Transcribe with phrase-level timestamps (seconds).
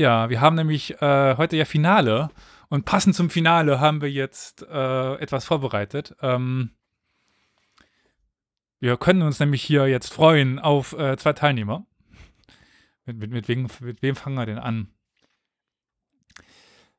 [0.00, 2.30] Ja, wir haben nämlich äh, heute ja Finale
[2.70, 6.16] und passend zum Finale haben wir jetzt äh, etwas vorbereitet.
[6.22, 6.70] Ähm,
[8.78, 11.84] wir können uns nämlich hier jetzt freuen auf äh, zwei Teilnehmer.
[13.04, 14.88] Mit, mit, mit, wem, mit wem fangen wir denn an?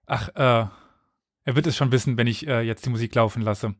[0.05, 0.67] Ach, äh,
[1.45, 3.73] er wird es schon wissen, wenn ich äh, jetzt die Musik laufen lasse.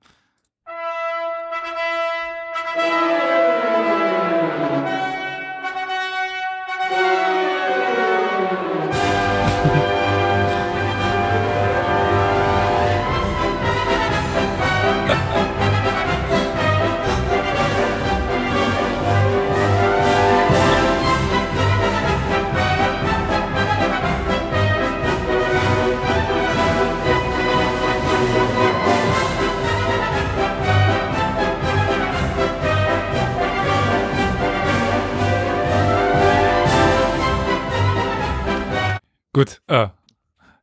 [39.34, 39.88] Gut, äh,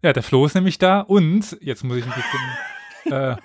[0.02, 3.36] ja, der Flo ist nämlich da und jetzt muss ich ein bisschen äh,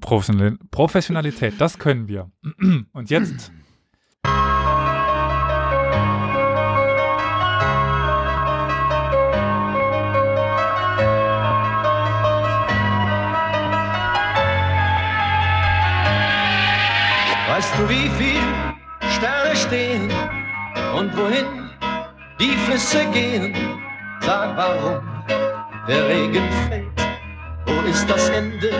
[0.00, 2.30] Professional Professionalität, das können wir.
[2.94, 3.52] Und jetzt.
[17.46, 18.40] Weißt du, wie viel
[19.10, 20.10] Sterne stehen
[20.96, 21.71] und wohin
[22.42, 23.54] die Flüsse gehen?
[24.20, 25.00] Sag warum
[25.86, 26.86] der Regen fällt.
[27.66, 28.70] Wo ist das Ende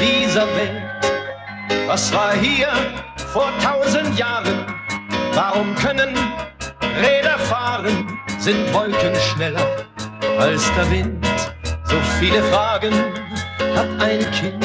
[0.00, 0.82] dieser Welt?
[1.86, 2.68] Was war hier
[3.32, 4.64] vor tausend Jahren?
[5.34, 6.14] Warum können
[7.02, 8.18] Räder fahren?
[8.38, 9.66] Sind Wolken schneller
[10.38, 11.26] als der Wind?
[11.84, 12.94] So viele Fragen
[13.76, 14.64] hat ein Kind.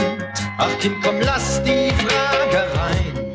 [0.58, 3.34] Ach Kind, komm, lass die Frage rein.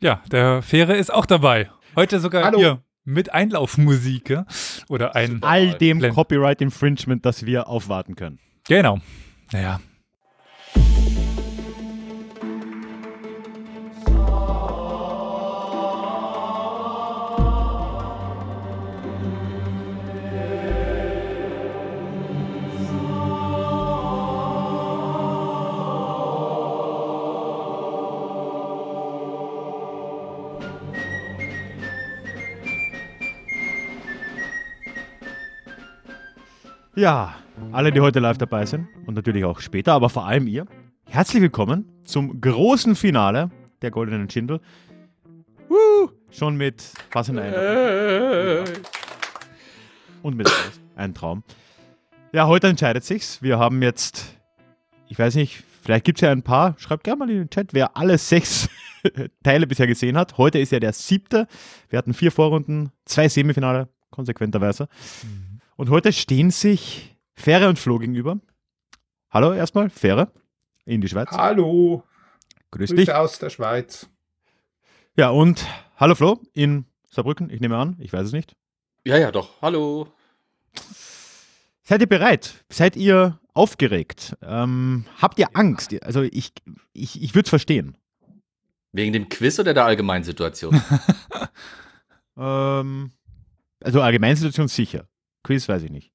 [0.00, 1.70] Ja, der Fähre ist auch dabei.
[1.96, 2.58] Heute sogar Hallo.
[2.58, 4.46] hier mit Einlaufmusik ja?
[4.88, 5.42] oder ein.
[5.42, 6.14] all dem Blend.
[6.14, 8.38] Copyright Infringement, das wir aufwarten können.
[8.64, 9.00] Genau.
[9.52, 9.80] Naja.
[36.94, 37.36] Ja,
[37.72, 40.66] alle, die heute live dabei sind und natürlich auch später, aber vor allem ihr,
[41.06, 44.60] herzlich willkommen zum großen Finale der Goldenen Schindel.
[45.70, 48.82] Woo, schon mit passender Eindruck.
[50.20, 50.50] Und mit
[50.94, 51.44] ein Traum.
[52.30, 53.40] Ja, heute entscheidet sich's.
[53.40, 54.38] Wir haben jetzt,
[55.08, 57.72] ich weiß nicht, vielleicht gibt es ja ein paar, schreibt gerne mal in den Chat,
[57.72, 58.68] wer alle sechs
[59.42, 60.36] Teile bisher gesehen hat.
[60.36, 61.46] Heute ist ja der siebte.
[61.88, 64.88] Wir hatten vier Vorrunden, zwei Semifinale, konsequenterweise.
[65.82, 68.38] Und heute stehen sich Fähre und Flo gegenüber.
[69.30, 70.30] Hallo erstmal, Fähre
[70.84, 71.32] in die Schweiz.
[71.32, 72.04] Hallo,
[72.70, 73.12] Grüß Grüße dich.
[73.12, 74.08] aus der Schweiz.
[75.16, 75.66] Ja, und
[75.96, 78.54] hallo Flo in Saarbrücken, ich nehme an, ich weiß es nicht.
[79.04, 79.60] Ja, ja, doch.
[79.60, 80.06] Hallo.
[81.82, 82.64] Seid ihr bereit?
[82.68, 84.36] Seid ihr aufgeregt?
[84.40, 86.00] Ähm, habt ihr Angst?
[86.04, 86.52] Also ich,
[86.92, 87.96] ich, ich würde es verstehen.
[88.92, 90.80] Wegen dem Quiz oder der Allgemeinsituation?
[92.34, 93.10] Ähm,
[93.80, 95.06] also Allgemeinsituation sicher.
[95.42, 96.12] Quiz weiß ich nicht.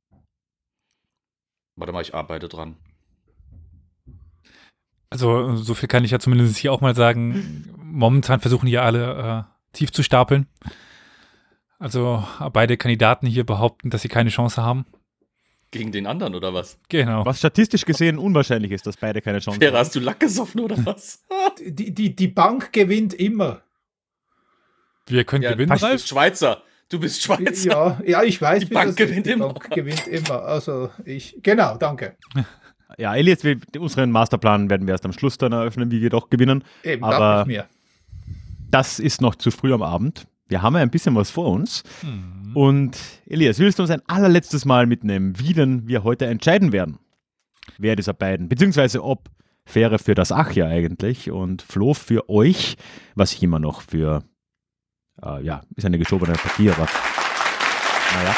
[1.75, 2.77] Warte mal, ich arbeite dran.
[5.09, 7.65] Also, so viel kann ich ja zumindest hier auch mal sagen.
[7.77, 10.47] Momentan versuchen hier alle äh, tief zu stapeln.
[11.79, 14.85] Also, beide Kandidaten hier behaupten, dass sie keine Chance haben.
[15.71, 16.79] Gegen den anderen oder was?
[16.89, 17.25] Genau.
[17.25, 20.77] Was statistisch gesehen unwahrscheinlich ist, dass beide keine Chance Fähre, hast du Lack gesoffen oder
[20.85, 21.25] was?
[21.59, 23.63] Die, die, die Bank gewinnt immer.
[25.07, 25.93] Wir können ja, gewinnen, du Ralf.
[25.93, 26.61] bist Schweizer.
[26.89, 27.99] Du bist Schweizer.
[28.03, 29.25] Ja, ja, ich weiß, Die Bank gewinnt.
[29.25, 29.49] Die immer.
[29.53, 30.43] Bank gewinnt immer.
[30.43, 32.15] Also ich, genau, danke.
[32.97, 36.29] Ja, Elias, wir, unseren Masterplan werden wir erst am Schluss dann eröffnen, wie wir doch
[36.29, 36.63] gewinnen.
[36.83, 37.65] Eben, Aber- ich mir.
[38.71, 40.25] Das ist noch zu früh am Abend.
[40.47, 41.83] Wir haben ja ein bisschen was vor uns.
[41.99, 42.55] Hm.
[42.55, 46.97] Und Elias, willst du uns ein allerletztes Mal mitnehmen, wie denn wir heute entscheiden werden?
[47.77, 49.29] Wer dieser beiden, beziehungsweise ob
[49.65, 52.77] Fähre für das Ach ja eigentlich und Flo für euch,
[53.15, 54.23] was ich immer noch für,
[55.23, 56.87] äh, ja, ist eine geschobene Partie, aber
[58.15, 58.35] naja.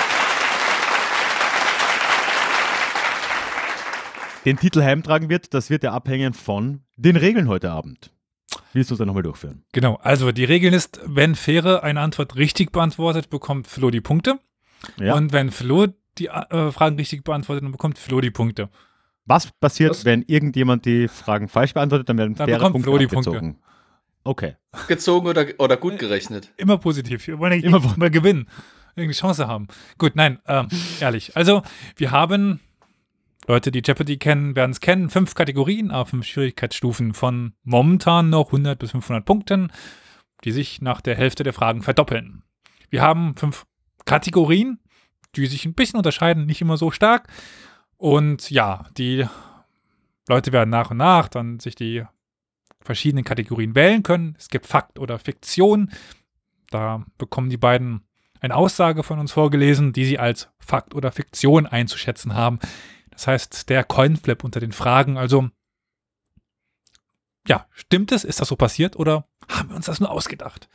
[4.45, 8.11] Den Titel heimtragen wird, das wird ja abhängen von den Regeln heute Abend.
[8.73, 9.63] Willst du uns dann nochmal durchführen?
[9.73, 14.39] Genau, also die Regel ist, wenn Fähre eine Antwort richtig beantwortet, bekommt Flo die Punkte.
[14.99, 15.15] Ja.
[15.15, 15.87] Und wenn Flo
[16.17, 18.69] die äh, Fragen richtig beantwortet, dann bekommt Flo die Punkte.
[19.25, 20.05] Was passiert, Was?
[20.05, 22.09] wenn irgendjemand die Fragen falsch beantwortet?
[22.09, 23.57] Dann werden Dann faire bekommt Punkte Flo die abgezogen.
[24.29, 24.57] Okay.
[24.87, 26.53] Gezogen oder, oder gut gerechnet?
[26.55, 27.25] Immer positiv.
[27.25, 28.47] Wir wollen ja Immer immer, gewinnen.
[28.95, 29.67] irgendwie Chance haben.
[29.97, 30.67] Gut, nein, ähm,
[30.99, 31.35] ehrlich.
[31.35, 31.63] Also,
[31.95, 32.59] wir haben,
[33.47, 38.49] Leute, die Jeopardy kennen, werden es kennen, fünf Kategorien auf fünf Schwierigkeitsstufen von momentan noch
[38.49, 39.71] 100 bis 500 Punkten,
[40.43, 42.43] die sich nach der Hälfte der Fragen verdoppeln.
[42.91, 43.65] Wir haben fünf
[44.05, 44.77] Kategorien,
[45.35, 47.29] die sich ein bisschen unterscheiden, nicht immer so stark.
[47.97, 49.25] Und ja, die
[50.27, 52.05] Leute werden nach und nach dann sich die
[52.81, 54.35] verschiedenen Kategorien wählen können.
[54.37, 55.91] Es gibt Fakt oder Fiktion.
[56.69, 58.01] Da bekommen die beiden
[58.41, 62.59] eine Aussage von uns vorgelesen, die sie als Fakt oder Fiktion einzuschätzen haben.
[63.11, 65.17] Das heißt, der Coinflip unter den Fragen.
[65.17, 65.49] Also,
[67.47, 68.23] ja, stimmt es?
[68.23, 70.69] Ist das so passiert oder haben wir uns das nur ausgedacht?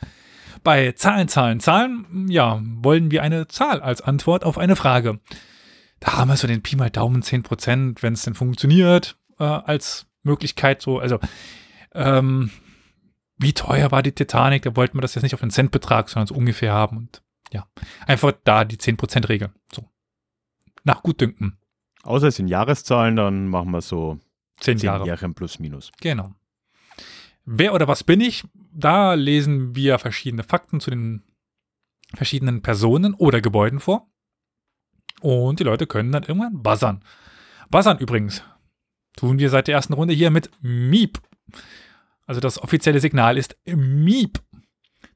[0.63, 5.19] Bei Zahlen, Zahlen, Zahlen, ja, wollen wir eine Zahl als Antwort auf eine Frage.
[5.99, 10.07] Da haben wir so den Pi mal Daumen 10%, wenn es denn funktioniert, äh, als
[10.23, 10.99] Möglichkeit so.
[10.99, 11.19] Also,
[11.95, 12.51] ähm,
[13.37, 14.63] wie teuer war die Titanic?
[14.63, 16.97] Da wollten wir das jetzt nicht auf einen Centbetrag, sondern so ungefähr haben.
[16.97, 17.67] Und ja,
[18.05, 19.51] einfach da die 10%-Regel.
[19.73, 19.89] So.
[20.83, 21.57] Nach Gutdünken.
[22.03, 24.19] Außer es sind Jahreszahlen, dann machen wir so
[24.59, 25.05] Zehn 10 Jahre.
[25.05, 25.91] Jährchen plus minus.
[26.01, 26.35] Genau.
[27.45, 28.43] Wer oder was bin ich?
[28.53, 31.23] Da lesen wir verschiedene Fakten zu den
[32.13, 34.09] verschiedenen Personen oder Gebäuden vor.
[35.21, 37.03] Und die Leute können dann irgendwann buzzern.
[37.69, 38.43] Buzzern übrigens
[39.15, 41.19] tun wir seit der ersten Runde hier mit Miep.
[42.25, 44.39] Also das offizielle Signal ist Miep.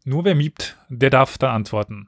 [0.05, 2.07] Nur wer miept, der darf dann antworten.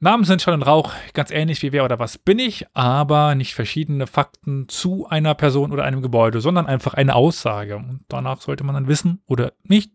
[0.00, 3.54] Namen sind Schall und Rauch, ganz ähnlich wie wer oder was bin ich, aber nicht
[3.54, 7.76] verschiedene Fakten zu einer Person oder einem Gebäude, sondern einfach eine Aussage.
[7.76, 9.92] Und danach sollte man dann wissen oder nicht,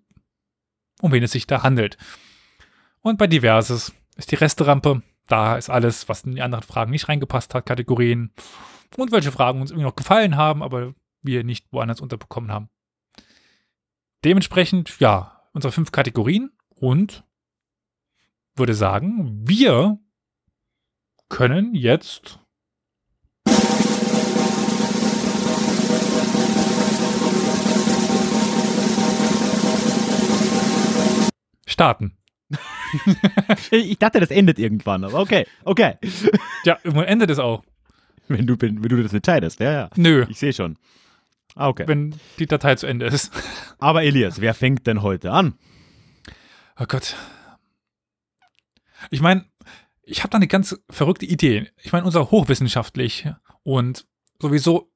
[1.02, 1.98] um wen es sich da handelt.
[3.02, 5.04] Und bei Diverses ist die Resterampe.
[5.28, 8.34] Da ist alles, was in die anderen Fragen nicht reingepasst hat, Kategorien.
[8.98, 12.70] Und welche Fragen uns irgendwie noch gefallen haben, aber wir nicht woanders unterbekommen haben.
[14.26, 17.24] Dementsprechend, ja, unsere fünf Kategorien und
[18.56, 19.98] würde sagen, wir
[21.30, 22.40] können jetzt
[31.66, 32.18] starten.
[33.72, 35.98] Ich dachte, das endet irgendwann, aber okay, okay.
[36.66, 37.64] Ja, irgendwann endet es auch.
[38.28, 39.90] Wenn du, wenn du das entscheidest, ja, ja.
[39.96, 40.78] Nö, Ich sehe schon.
[41.56, 41.88] Ah, okay.
[41.88, 43.32] wenn die Datei zu Ende ist.
[43.80, 45.56] Aber Elias, wer fängt denn heute an?
[46.80, 47.16] Oh Gott.
[49.10, 49.46] Ich meine,
[50.04, 51.70] ich habe da eine ganz verrückte Idee.
[51.82, 53.28] Ich meine, unser hochwissenschaftlich
[53.64, 54.06] und
[54.42, 54.92] sowieso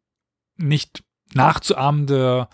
[0.58, 1.04] nicht
[1.34, 2.48] nachzuahmende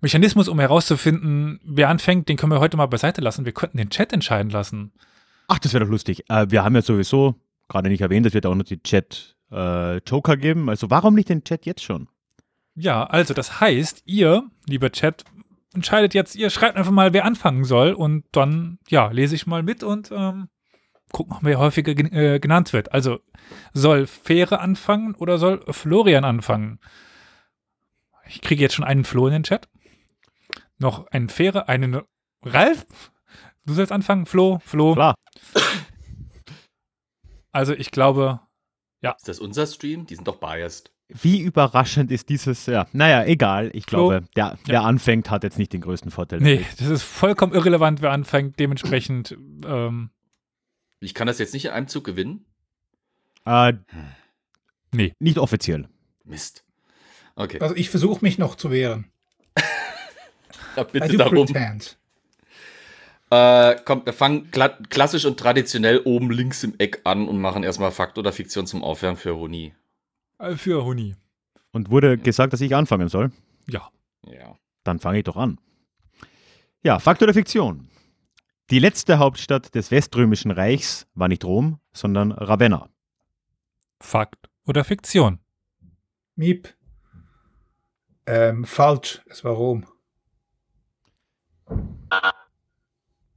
[0.00, 3.44] Mechanismus, um herauszufinden, wer anfängt, den können wir heute mal beiseite lassen.
[3.44, 4.92] Wir könnten den Chat entscheiden lassen.
[5.48, 6.28] Ach, das wäre doch lustig.
[6.30, 7.34] Äh, wir haben ja sowieso
[7.68, 10.68] gerade nicht erwähnt, es wird auch noch die Chat-Joker geben.
[10.68, 12.08] Also warum nicht den Chat jetzt schon?
[12.74, 15.24] Ja, also das heißt, ihr, lieber Chat,
[15.74, 19.62] entscheidet jetzt, ihr schreibt einfach mal, wer anfangen soll und dann, ja, lese ich mal
[19.62, 20.48] mit und ähm,
[21.12, 22.92] gucken, wer häufiger gen äh, genannt wird.
[22.92, 23.20] Also
[23.72, 26.80] soll Fähre anfangen oder soll Florian anfangen?
[28.26, 29.68] Ich kriege jetzt schon einen Flo in den Chat.
[30.78, 32.00] Noch einen Fähre, einen
[32.42, 32.86] Ralf.
[33.66, 34.94] Du sollst anfangen, Flo, Flo.
[34.94, 35.14] Klar.
[37.52, 38.40] Also ich glaube,
[39.16, 40.06] Ist das unser Stream?
[40.06, 40.92] Die sind doch biased.
[41.22, 43.70] Wie überraschend ist dieses, ja, naja, egal.
[43.74, 44.08] Ich Flo?
[44.08, 46.40] glaube, der, der anfängt, hat jetzt nicht den größten Vorteil.
[46.40, 48.58] nee, das ist vollkommen irrelevant, wer anfängt.
[48.58, 49.36] Dementsprechend,
[49.66, 50.10] ähm,
[51.00, 52.44] Ich kann das jetzt nicht in einem Zug gewinnen?
[53.44, 53.74] Äh,
[54.92, 55.14] Nee.
[55.20, 55.88] Nicht offiziell.
[56.24, 56.64] Mist.
[57.36, 59.06] Okay, Also ich versuche mich noch zu wehren.
[60.76, 61.46] ja, bitte darum.
[61.46, 61.96] pretend.
[63.30, 67.62] Äh, komm, wir fangen kla klassisch und traditionell oben links im Eck an und machen
[67.62, 69.72] erstmal Fakt oder Fiktion zum Aufwärmen für Huni.
[70.40, 71.14] Äh, für Huni.
[71.72, 73.30] Und wurde gesagt, dass ich anfangen soll.
[73.68, 73.88] Ja.
[74.26, 74.56] Ja.
[74.84, 75.60] Dann fange ich doch an.
[76.82, 77.88] Ja, Fakt oder Fiktion?
[78.70, 82.88] Die letzte Hauptstadt des Weströmischen Reichs war nicht Rom, sondern Ravenna.
[84.00, 85.40] Fakt oder Fiktion?
[86.36, 86.74] Miep.
[88.26, 89.86] Ähm, falsch, es war Rom.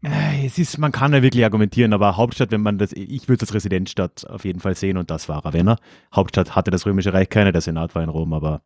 [0.04, 3.44] Äh, Es ist, man kann ja wirklich argumentieren, aber Hauptstadt, wenn man das, ich würde
[3.44, 5.78] es als Residenzstadt auf jeden Fall sehen und das war Ravenna.
[6.14, 8.62] Hauptstadt hatte das Römische Reich keine, der Senat war in Rom, aber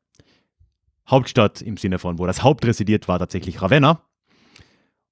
[1.08, 4.02] Hauptstadt im Sinne von, wo das Haupt residiert, war tatsächlich Ravenna.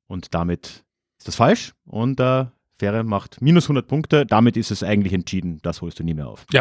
[0.07, 0.83] Und damit
[1.17, 2.45] ist das falsch und äh,
[2.77, 4.25] Fähre macht minus 100 Punkte.
[4.25, 6.45] Damit ist es eigentlich entschieden, das holst du nie mehr auf.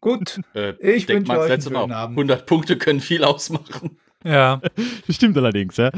[0.00, 2.18] Gut, Äh, Ich wünsche mal, euch einen letzte Mal, schönen Abend.
[2.18, 3.98] 100 Punkte können viel ausmachen.
[4.22, 4.60] Ja.
[5.06, 5.90] Das stimmt allerdings, ja.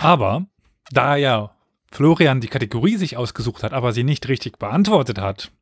[0.00, 0.46] Aber
[0.90, 1.54] da ja
[1.92, 5.52] Florian die Kategorie sich ausgesucht hat, aber sie nicht richtig beantwortet hat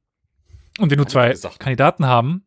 [0.78, 1.59] und wir nur zwei gesagt.
[1.59, 2.47] Kandidaten haben,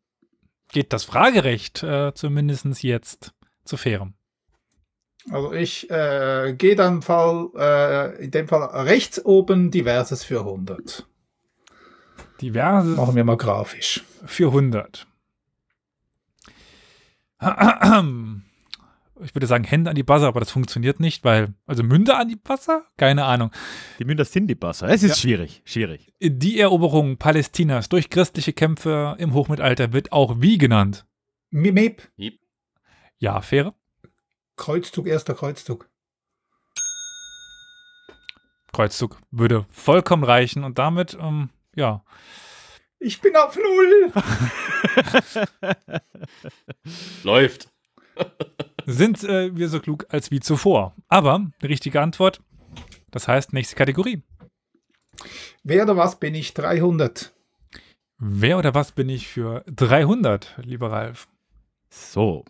[0.72, 3.34] geht das Fragerecht äh, zumindest jetzt
[3.66, 4.14] zu Fähren.
[5.30, 11.06] Also ich äh, gehe dann Fall, äh, in dem Fall rechts oben diverses für 100.
[12.42, 14.04] Diverses Machen wir mal grafisch.
[14.26, 15.06] für 100.
[19.24, 22.28] Ich würde sagen Hände an die Buzzer, aber das funktioniert nicht, weil, also Münde an
[22.28, 22.86] die Buzzer?
[22.98, 23.52] Keine Ahnung.
[24.00, 24.88] Die Münder sind die Basser.
[24.90, 25.16] Es ist Ja.
[25.18, 26.12] schwierig, schwierig.
[26.22, 31.06] Die Eroberung Palästinas durch christliche Kämpfe im Hochmittelalter wird auch wie genannt?
[31.52, 32.02] Mi- Miep,
[33.20, 33.74] Ja, Fähre.
[34.56, 35.88] Kreuzzug, erster Kreuzzug.
[38.74, 42.04] Kreuzzug würde vollkommen reichen und damit, ähm, ja,
[43.00, 44.14] Ich bin auf Null.
[47.24, 47.70] Läuft.
[48.86, 50.96] Sind äh, wir so klug als wie zuvor.
[51.08, 52.42] Aber die richtige Antwort,
[53.12, 54.24] das heißt nächste Kategorie.
[55.64, 56.54] Wer oder was bin ich?
[56.54, 57.34] 300.
[58.18, 61.28] Wer oder was bin ich für 300, lieber Ralf?
[61.90, 62.46] So.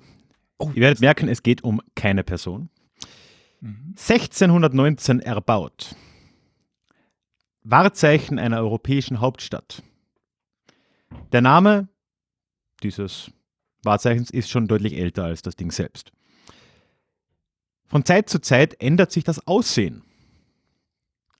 [0.57, 2.69] Oh, Ihr werdet merken, es geht um keine Person.
[3.61, 3.95] Mhm.
[3.97, 5.95] 1619 erbaut.
[7.63, 9.83] Wahrzeichen einer europäischen Hauptstadt.
[11.31, 11.87] Der Name
[12.83, 13.31] dieses
[13.83, 16.11] Wahrzeichens ist schon deutlich älter als das Ding selbst.
[17.91, 20.03] Von Zeit zu Zeit ändert sich das Aussehen.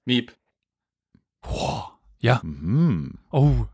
[0.06, 0.36] Miep.
[1.42, 3.18] Boah, ja, Mhm.
[3.32, 3.66] oh,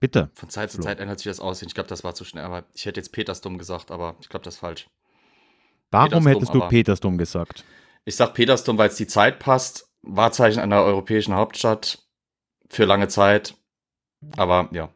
[0.00, 0.30] Bitte.
[0.34, 0.84] Von Zeit zu Flo.
[0.84, 1.68] Zeit ändert sich das Aussehen.
[1.68, 2.44] Ich glaube, das war zu schnell.
[2.44, 4.90] Aber ich hätte jetzt Petersdom gesagt, aber ich glaube, das ist falsch.
[5.90, 7.64] Warum Petersdom, hättest du aber- Petersdom gesagt?
[8.04, 9.88] Ich sag Petersdom, weil es die Zeit passt.
[10.02, 12.06] Wahrzeichen einer europäischen Hauptstadt
[12.68, 13.56] für lange Zeit.
[14.36, 14.92] Aber ja,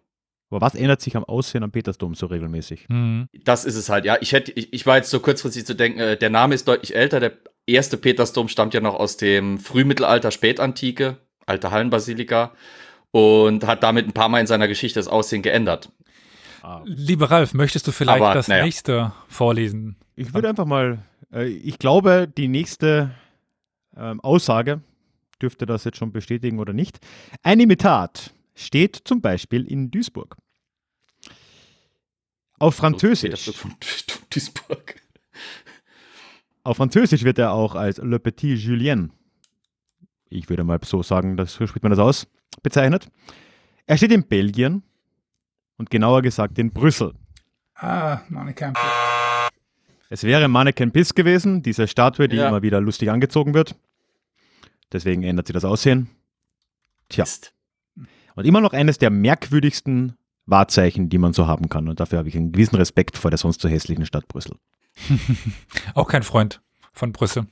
[0.51, 2.87] Aber was ändert sich am Aussehen am Petersdom so regelmäßig?
[2.89, 3.29] hm.
[3.45, 4.05] das ist es halt.
[4.05, 6.67] Ja, ich hätte, ich, ich war jetzt so kurzfristig zu denken, äh, der Name ist
[6.67, 7.21] deutlich älter.
[7.21, 7.33] Der
[7.67, 12.53] erste Petersdom stammt ja noch aus dem Frühmittelalter, Spätantike, alte Hallenbasilika.
[13.11, 15.91] Und hat damit ein paar Mal in seiner Geschichte das Aussehen geändert.
[16.63, 16.83] Ah.
[16.85, 18.65] Lieber Ralf, möchtest du vielleicht Aber, das naja.
[18.65, 19.97] nächste vorlesen?
[20.15, 20.99] Ich würde einfach mal,
[21.33, 23.13] äh, ich glaube, die nächste
[23.97, 24.83] ähm, Aussage
[25.41, 26.99] dürfte das jetzt schon bestätigen oder nicht.
[27.43, 30.37] Ein Imitat steht zum Beispiel in Duisburg.
[32.59, 33.51] Auf Französisch,
[34.31, 35.01] Duisburg.
[36.65, 39.13] auf Französisch wird er auch als Le Petit Julien,
[40.29, 42.27] ich würde mal so sagen, das, so spricht man das aus,
[42.63, 43.09] bezeichnet.
[43.87, 44.83] Er steht in Belgien
[45.77, 47.15] und genauer gesagt in Brüssel.
[47.75, 48.21] Ah,
[48.55, 48.83] Campbell.
[50.11, 52.49] Es wäre Mannequin Piss gewesen, diese Statue, die Ja.
[52.49, 53.77] immer wieder lustig angezogen wird.
[54.91, 56.09] Deswegen ändert sie das Aussehen.
[57.09, 57.25] Tja.
[57.25, 57.53] Mist.
[58.39, 60.17] Und immer noch eines der merkwürdigsten
[60.47, 61.89] Wahrzeichen, die man so haben kann.
[61.89, 64.55] Und dafür habe ich einen gewissen Respekt vor der sonst so hässlichen Stadt Brüssel.
[65.95, 67.49] Auch kein Freund von Brüssel.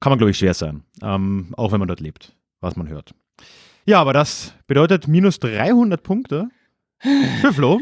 [0.00, 0.84] Kann man, glaube ich, schwer sein.
[1.02, 3.14] Ähm, auch wenn man dort lebt, was man hört.
[3.84, 6.48] Ja, aber das bedeutet minus 300 Punkte
[7.42, 7.78] für Flo.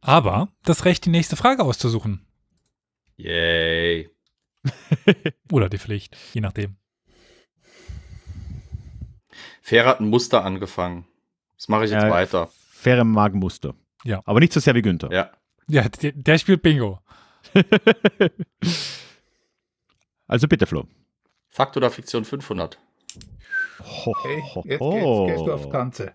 [0.00, 2.24] Aber das Recht, die nächste Frage auszusuchen.
[3.18, 4.08] Yay.
[5.52, 6.76] Oder die Pflicht, je nachdem.
[9.66, 11.06] Fair hat ein Muster angefangen.
[11.56, 12.10] Das mache ich jetzt Ja.
[12.10, 12.48] weiter.
[12.70, 13.74] Faire Magenmuster.
[14.04, 14.22] Ja.
[14.24, 15.10] Aber nicht so sehr wie Günther.
[15.12, 15.32] Ja.
[15.66, 17.00] Ja, der, der spielt Bingo.
[20.28, 20.86] Also bitte, Flo.
[21.48, 22.78] Fakt oder Fiktion 500?
[23.80, 26.12] Ho, Okay, ho, jetzt geht's, gehst du aufs Ganze.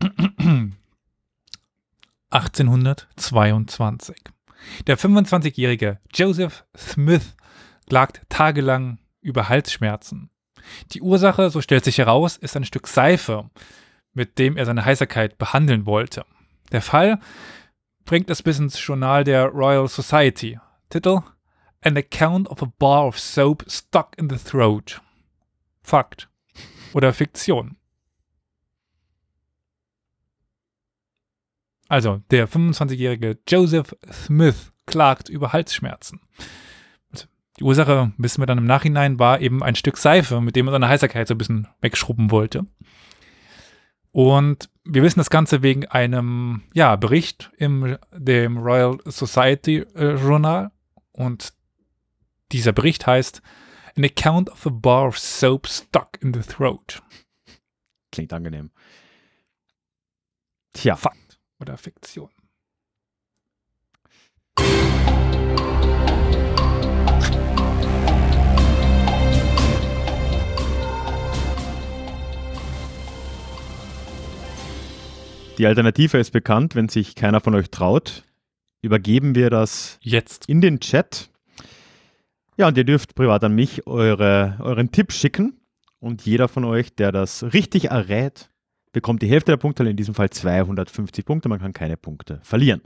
[2.30, 4.16] 1822.
[4.86, 7.34] Der 25-jährige Joseph Smith
[7.88, 10.30] klagt tagelang über Halsschmerzen.
[10.92, 13.50] Die Ursache, so stellt sich heraus, ist ein Stück Seife,
[14.12, 16.24] mit dem er seine Heiserkeit behandeln wollte.
[16.72, 17.18] Der Fall
[18.04, 20.58] bringt es bis ins Journal der Royal Society.
[20.90, 21.20] Titel
[21.82, 25.00] An Account of a Bar of Soap Stuck in the Throat.
[25.82, 26.28] Fakt
[26.94, 27.76] oder Fiktion?
[31.88, 36.20] Also, der 25-jährige Joseph Smith klagt über Halsschmerzen.
[37.58, 40.72] Die Ursache, wissen wir dann im Nachhinein, war eben ein Stück Seife, mit dem er
[40.72, 42.66] seine Heißerkeit so ein bisschen wegschrubben wollte.
[44.10, 50.70] Und wir wissen das Ganze wegen einem ja, Bericht im dem Royal Society äh, Journal.
[51.12, 51.52] Und
[52.52, 53.42] dieser Bericht heißt
[53.96, 57.02] An account of a bar of soap stuck in the throat.
[58.12, 58.70] Klingt angenehm.
[60.72, 62.30] Tja, Fakt oder Fiktion.
[75.58, 76.74] Die Alternative ist bekannt.
[76.74, 78.24] Wenn sich keiner von euch traut,
[78.82, 80.48] übergeben wir das Jetzt.
[80.48, 81.30] in den Chat.
[82.56, 85.60] Ja, und ihr dürft privat an mich eure, euren Tipp schicken.
[85.98, 88.50] Und jeder von euch, der das richtig errät,
[88.92, 91.48] bekommt die Hälfte der Punkte, in diesem Fall 250 Punkte.
[91.48, 92.82] Man kann keine Punkte verlieren.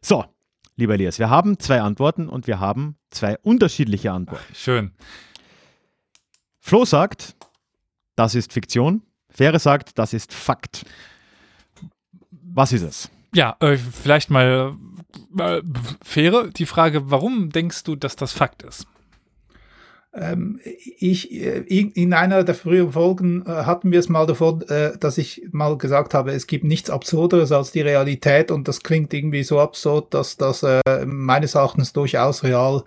[0.00, 0.24] So,
[0.76, 4.54] lieber Elias, wir haben zwei Antworten und wir haben zwei unterschiedliche Antworten.
[4.54, 4.92] Schön.
[6.58, 7.36] Flo sagt,
[8.16, 9.02] das ist Fiktion.
[9.28, 10.86] Fähre sagt, das ist Fakt.
[12.54, 13.10] Was ist es?
[13.34, 14.74] Ja, äh, vielleicht mal
[15.38, 15.60] äh,
[16.02, 16.50] Fähre.
[16.50, 18.86] Die Frage, warum denkst du, dass das Fakt ist?
[20.14, 20.60] Ähm,
[20.98, 24.96] ich, äh, in, in einer der früheren Folgen äh, hatten wir es mal davon, äh,
[24.96, 29.12] dass ich mal gesagt habe, es gibt nichts Absurderes als die Realität und das klingt
[29.12, 32.84] irgendwie so absurd, dass das äh, meines Erachtens durchaus real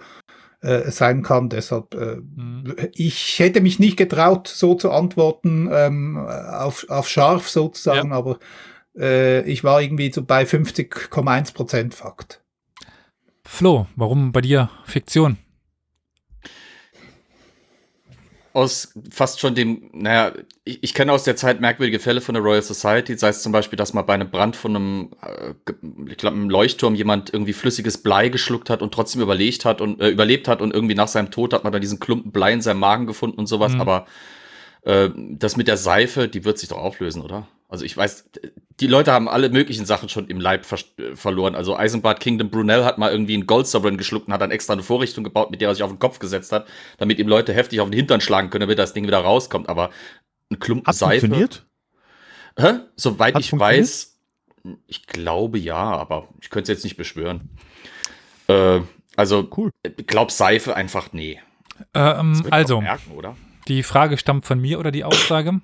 [0.61, 1.49] äh, sein kann.
[1.49, 2.73] Deshalb, äh, Mhm.
[2.93, 8.39] ich hätte mich nicht getraut, so zu antworten, ähm, auf, auf scharf sozusagen, aber
[8.97, 12.41] äh, ich war irgendwie so bei 50,1 Prozent Fakt.
[13.45, 15.37] Flo, warum bei dir Fiktion?
[18.53, 20.31] aus fast schon dem, naja,
[20.63, 23.51] ich, ich kenne aus der Zeit merkwürdige Fälle von der Royal Society, sei es zum
[23.51, 25.53] Beispiel, dass mal bei einem Brand von einem, äh,
[26.09, 30.01] ich glaube, einem Leuchtturm jemand irgendwie flüssiges Blei geschluckt hat und trotzdem überlegt hat und
[30.01, 32.61] äh, überlebt hat und irgendwie nach seinem Tod hat man dann diesen Klumpen Blei in
[32.61, 33.81] seinem Magen gefunden und sowas, Mhm.
[33.81, 34.09] aber äh,
[35.17, 37.47] das mit der Seife, die wird sich doch auflösen, oder?
[37.69, 38.29] Also ich weiß,
[38.79, 41.55] die Leute haben alle möglichen Sachen schon im Leib ver äh, verloren.
[41.55, 44.71] Also Eisenbart Kingdom Brunel hat mal irgendwie einen Gold Sovereign geschluckt und hat dann extra
[44.73, 46.67] eine Vorrichtung gebaut, mit der er sich auf den Kopf gesetzt hat,
[46.97, 49.67] damit ihm Leute heftig auf den Hintern schlagen können, damit das Ding wieder rauskommt.
[49.67, 49.89] Aber
[50.49, 51.27] ein Klumpen Hat Seife.
[51.27, 51.65] funktioniert?
[52.57, 52.79] Hä?
[52.95, 54.17] Soweit Hat ich weiß,
[54.87, 57.49] ich glaube ja, aber ich könnte es jetzt nicht beschwören.
[58.47, 58.79] Äh,
[59.17, 59.71] also, Cool.
[60.05, 61.41] glaub Seife einfach nee.
[61.93, 63.35] Ähm, also, merken, oder?
[63.67, 65.61] Die Frage stammt von mir oder die Aussage.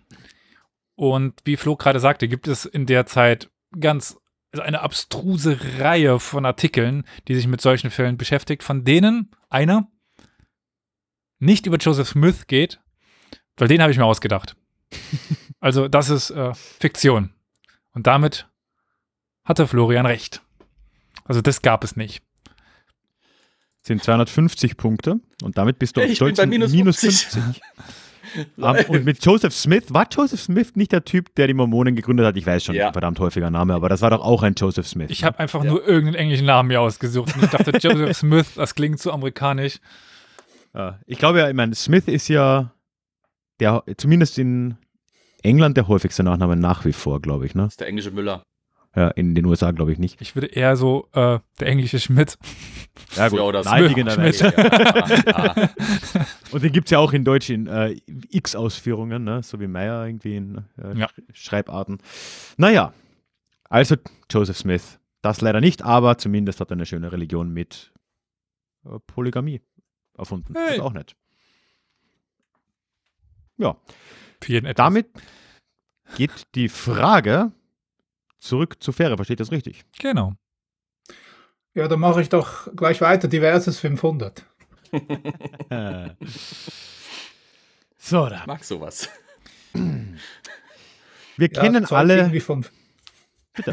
[0.95, 4.17] Und wie Flo gerade sagte, gibt es in der Zeit ganz
[4.51, 9.89] also eine abstruse Reihe von Artikeln, die sich mit solchen Fällen beschäftigt, von denen einer
[11.39, 12.79] nicht über Joseph Smith geht,
[13.57, 14.55] weil den habe ich mir ausgedacht.
[15.59, 17.33] also das ist äh, Fiktion.
[17.93, 18.47] Und damit
[19.43, 20.43] hatte Florian recht.
[21.25, 22.23] Also das gab es nicht.
[23.85, 27.15] Sind 250 Punkte und damit bist du auf Ich stolzen minus 50.
[27.27, 27.61] 50.
[28.57, 32.25] Um, und mit Joseph Smith, war Joseph Smith nicht der Typ, der die Mormonen gegründet
[32.25, 32.35] hat?
[32.37, 32.87] Ich weiß schon, Ja.
[32.87, 35.11] ein verdammt häufiger Name, aber das war doch auch ein Joseph Smith.
[35.11, 37.35] Ich habe einfach nur irgendeinen englischen Namen mir ausgesucht.
[37.35, 39.79] Und ich dachte, Joseph Smith, das klingt zu amerikanisch.
[40.73, 42.73] Ja, ich glaube ja, ich meine, Smith ist ja
[43.59, 44.77] der, zumindest in
[45.43, 47.53] England der häufigste Nachname nach wie vor, glaube ich.
[47.53, 47.63] Ne?
[47.63, 48.41] Das ist der englische Müller.
[48.95, 50.21] Ja, in den USA glaube ich nicht.
[50.21, 52.37] Ich würde eher so äh, der englische Schmidt.
[53.15, 54.51] Ja, Ja, oder naheliegenderweise.
[54.51, 55.23] Smith.
[55.25, 55.69] Ja, ja.
[56.51, 57.97] Und den gibt es ja auch in Deutsch in äh,
[58.29, 59.41] X-Ausführungen, ne?
[59.41, 61.07] so wie Meyer irgendwie in äh, Ja.
[61.07, 61.97] Sch- Schreibarten.
[62.57, 62.93] Naja,
[63.67, 63.95] also
[64.31, 64.99] Joseph Smith.
[65.23, 67.91] Das leider nicht, aber zumindest hat er eine schöne Religion mit
[68.85, 69.61] äh, Polygamie
[70.15, 70.53] erfunden.
[70.55, 70.75] Hey.
[70.75, 71.15] Ist auch nett.
[73.57, 73.75] Ja,
[74.75, 75.07] damit
[76.15, 77.51] geht die Frage
[78.43, 79.15] zurück zur Fähre.
[79.15, 79.85] Versteht das richtig?
[79.99, 80.33] Genau.
[81.73, 83.27] Ja, dann mache ich doch gleich weiter.
[83.27, 84.45] Diverses 500.
[85.69, 86.09] Äh.
[87.97, 88.41] so, da.
[88.41, 89.09] Ich mag sowas.
[89.73, 92.17] Wir Ja, kennen alle.
[92.17, 92.65] Irgendwie von,
[93.53, 93.71] Bitte.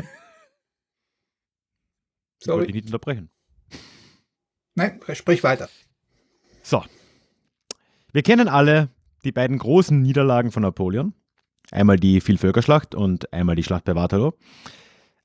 [2.38, 2.66] Ich wollte sorry.
[2.66, 3.30] dich nicht unterbrechen.
[4.74, 5.68] Nein, sprich weiter.
[6.62, 6.82] So.
[8.12, 8.88] Wir kennen alle
[9.24, 11.12] die beiden großen Niederlagen von Napoleon.
[11.72, 14.32] Einmal die Vielvölkerschlacht und einmal die Schlacht bei Waterloo.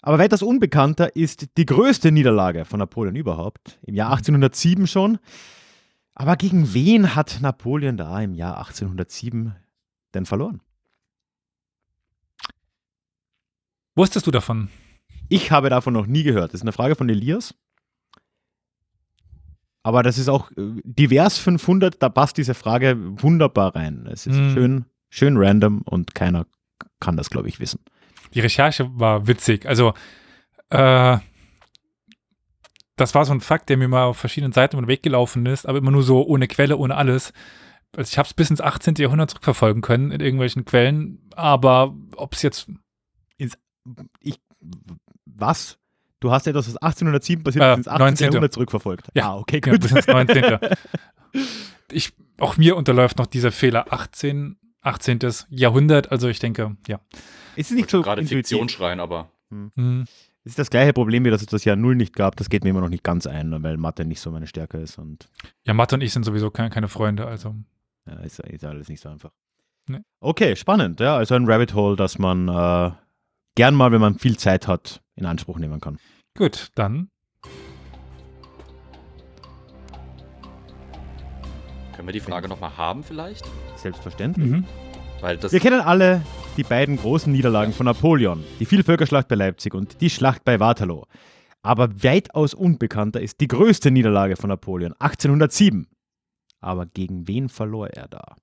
[0.01, 5.17] Aber weitaus unbekannter ist die größte Niederlage von Napoleon überhaupt, im Jahr 1807 schon.
[6.13, 9.55] Aber gegen wen hat Napoleon da im Jahr 1807
[10.13, 10.61] denn verloren?
[13.95, 14.69] Wusstest du davon?
[15.29, 16.53] Ich habe davon noch nie gehört.
[16.53, 17.55] Das ist eine Frage von Elias.
[19.83, 24.07] Aber das ist auch äh, divers 500, da passt diese Frage wunderbar rein.
[24.11, 24.53] Es ist Hm.
[24.53, 26.45] schön, schön random und keiner
[26.99, 27.79] kann das, glaube ich, wissen.
[28.33, 29.65] Die Recherche war witzig.
[29.65, 29.93] Also,
[30.69, 31.17] äh,
[32.97, 35.45] das war so ein Fakt, der mir mal auf verschiedenen Seiten über den Weg gelaufen
[35.45, 37.33] ist, aber immer nur so ohne Quelle, ohne alles.
[37.95, 38.95] Also ich habe es bis ins 18.
[38.95, 42.69] Jahrhundert zurückverfolgen können in irgendwelchen Quellen, aber ob es jetzt
[43.37, 44.39] Ich,
[45.25, 45.77] was?
[46.19, 47.99] Du hast etwas, was 1807 passiert Äh, ins 18.
[48.05, 48.25] 19.
[48.25, 49.07] Jahrhundert zurückverfolgt.
[49.13, 49.29] Ja.
[49.29, 49.81] Ah, okay, ja, gut.
[49.81, 50.57] bis ins 19.
[51.91, 54.57] ich, auch mir unterläuft noch dieser Fehler 18.
[54.85, 55.19] 18.
[55.49, 56.99] Jahrhundert, also ich denke, ja.
[57.55, 58.49] ist es nicht so Gerade intuitiv?
[58.49, 60.05] Fiktion schreien, aber Hm.
[60.43, 62.35] Es ist das gleiche Problem, wie dass es das Jahr Null nicht gab.
[62.35, 64.97] Das geht mir immer noch nicht ganz ein, weil Mathe nicht so meine Stärke ist
[64.97, 65.29] und
[65.65, 67.55] Ja, Mathe und ich sind sowieso keine, keine Freunde, also.
[68.07, 69.31] Ja, ist, ist alles nicht so einfach.
[69.87, 70.01] Nee.
[70.19, 70.99] Okay, spannend.
[70.99, 72.91] Ja, also ein Rabbit Hole, das man äh,
[73.55, 75.97] gern mal, wenn man viel Zeit hat, in Anspruch nehmen kann.
[76.37, 77.09] Gut, dann
[82.05, 83.45] können wir die Frage nochmal haben vielleicht?
[83.77, 84.45] Selbstverständlich.
[84.51, 84.65] Mhm.
[85.21, 86.21] Weil das Wir kennen alle
[86.55, 91.03] die beiden großen Niederlagen von Napoleon, die Vielvölkerschlacht bei Leipzig und die Schlacht bei Waterloo.
[91.63, 95.87] Aber weitaus unbekannter ist die größte Niederlage von Napoleon, 1807.
[96.61, 98.35] Aber gegen wen verlor er da?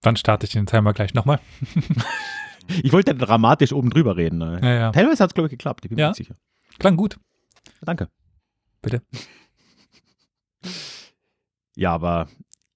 [0.00, 1.38] Dann starte ich den Timer gleich nochmal.
[2.82, 4.38] Ich wollte dramatisch oben drüber reden.
[4.38, 4.58] ne?
[4.62, 4.90] Ja, ja.
[4.90, 5.84] Teilweise hat es, glaube ich, geklappt.
[5.84, 6.08] Ich bin mir Ja.
[6.08, 6.34] nicht sicher.
[6.78, 7.18] Klang gut.
[7.82, 8.08] Danke.
[8.80, 9.02] Bitte.
[11.76, 12.28] Ja, aber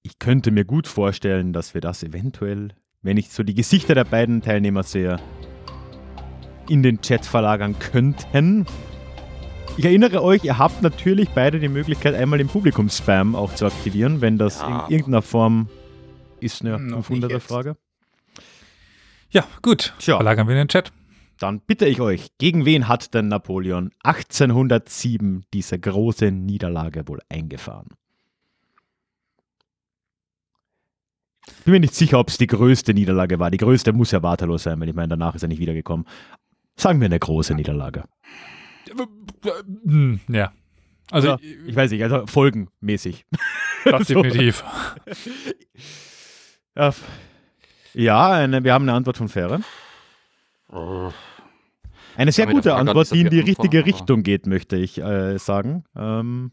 [0.03, 2.69] ich könnte mir gut vorstellen, dass wir das eventuell,
[3.01, 5.17] wenn ich so die Gesichter der beiden Teilnehmer sehe,
[6.67, 8.65] in den Chat verlagern könnten.
[9.77, 14.21] Ich erinnere euch, ihr habt natürlich beide die Möglichkeit, einmal den Publikum-Spam auch zu aktivieren,
[14.21, 14.85] wenn das Ja.
[14.85, 15.69] in irgendeiner Form
[16.41, 17.77] ist eine Noch nicht 500er-Frage.
[19.31, 19.93] Ja, gut.
[19.99, 20.15] Tja.
[20.17, 20.91] Verlagern wir in den Chat.
[21.39, 27.87] Dann bitte ich euch, gegen wen hat denn Napoleon 1807 diese große Niederlage wohl eingefahren?
[31.65, 33.51] Bin mir nicht sicher, ob es die größte Niederlage war.
[33.51, 36.05] Die größte muss ja Waterloo sein, weil ich meine, danach ist er nicht wiedergekommen.
[36.75, 38.03] Sagen wir eine große Niederlage.
[39.85, 40.51] Hm, Ja.
[41.11, 43.25] Also, Ja, ich weiß nicht, also folgenmäßig.
[43.85, 44.21] das so.
[44.21, 44.63] definitiv.
[47.93, 49.61] Ja, eine, wir haben eine Antwort von Fähre.
[52.15, 55.83] Eine sehr gute Antwort, die in die richtige Richtung geht, möchte ich äh, sagen.
[55.95, 56.51] Ähm,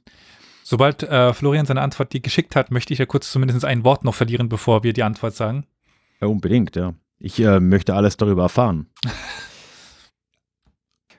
[0.68, 4.02] Sobald äh, Florian seine Antwort die geschickt hat, möchte ich ja kurz zumindest ein Wort
[4.02, 5.64] noch verlieren, bevor wir die Antwort sagen.
[6.20, 6.92] Ja, unbedingt, ja.
[7.20, 8.88] Ich äh, möchte alles darüber erfahren.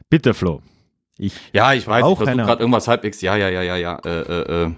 [0.10, 0.62] Bitte, Flo.
[1.18, 3.22] Ich, Ja, ich weiß, Auch ich versuche gerade irgendwas halbwegs.
[3.22, 3.98] Ja, ja, ja, ja, ja.
[4.04, 4.72] Äh, äh, äh.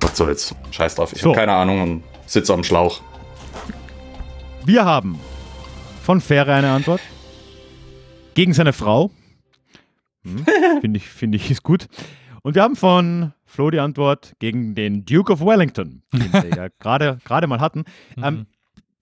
[0.00, 0.54] Was soll's?
[0.70, 1.12] Scheiß drauf.
[1.12, 1.32] Ich So.
[1.32, 3.02] habe keine Ahnung und sitze am Schlauch.
[4.64, 5.20] wir haben
[6.02, 7.02] von Fähre eine Antwort.
[8.32, 9.10] Gegen seine Frau.
[10.36, 10.46] Hm,
[10.80, 11.86] Finde ich, finde ich, ist gut.
[12.42, 16.68] Und wir haben von Flo die Antwort gegen den Duke of Wellington, den wir ja
[17.24, 17.84] gerade mal hatten.
[18.22, 18.46] Ähm, Mhm.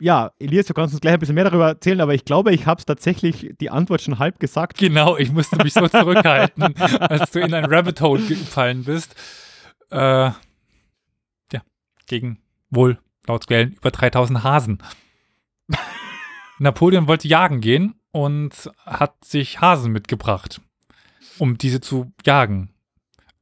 [0.00, 2.66] ja, Elias, du kannst uns gleich ein bisschen mehr darüber erzählen, aber ich glaube, ich
[2.66, 4.78] habe es tatsächlich die Antwort schon halb gesagt.
[4.78, 9.14] Genau, ich musste mich so zurückhalten, als du in ein Rabbit Hole gefallen bist.
[9.90, 10.34] Äh, ja,
[12.06, 12.38] gegen
[12.70, 14.78] wohl laut Quellen über 3000 Hasen.
[16.58, 20.60] Napoleon wollte jagen gehen und hat sich Hasen mitgebracht,
[21.38, 22.70] um diese zu jagen.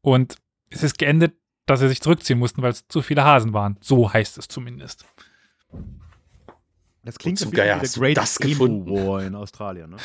[0.01, 0.37] Und
[0.71, 1.35] es ist geendet,
[1.67, 3.79] dass sie sich zurückziehen mussten, weil es zu viele Hasen waren.
[3.81, 5.07] So heißt es zumindest.
[7.05, 8.91] Das klingt Geier wie der Great das Emu gefunden?
[9.07, 9.91] War in Australien.
[9.91, 9.97] Ne?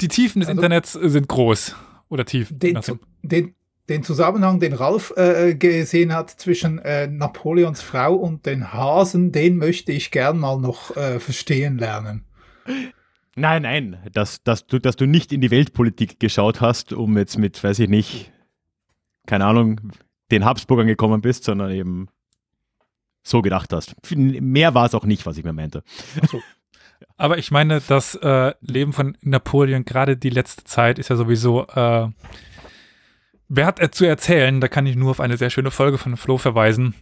[0.00, 1.76] Die Tiefen des Also- Internets sind groß.
[2.08, 2.48] Oder tief.
[2.52, 3.54] Den, Also, den,
[3.88, 9.56] den Zusammenhang, den Ralf äh, gesehen hat zwischen äh, Napoleons Frau und den Hasen, den
[9.56, 12.24] möchte ich gern mal noch äh, verstehen lernen.
[13.36, 17.36] Nein, nein, dass, dass, du, dass du nicht in die Weltpolitik geschaut hast, um jetzt
[17.36, 18.32] mit, weiß ich nicht,
[19.26, 19.92] keine Ahnung,
[20.30, 22.08] den Habsburgern gekommen bist, sondern eben
[23.22, 23.96] so gedacht hast.
[24.14, 25.82] Mehr war es auch nicht, was ich mir meinte.
[27.16, 31.66] Aber ich meine, das äh, Leben von Napoleon, gerade die letzte Zeit, ist ja sowieso.
[31.68, 32.08] Äh,
[33.48, 34.60] wer hat er zu erzählen?
[34.60, 36.94] Da kann ich nur auf eine sehr schöne Folge von Flo verweisen.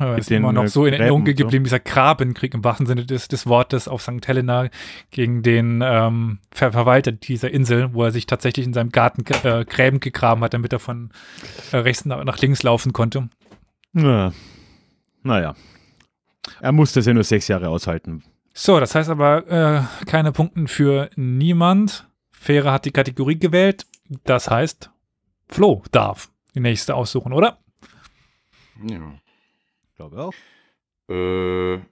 [0.00, 1.34] Äh, ist den, immer noch äh, so in Erinnerung so.
[1.34, 4.26] geblieben, dieser Grabenkrieg im wahrsten Sinne des, des Wortes auf St.
[4.26, 4.68] Helena
[5.10, 9.64] gegen den ähm, Ver Verwalter dieser Insel, wo er sich tatsächlich in seinem Garten äh,
[9.64, 11.10] Gräben gegraben hat, damit er von
[11.72, 13.28] äh, rechts nach, nach links laufen konnte.
[13.92, 14.32] Ja.
[15.22, 15.54] Naja.
[16.60, 18.24] Er musste es ja nur sechs Jahre aushalten.
[18.54, 22.08] So, das heißt aber äh, keine Punkten für niemand.
[22.30, 23.86] Fähre hat die Kategorie gewählt.
[24.24, 24.90] Das heißt,
[25.48, 27.58] Flo darf die nächste aussuchen, oder?
[28.84, 29.14] Ja.
[29.92, 30.32] Ich glaube auch.
[31.10, 31.82] Äh,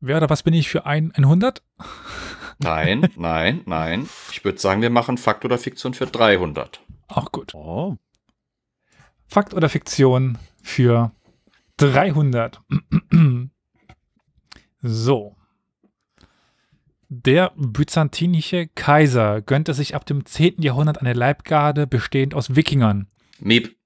[0.00, 1.62] Wer oder was bin ich für ein 100?
[2.58, 4.08] nein, nein, nein.
[4.30, 6.80] Ich würde sagen, wir machen Fakt oder Fiktion für 300.
[7.08, 7.54] Auch gut.
[7.54, 7.98] Oh.
[9.26, 11.12] Fakt oder Fiktion für
[11.76, 12.62] 300.
[14.80, 15.36] so.
[17.10, 20.62] Der byzantinische Kaiser gönnte sich ab dem 10.
[20.62, 23.08] Jahrhundert eine Leibgarde bestehend aus Wikingern.
[23.40, 23.76] Miep.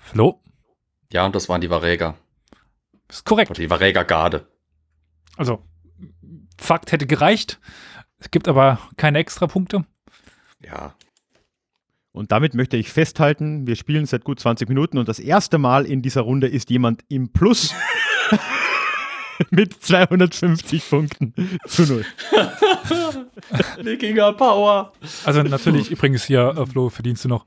[0.00, 0.42] Flo,
[1.12, 2.16] Ja, und das waren die Varäger.
[3.08, 3.50] Ist korrekt.
[3.50, 4.46] Oder die Varäger-Garde.
[5.36, 5.62] Also,
[6.60, 7.60] Fakt hätte gereicht.
[8.18, 9.84] Es gibt aber keine Extrapunkte.
[10.64, 10.94] Ja.
[12.12, 15.86] Und damit möchte ich festhalten, wir spielen seit gut 20 Minuten und das erste Mal
[15.86, 17.72] in dieser Runde ist jemand im Plus
[19.50, 21.32] mit 250 Punkten
[21.66, 22.04] zu null.
[23.82, 24.92] Wikinger Power.
[25.24, 27.46] Also natürlich übrigens hier, äh, Flo, verdienst du noch.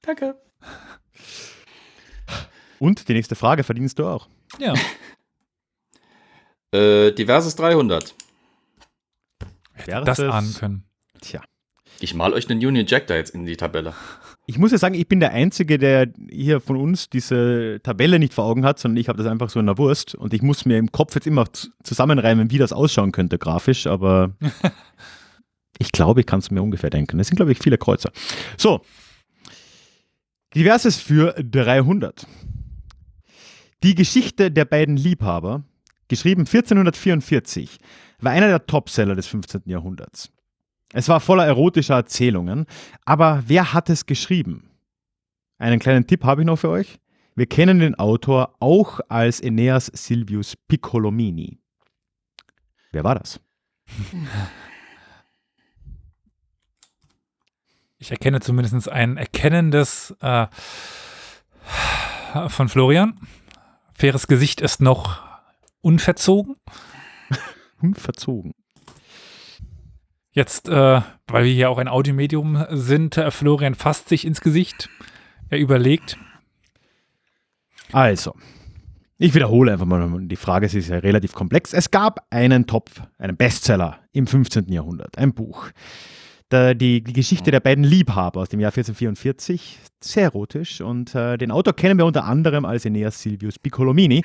[0.00, 0.36] Danke.
[2.84, 4.28] Und die nächste Frage verdienst du auch.
[4.58, 4.74] Ja.
[6.72, 8.16] Äh, diverses 300.
[9.84, 10.84] Wäre das ahnen können.
[11.20, 11.40] Tja.
[12.00, 13.94] Ich mal euch einen Union Jack da jetzt in die Tabelle.
[14.46, 18.34] ich muss ja sagen, ich bin der Einzige, der hier von uns diese Tabelle nicht
[18.34, 20.64] vor Augen hat, sondern ich habe das einfach so in der Wurst und ich muss
[20.64, 21.44] mir im Kopf jetzt immer
[21.84, 24.32] zusammenreimen, wie das ausschauen könnte grafisch, aber
[25.78, 27.20] ich glaube, ich kann es mir ungefähr denken.
[27.20, 28.10] Es sind, glaube ich, viele Kreuzer.
[28.56, 28.80] So.
[30.56, 32.26] Diverses für 300.
[33.84, 35.62] Die Geschichte der beiden Liebhaber,
[36.08, 37.78] geschrieben 1444,
[38.18, 39.64] war einer der Topseller des 15.
[39.66, 40.32] Jahrhunderts.
[40.94, 42.64] Es war voller erotischer Erzählungen,
[43.04, 44.70] aber wer hat es geschrieben?
[45.58, 46.98] Einen kleinen Tipp habe ich noch für euch.
[47.34, 51.58] Wir kennen den Autor auch als Aeneas Silvius Piccolomini.
[52.90, 53.38] Wer war das?
[57.98, 60.46] Ich erkenne zumindest ein erkennendes äh,
[62.48, 63.20] von Florian.
[63.94, 65.22] Faires Gesicht ist noch
[65.80, 66.56] unverzogen.
[67.80, 68.52] Unverzogen.
[70.32, 74.88] Jetzt, äh, weil wir hier auch ein Audiomedium sind, äh, Florian fasst sich ins Gesicht.
[75.48, 76.18] Er überlegt.
[77.92, 78.34] Also,
[79.16, 81.72] ich wiederhole einfach mal die Frage, ist ja relativ komplex.
[81.72, 84.72] Es gab einen Top, einen Bestseller im 15.
[84.72, 85.68] Jahrhundert, ein Buch.
[86.50, 90.80] Da, die, die Geschichte der beiden Liebhaber aus dem Jahr 1444, sehr erotisch.
[90.80, 94.22] Und äh, den Autor kennen wir unter anderem als Aeneas Silvius Piccolomini.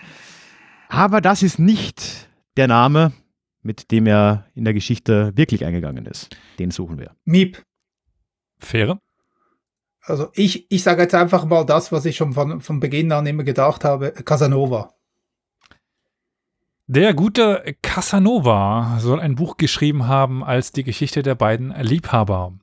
[0.89, 3.13] Aber das ist nicht der Name,
[3.61, 6.35] mit dem er in der Geschichte wirklich eingegangen ist.
[6.59, 7.15] Den suchen wir.
[7.25, 7.63] Miep.
[8.59, 8.99] Fähre.
[10.01, 13.27] Also ich, ich sage jetzt einfach mal das, was ich schon von, von Beginn an
[13.27, 14.11] immer gedacht habe.
[14.11, 14.93] Casanova.
[16.91, 22.53] Der gute Casanova soll ein Buch geschrieben haben als die Geschichte der beiden Liebhaber.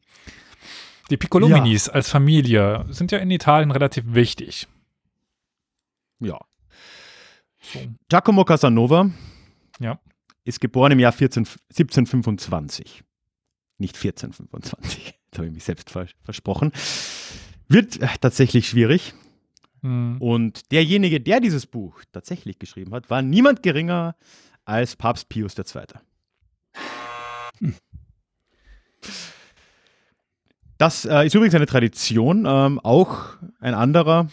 [1.11, 4.67] Die Piccolominis als Familie sind ja in Italien relativ wichtig.
[6.19, 6.41] Ja.
[7.61, 7.79] So.
[8.09, 9.09] Giacomo Casanova
[9.79, 10.01] Ja.
[10.43, 13.05] ist geboren im Jahr 14, 1725.
[13.79, 15.15] Nicht 1425.
[15.31, 16.73] Da habe ich mich selbst vers versprochen.
[17.69, 19.15] Wird äh, tatsächlich schwierig.
[19.83, 20.17] Hm.
[20.21, 24.17] Und derjenige, der dieses Buch tatsächlich geschrieben hat, war niemand geringer
[24.65, 25.85] als Papst Pius II.
[30.79, 32.45] Das äh, ist übrigens eine Tradition.
[32.47, 34.29] Ähm, auch ein anderer,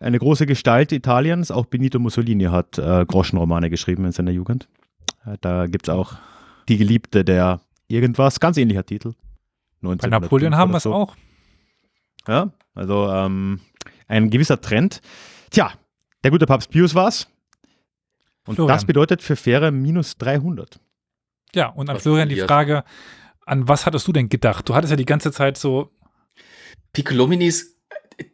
[0.00, 4.68] eine große Gestalt Italiens, auch Benito Mussolini hat äh, Groschenromane geschrieben in seiner Jugend.
[5.24, 6.14] Äh, da gibt es auch
[6.68, 9.12] Die Geliebte der irgendwas, ganz ähnlicher Titel.
[9.80, 10.92] Bei 1905 Napoleon haben wir es so.
[10.92, 11.16] auch.
[12.26, 13.60] Ja, also ähm,
[14.08, 15.00] ein gewisser Trend.
[15.50, 15.72] Tja,
[16.24, 17.28] der gute Papst Pius war's.
[18.46, 18.76] Und Florian.
[18.76, 20.80] das bedeutet für Fähre minus 300.
[21.54, 22.40] Ja, und an Was Florian die.
[22.40, 22.84] Frage,
[23.46, 24.68] an was hattest du denn gedacht?
[24.68, 25.90] Du hattest ja die ganze Zeit so,
[26.92, 27.76] Piccolominis,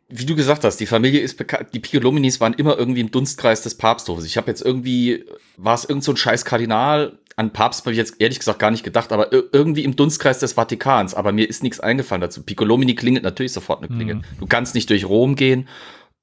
[0.08, 3.62] wie du gesagt hast, die Familie ist bekannt, die Piccolominis waren immer irgendwie im Dunstkreis
[3.62, 4.24] des Papsthofes.
[4.24, 5.24] Ich habe jetzt irgendwie,
[5.56, 8.70] war es irgend so ein scheiß Kardinal, an Papst habe ich jetzt ehrlich gesagt gar
[8.70, 11.14] nicht gedacht, aber ir- irgendwie im Dunstkreis des Vatikans.
[11.14, 12.42] Aber mir ist nichts eingefallen dazu.
[12.42, 14.16] Piccolomini klingelt natürlich sofort eine Klingel.
[14.16, 14.22] Mhm.
[14.38, 15.66] Du kannst nicht durch Rom gehen,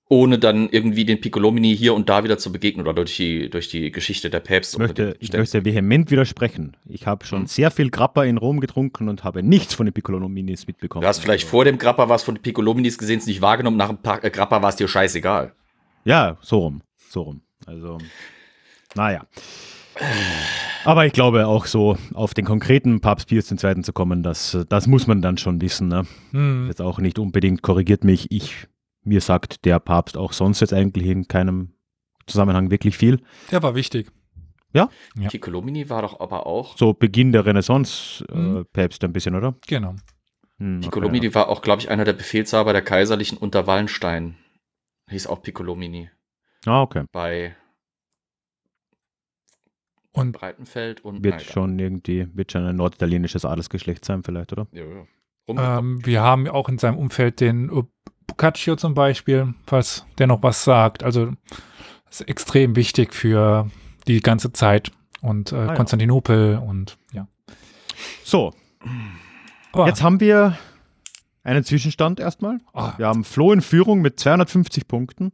[0.07, 3.69] ohne dann irgendwie den Piccolomini hier und da wieder zu begegnen oder durch die, durch
[3.69, 4.75] die Geschichte der Päpste.
[4.75, 6.75] Ich möchte, ich möchte vehement widersprechen.
[6.85, 7.47] Ich habe schon Hm.
[7.47, 11.01] sehr viel Grappa in Rom getrunken und habe nichts von den Piccolominis mitbekommen.
[11.03, 13.87] Du hast vielleicht vor dem Grappa was von den Piccolominis gesehen, es nicht wahrgenommen, nach
[13.89, 15.53] dem Pa- äh, Grappa war es dir scheißegal.
[16.03, 16.81] Ja, so rum.
[17.09, 17.41] So rum.
[17.65, 17.97] Also,
[18.95, 19.25] naja.
[20.85, 23.81] Aber ich glaube auch so, auf den konkreten Papst Pius II.
[23.81, 25.87] zu kommen, das, das muss man dann schon wissen.
[25.87, 26.05] Ne?
[26.31, 28.67] hm, Jetzt auch nicht unbedingt, korrigiert mich, ich,
[29.03, 31.73] mir sagt der Papst auch sonst jetzt eigentlich in keinem
[32.27, 33.21] Zusammenhang wirklich viel.
[33.51, 34.11] der war wichtig.
[34.73, 34.89] Ja.
[35.27, 36.77] Piccolomini war doch aber auch.
[36.77, 38.65] So Beginn der Renaissance äh, Mhm.
[38.71, 39.55] Päpste ein bisschen, oder?
[39.67, 39.95] Genau.
[40.59, 44.35] Hm, okay, Piccolomini war auch, glaube ich, einer der Befehlshaber der Kaiserlichen unter Wallenstein.
[45.09, 46.09] Hieß auch Piccolomini.
[46.65, 46.71] ja.
[46.73, 47.03] Ah, okay.
[47.11, 47.55] Bei
[50.13, 51.23] Und Breitenfeld und.
[51.23, 51.53] Wird egal.
[51.53, 54.67] schon irgendwie, wird schon ein norditalienisches Adelsgeschlecht sein vielleicht, oder?
[54.73, 55.77] Ja, ja.
[55.79, 57.69] Ähm, wir haben auch in seinem Umfeld den
[58.27, 61.03] Boccaccio zum Beispiel, falls der noch was sagt.
[61.03, 61.31] Also
[62.05, 63.69] das ist extrem wichtig für
[64.07, 65.73] die ganze Zeit und äh, Ah, ja.
[65.75, 67.27] Konstantinopel und ja.
[68.23, 68.53] So,
[69.73, 70.57] Aber, jetzt haben wir
[71.43, 72.59] einen Zwischenstand erstmal.
[72.73, 75.31] ah, Wir haben Flo in Führung mit 250 Punkten,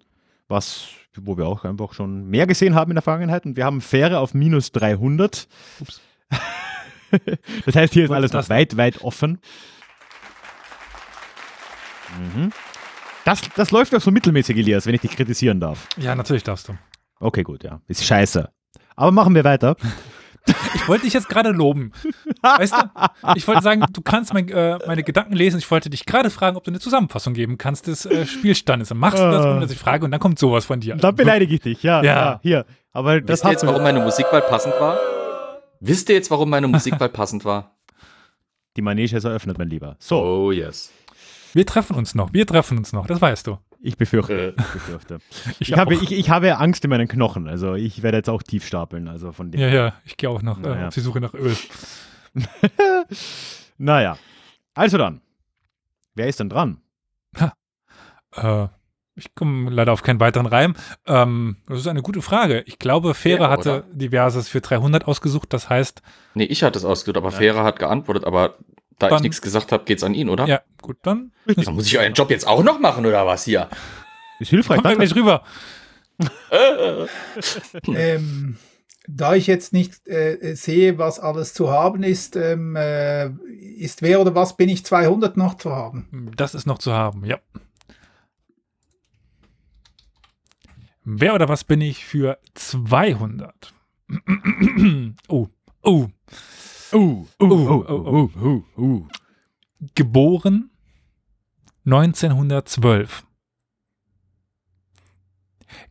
[0.47, 0.87] was,
[1.23, 3.45] wo wir auch einfach schon mehr gesehen haben in der Vergangenheit.
[3.45, 5.47] Und wir haben Fähre auf minus 300.
[5.79, 6.01] Ups.
[7.65, 9.39] das heißt, hier ist alles noch weit, weit offen.
[12.17, 12.51] Mhm.
[13.25, 15.87] Das, das läuft doch so mittelmäßig, Elias, wenn ich dich kritisieren darf.
[15.97, 16.77] ja, natürlich darfst du.
[17.19, 17.81] Okay, gut, ja.
[17.87, 18.49] Ist scheiße.
[18.95, 19.75] Aber machen wir weiter.
[20.75, 21.91] Ich wollte dich jetzt gerade loben.
[22.41, 23.33] Weißt du?
[23.35, 25.57] Ich wollte sagen, du kannst mein, äh, meine Gedanken lesen.
[25.57, 28.89] Ich wollte dich gerade fragen, ob du eine Zusammenfassung geben kannst des äh, Spielstandes.
[28.89, 30.95] Dann machst du das, ohne dass ich frage, und dann kommt sowas von dir.
[30.95, 32.03] Dann beleidige ich dich, ja.
[32.03, 32.15] Ja.
[32.15, 32.65] ja hier.
[32.93, 34.97] Aber das Wisst ihr jetzt, warum meine Musikwahl passend war?
[35.79, 37.75] Wisst ihr jetzt, warum meine Musikwahl passend war?
[38.75, 39.95] Die Manege ist eröffnet, mein Lieber.
[39.99, 40.21] So.
[40.21, 40.91] Oh, yes.
[41.53, 43.57] Wir treffen uns noch, wir treffen uns noch, das weißt du.
[43.87, 44.49] Ich befürchte.
[44.49, 44.61] Äh.
[44.61, 45.19] Ich, befürchte.
[45.59, 47.47] Ich, ich, habe, ich, ich habe Angst in meinen Knochen.
[47.47, 49.07] Also ich werde jetzt auch tief stapeln.
[49.07, 49.61] Also von dem.
[49.61, 50.87] ja, ja, ich gehe auch noch äh, Naja.
[50.89, 51.55] auf die Suche nach Öl.
[53.77, 54.17] Naja.
[54.73, 55.21] Also dann.
[56.15, 56.81] Wer ist denn dran?
[58.35, 58.67] Äh,
[59.15, 60.75] ich komme leider auf keinen weiteren Reim.
[61.05, 62.63] Ähm, das ist eine gute Frage.
[62.65, 65.53] Ich glaube, Fähre Ja, hatte diverses für 300 ausgesucht.
[65.53, 66.01] Das heißt,
[66.33, 68.57] Nee, ich hatte es ausgesucht, aber Fähre hat geantwortet, aber
[68.99, 70.47] da Dann- ich nichts gesagt habe, geht's an ihn, oder?
[70.47, 73.69] ja, gut, dann Dann muss ich euren Job jetzt auch noch machen, oder was hier?
[74.39, 74.77] Ist hilfreich.
[74.77, 75.05] kommt Danke.
[75.05, 75.43] gleich rüber.
[77.93, 78.57] Ähm,
[79.07, 83.29] da ich jetzt nicht äh, sehe, was alles zu haben ist, ähm, äh,
[83.77, 86.31] ist wer oder was bin ich 200 noch zu haben?
[86.35, 87.39] Das ist noch zu haben, ja.
[91.05, 93.73] Wer oder was bin ich für 200?
[95.29, 95.47] oh,
[95.83, 96.07] oh.
[96.93, 99.07] Uh, uh, Oh, uh, oh, uh, uh, uh.
[99.95, 100.71] Geboren
[101.85, 103.25] 1912.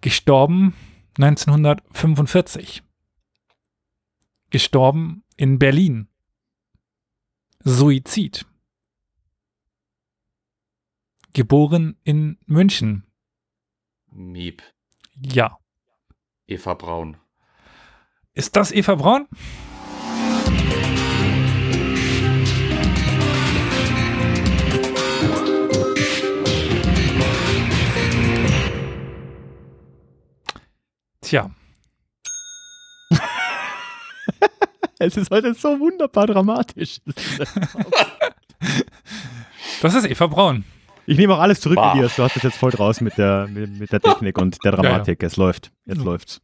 [0.01, 0.75] Gestorben
[1.19, 2.83] 1945.
[4.51, 6.09] Gestorben in Berlin.
[7.65, 8.47] Suizid.
[11.33, 13.05] Geboren in München.
[14.11, 14.63] Miep.
[15.21, 15.59] Ja.
[16.47, 17.17] Eva Braun.
[18.33, 19.29] Ist das Eva Braun?
[31.27, 31.51] Tja,
[35.01, 37.01] Es ist heute so wunderbar dramatisch.
[39.83, 40.65] das ist Eva Braun.
[41.05, 41.95] Ich nehme auch alles zurück, Bah.
[41.95, 42.15] Elias.
[42.15, 45.21] Du hast es jetzt voll raus mit der, mit, mit der Technik und der Dramatik.
[45.25, 45.73] Es läuft.
[45.85, 46.05] Jetzt Ja.
[46.05, 46.41] läuft's.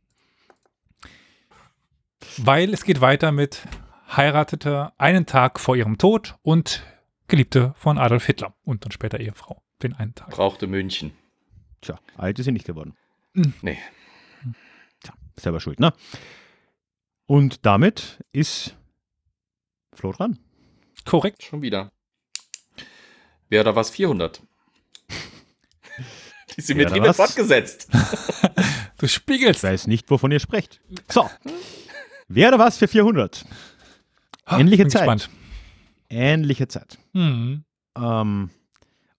[2.38, 3.62] Weil es geht weiter mit
[4.16, 6.82] heiratete einen Tag vor ihrem Tod und
[7.28, 9.62] Geliebte von Adolf Hitler und dann später Ehefrau.
[9.82, 10.30] Den einen Tag.
[10.30, 11.12] Brauchte München.
[11.82, 12.96] Tja, alt ist sie nicht geworden.
[13.62, 13.78] Nee.
[15.38, 15.92] Selber schuld, ne?
[17.26, 18.76] Und damit ist
[19.94, 20.38] Flo dran.
[21.04, 21.42] Korrekt.
[21.42, 21.90] Schon wieder.
[23.48, 24.42] Wer oder was 400?
[26.56, 27.88] Die Symmetrie wird fortgesetzt.
[28.98, 29.64] Du spiegelst.
[29.64, 30.80] Ich weiß nicht, wovon ihr sprecht.
[31.08, 31.28] So.
[32.28, 33.44] Wer oder was für 400?
[34.46, 35.00] Ähnliche Zeit.
[35.00, 35.28] Gespannt.
[36.08, 36.98] Ähnliche Zeit.
[37.12, 37.64] Mhm.
[37.96, 38.50] Ähm,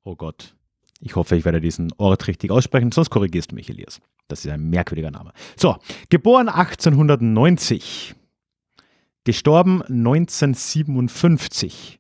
[0.06, 0.56] oh Gott.
[1.06, 4.00] Ich hoffe, ich werde diesen Ort richtig aussprechen, sonst korrigierst du mich, Elias.
[4.30, 5.34] Das ist ein merkwürdiger Name.
[5.58, 5.76] So,
[6.10, 8.16] geboren 1890.
[9.26, 12.00] Gestorben 1957.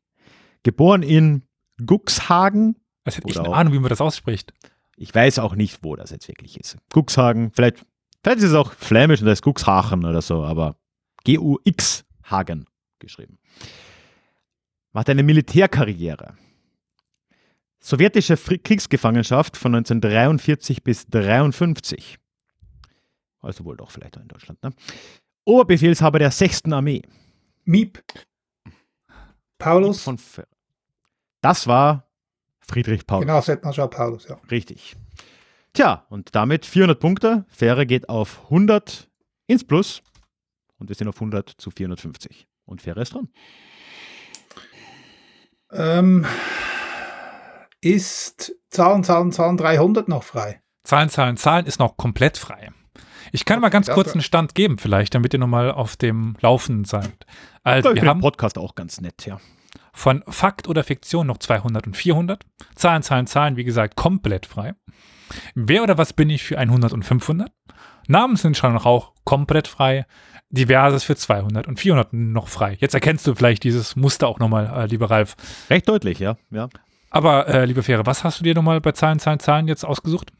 [0.63, 1.43] Geboren in
[1.85, 2.77] Guxhagen.
[3.03, 4.53] Als hätte ich eine Ahnung, wie man das ausspricht.
[4.95, 6.77] Ich weiß auch nicht, wo das jetzt wirklich ist.
[6.93, 7.85] Guxhagen, vielleicht,
[8.23, 10.77] vielleicht ist es auch flämisch und da ist Guxhachen oder so, aber
[11.25, 12.67] G-U-X Hagen
[12.99, 13.37] geschrieben.
[14.93, 16.37] Macht eine Militärkarriere.
[17.85, 22.17] Sowjetische Kriegsgefangenschaft von 1943 bis 1953.
[23.41, 24.63] Also wohl doch vielleicht auch in Deutschland.
[24.63, 24.69] Ne?
[25.43, 26.71] Oberbefehlshaber der 6.
[26.71, 27.01] Armee.
[27.65, 28.01] Miep.
[29.57, 30.01] Paulus.
[30.01, 30.47] Von Fe-
[31.41, 32.07] das war
[32.61, 33.19] Friedrich Paul.
[33.19, 34.39] Genau, Feldmarschall Paulus, ja.
[34.49, 34.95] Richtig.
[35.73, 37.45] Tja, und damit 400 Punkte.
[37.49, 39.09] Fähre geht auf 100
[39.47, 40.01] ins Plus.
[40.77, 42.47] Und wir sind auf 100 zu 450.
[42.63, 43.27] Und Fähre ist dran.
[45.71, 46.25] Ähm,
[47.83, 50.61] ist Zahlen, Zahlen, Zahlen 300 noch frei?
[50.83, 52.69] Zahlen, Zahlen, Zahlen ist noch komplett frei.
[53.31, 56.85] Ich kann mal ganz kurz einen Stand geben, vielleicht, damit ihr nochmal auf dem Laufenden
[56.85, 57.25] seid.
[57.63, 59.39] Also, Ich wir haben den Podcast auch ganz nett, ja.
[59.93, 62.45] von Fakt oder Fiktion noch 200 und 400.
[62.75, 64.75] Zahlen, Zahlen, Zahlen, wie gesagt, komplett frei.
[65.55, 67.51] Wer oder was bin ich für 100 und 500?
[68.07, 70.05] Namen sind schon noch auch komplett frei.
[70.49, 72.77] Diverses für 200 und 400 noch frei.
[72.79, 75.35] Jetzt erkennst du vielleicht dieses Muster auch nochmal, äh, lieber Ralf.
[75.69, 76.37] Recht deutlich, ja.
[76.51, 76.69] ja.
[77.13, 80.33] Aber, äh, liebe Fähre, was hast du dir nochmal bei Zahlen, Zahlen, Zahlen jetzt ausgesucht?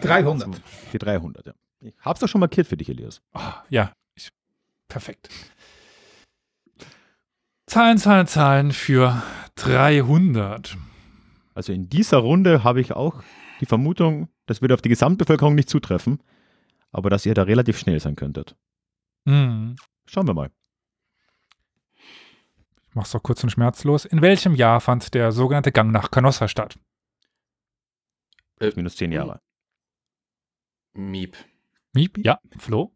[0.00, 0.48] 300.
[0.94, 1.52] Die 300, ja.
[1.80, 3.20] Ich hab's doch schon markiert für dich, Elias.
[3.34, 4.30] Ah, ja, ich,
[4.88, 5.28] perfekt.
[7.66, 9.22] Zahlen, Zahlen, Zahlen für
[9.56, 10.74] 300.
[11.54, 13.22] Also in dieser Runde habe ich auch
[13.60, 16.22] die Vermutung, das würde auf die Gesamtbevölkerung nicht zutreffen,
[16.92, 18.56] aber dass ihr da relativ schnell sein könntet.
[19.28, 19.76] Hm.
[20.06, 20.50] Schauen wir mal.
[22.92, 24.04] Mach's doch kurz und schmerzlos.
[24.04, 26.78] In welchem Jahr fand der sogenannte Gang nach Canossa statt?
[28.74, 29.40] Minus 10 Jahre.
[30.92, 31.36] Miep.
[31.92, 32.18] Miep?
[32.18, 32.92] Ja, Flo?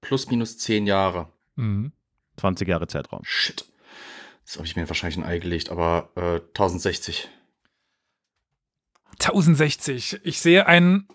[0.00, 1.32] Plus minus 10 Jahre.
[1.56, 1.92] Mhm.
[2.36, 3.20] 20 Jahre Zeitraum.
[3.24, 3.70] Shit.
[4.44, 7.28] Das habe ich mir wahrscheinlich ein Ei gelegt, aber äh, 1060.
[9.12, 10.20] 1060.
[10.24, 11.06] Ich sehe ein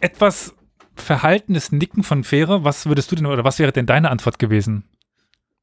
[0.00, 0.54] etwas
[0.94, 2.62] verhaltenes Nicken von Fähre.
[2.62, 4.88] Was würdest du denn oder was wäre denn deine Antwort gewesen?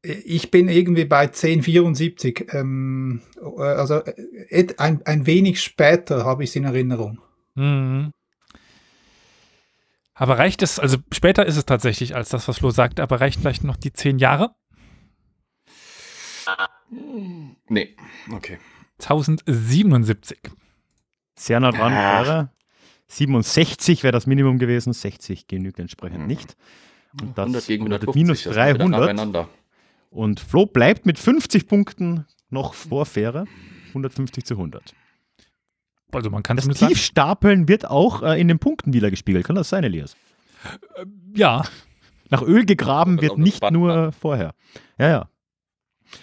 [0.03, 2.47] Ich bin irgendwie bei 1074.
[2.53, 7.19] Ähm, äh, also äh, ein, ein wenig später habe ich es in Erinnerung.
[7.55, 8.11] Mhm.
[10.13, 13.39] Aber reicht es, also später ist es tatsächlich als das, was Flo sagte, aber reicht
[13.39, 14.55] vielleicht noch die zehn Jahre?
[17.69, 17.95] Nee,
[18.31, 18.57] okay.
[18.99, 20.39] 1077.
[21.35, 22.23] Sehr nah dran Ah.
[22.25, 22.51] wäre.
[23.09, 26.27] 67 wäre das Minimum gewesen, 60 genügt entsprechend Mhm.
[26.27, 26.57] nicht.
[27.21, 28.15] Und das 100 gegen bedeutet 150.
[28.23, 29.47] minus das ist wieder 300.
[30.10, 33.45] Und Flo bleibt mit 50 Punkten noch vor Fähre.
[33.89, 34.93] 150 zu 100.
[36.12, 39.45] Also man kann Das zumindest sagen, Tiefstapeln wird auch äh, in den Punkten wieder gespiegelt.
[39.45, 40.16] Kann das sein, Elias?
[41.36, 41.64] ja,
[42.30, 44.53] Nach Öl gegraben ist wird nicht nur vorher.
[44.97, 45.30] Ja, ja.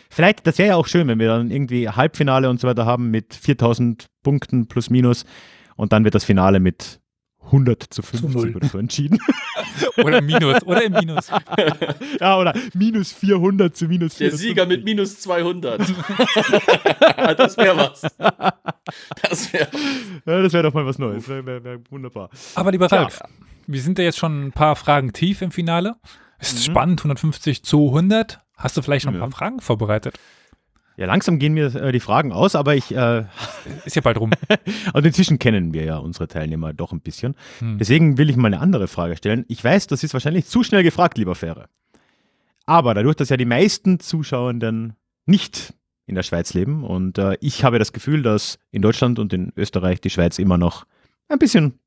[0.08, 3.10] Vielleicht, das wäre ja auch schön, wenn wir dann irgendwie Halbfinale und so weiter haben
[3.10, 5.24] mit 4000 Punkten plus minus
[5.76, 7.00] und dann wird das Finale mit
[7.44, 8.56] 100 zu 50 null.
[8.56, 9.18] oder so entschieden.
[9.98, 11.30] oder im Minus, oder im Minus.
[12.20, 14.18] ja, oder minus 400 zu minus 450.
[14.18, 15.80] Der Sieger mit minus 200.
[17.36, 18.02] das wäre was.
[19.22, 19.68] Das wäre
[20.26, 21.28] Ja, das wäre doch mal was Neues.
[21.28, 22.30] Wäre wär, wär wunderbar.
[22.54, 22.90] Aber lieber.
[22.90, 23.20] Ralf,
[23.66, 25.96] wir sind ja jetzt schon ein paar Fragen tief im Finale.
[26.38, 26.72] Es ist Mhm.
[26.72, 28.40] spannend, 150 zu 100.
[28.56, 29.22] Hast du vielleicht noch ein Ja.
[29.26, 30.18] paar Fragen vorbereitet?
[30.96, 33.24] Ja, langsam gehen mir äh, die Fragen aus, aber ich, äh,
[33.84, 34.30] Ist ja bald rum.
[34.92, 37.34] also inzwischen kennen wir ja unsere Teilnehmer doch ein bisschen.
[37.58, 37.78] Hm.
[37.78, 39.44] Deswegen will ich mal eine andere Frage stellen.
[39.48, 41.68] Ich weiß, das ist wahrscheinlich zu schnell gefragt, lieber Fähre.
[42.66, 44.94] Aber dadurch, dass ja die meisten Zuschauenden
[45.26, 45.74] nicht
[46.06, 49.52] in der Schweiz leben und äh, ich habe das Gefühl, dass in Deutschland und in
[49.56, 50.86] Österreich die Schweiz immer noch
[51.28, 51.78] ein bisschen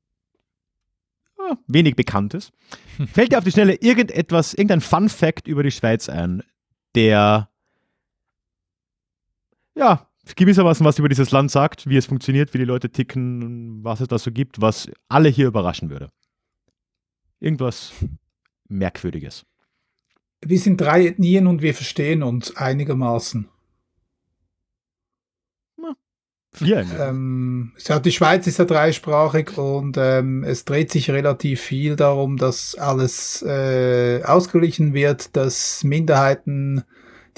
[1.66, 2.52] wenig bekannt ist,
[3.12, 6.42] fällt dir auf die Schnelle irgendetwas, irgendein Fun Fact über die Schweiz ein,
[6.94, 7.48] der
[9.78, 14.00] ja gewissermaßen was über dieses Land sagt, wie es funktioniert, wie die Leute ticken, was
[14.00, 16.10] es da so gibt, was alle hier überraschen würde.
[17.40, 17.92] Irgendwas
[18.68, 19.46] Merkwürdiges.
[20.44, 23.48] Wir sind drei Ethnien und wir verstehen uns einigermaßen.
[26.52, 27.00] Vier eigentlich.
[27.00, 32.36] Ähm, ja, die Schweiz ist ja dreisprachig und ähm, es dreht sich relativ viel darum,
[32.36, 36.84] dass alles äh, ausgeglichen wird, dass Minderheiten,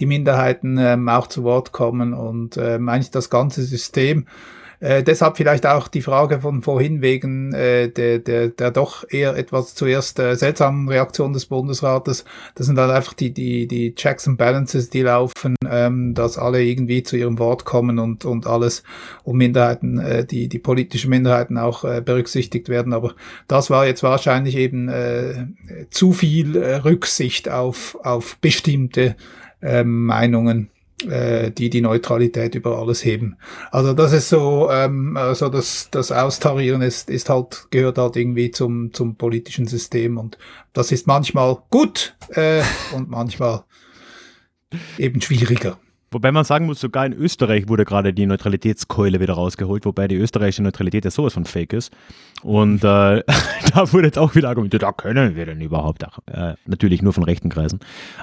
[0.01, 4.26] die Minderheiten ähm, auch zu Wort kommen und ähm, eigentlich das ganze System.
[4.80, 9.36] Äh, deshalb vielleicht auch die Frage von vorhin wegen äh, der, der, der doch eher
[9.36, 12.24] etwas zuerst äh, seltsamen Reaktion des Bundesrates.
[12.55, 16.64] Das sind dann einfach die, die, die Checks and Balances, die laufen, ähm, dass alle
[16.64, 18.82] irgendwie zu ihrem Wort kommen und, und alles
[19.22, 22.94] um Minderheiten, äh, die, die politischen Minderheiten auch äh, berücksichtigt werden.
[22.94, 23.14] Aber
[23.48, 25.48] das war jetzt wahrscheinlich eben äh,
[25.90, 29.14] zu viel äh, Rücksicht auf, auf bestimmte
[29.63, 30.71] ähm, Meinungen
[31.09, 33.37] äh, die die Neutralität über alles heben.
[33.71, 38.51] Also das ist so, ähm, also das, das Austarieren ist, ist halt, gehört halt irgendwie
[38.51, 40.39] zum, zum politischen System und
[40.73, 42.63] das ist manchmal gut äh,
[42.95, 43.65] und manchmal
[44.99, 45.79] eben schwieriger.
[46.13, 50.17] Wobei man sagen muss, sogar in Österreich wurde gerade die Neutralitätskeule wieder rausgeholt, wobei die
[50.17, 51.93] österreichische Neutralität ja sowas von fake ist.
[52.43, 53.23] Und äh,
[53.75, 56.19] da wurde jetzt auch wieder argumentiert, da können wir denn überhaupt auch.
[56.27, 57.79] Äh, natürlich nur von rechten Kreisen.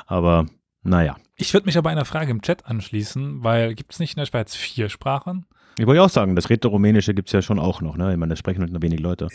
[0.06, 0.48] Aber
[0.88, 1.18] naja.
[1.36, 4.26] Ich würde mich aber einer Frage im Chat anschließen, weil gibt es nicht in der
[4.26, 5.46] Schweiz vier Sprachen?
[5.78, 7.98] Ich wollte ja auch sagen, das Rätoromänische gibt es ja schon auch noch.
[7.98, 8.12] Ne?
[8.12, 9.28] Ich meine, das sprechen halt nur wenig Leute.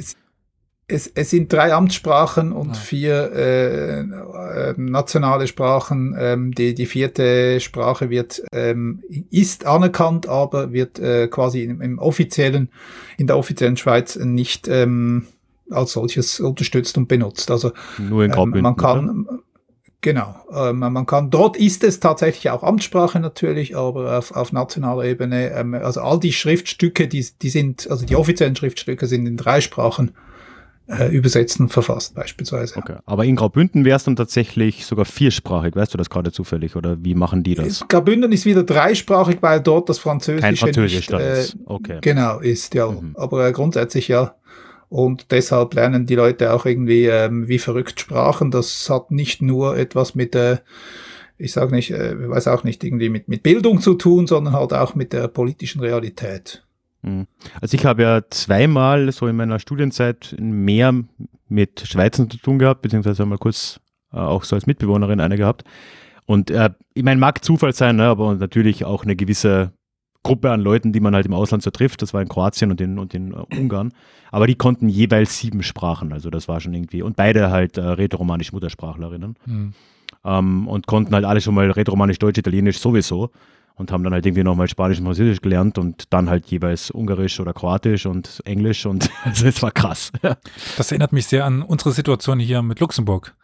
[0.89, 2.75] Es, es sind drei Amtssprachen und Ah.
[2.75, 6.17] vier äh, äh, nationale Sprachen.
[6.19, 11.99] Ähm, die, die vierte Sprache wird ähm, ist anerkannt, aber wird äh, quasi im, im
[12.01, 12.69] offiziellen
[13.17, 15.27] in der offiziellen Schweiz nicht ähm,
[15.71, 17.51] als solches unterstützt und benutzt.
[17.53, 18.63] Also Nur in ähm, Graubünden.
[18.63, 19.39] man oder?
[20.03, 25.05] Genau, ähm, man kann dort ist es tatsächlich auch Amtssprache natürlich, aber auf, auf nationaler
[25.05, 29.37] Ebene, ähm, also all die Schriftstücke, die, die sind, also die offiziellen Schriftstücke sind in
[29.39, 30.13] drei Sprachen
[30.89, 32.77] äh, übersetzt und verfasst beispielsweise.
[32.77, 32.97] Okay.
[33.07, 35.75] Aber in Graubünden wäre es dann tatsächlich sogar viersprachig.
[35.75, 36.77] Weißt du das gerade zufällig?
[36.77, 37.87] Oder wie machen die das?
[37.89, 41.57] Graubünden ist wieder dreisprachig, weil dort das Französische Kein Französisch nicht, äh, ist.
[41.65, 41.99] Okay.
[42.01, 42.91] genau ist, ja.
[42.91, 43.15] Mhm.
[43.17, 44.35] Aber äh, grundsätzlich ja.
[44.93, 48.51] Und deshalb lernen die Leute auch irgendwie ähm, wie verrückt Sprachen.
[48.51, 50.59] Das hat nicht nur etwas mit äh,
[51.39, 54.75] ich sage nicht, äh, weiß auch nicht, irgendwie mit, mit Bildung zu tun, sondern halt
[54.75, 56.63] auch mit der politischen Realität.
[57.01, 57.27] Mhm.
[57.63, 60.95] Also ich habe ja zweimal so in meiner Studienzeit mehr
[61.49, 63.81] mit Schweizern zu tun gehabt, beziehungsweise mal kurz
[64.13, 65.65] äh, auch so als Mitbewohnerin eine gehabt.
[66.27, 69.73] Und äh, ich meine, mag Zufall sein, ne, aber natürlich auch eine gewisse
[70.23, 72.03] Gruppe an Leuten, die man halt im Ausland so trifft.
[72.03, 73.93] Das war in Kroatien und in, und in äh, Ungarn.
[74.31, 76.13] Aber die konnten jeweils sieben Sprachen.
[76.13, 77.03] Also das war schon irgendwie.
[77.03, 79.37] Und beide halt äh, rätoromanisch Muttersprachlerinnen.
[79.45, 79.73] Hm.
[80.25, 83.31] Ähm, und konnten halt alle schon mal rätoromanisch, Deutsch, Italienisch sowieso.
[83.75, 87.41] Und haben dann halt irgendwie nochmal Spanisch und Französisch gelernt und dann halt jeweils Ungarisch
[87.41, 90.13] oder Kroatisch und Englisch und also es war krass.
[90.77, 93.35] Das erinnert mich sehr an unsere Situation hier mit Luxemburg.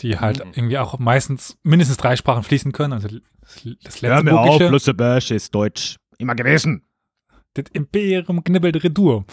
[0.00, 0.52] die halt Mhm.
[0.54, 2.92] irgendwie auch meistens mindestens drei Sprachen fließen können.
[2.92, 5.96] Also das, das Hör mir auf, Lützeburg ist Deutsch.
[6.18, 6.82] Immer gewesen.
[7.54, 9.24] das Imperium knibbelt Redur.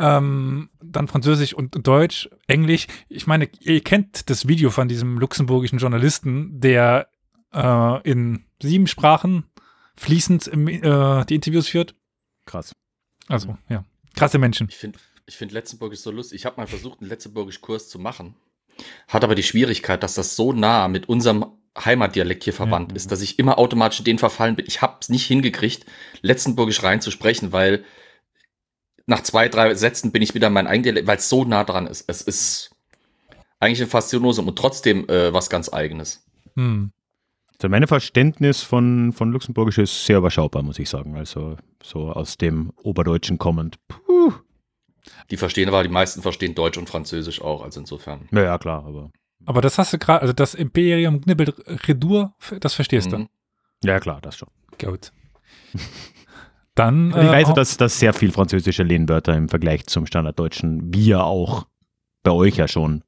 [0.00, 2.86] Ähm, dann Französisch und Deutsch, Englisch.
[3.08, 7.08] Ich meine, ihr kennt das Video von diesem luxemburgischen Journalisten, der
[7.52, 9.44] äh, in sieben Sprachen
[9.96, 11.94] fließend im, äh, die Interviews führt.
[12.46, 12.74] Krass.
[13.28, 13.84] Also, ja.
[14.14, 14.68] Krasse Menschen.
[14.68, 16.40] Ich finde ich find Letztenburgisch so lustig.
[16.40, 18.34] Ich habe mal versucht, einen Letztenburgisch-Kurs zu machen.
[19.08, 21.46] Hat aber die Schwierigkeit, dass das so nah mit unserem
[21.76, 22.96] Heimatdialekt hier verwandt Ja.
[22.96, 24.66] ist, dass ich immer automatisch in den verfallen bin.
[24.68, 25.86] Ich habe es nicht hingekriegt,
[26.22, 27.84] Letztenburgisch reinzusprechen, weil
[29.06, 31.64] nach zwei, drei Sätzen bin ich wieder in mein eigenes Dialekt, weil es so nah
[31.64, 32.04] dran ist.
[32.08, 32.70] Es ist
[33.60, 36.24] eigentlich ein Faszinosum und trotzdem äh, was ganz Eigenes.
[36.54, 36.92] Hm.
[37.56, 41.16] Also mein Verständnis von, von Luxemburgisch ist sehr überschaubar, muss ich sagen.
[41.16, 43.76] Also so aus dem Oberdeutschen kommend.
[43.88, 44.32] Puh.
[45.30, 48.28] Die verstehen aber, die meisten verstehen Deutsch und Französisch auch, also insofern.
[48.32, 49.10] Ja, ja, klar, aber.
[49.46, 51.54] Aber das hast du gerade, also das Imperium knibbelt
[51.88, 53.28] Redur, das verstehst Mhm.
[53.84, 54.48] Ja, klar, das schon.
[54.78, 54.86] du.
[54.90, 55.12] Gut.
[56.74, 57.10] Dann.
[57.10, 60.92] Ich äh, weiß ja, auch- dass, dass sehr viel französische Lehnwörter im Vergleich zum Standarddeutschen,
[60.94, 61.66] wie ja auch
[62.22, 63.04] bei euch ja schon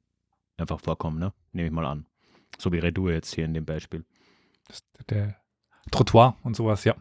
[0.57, 1.33] einfach vorkommen, ne?
[1.51, 2.05] Nehme ich mal an.
[2.57, 4.05] So wie Redur jetzt hier in dem Beispiel.
[5.09, 5.35] der
[5.91, 6.95] Trottoir und sowas, ja.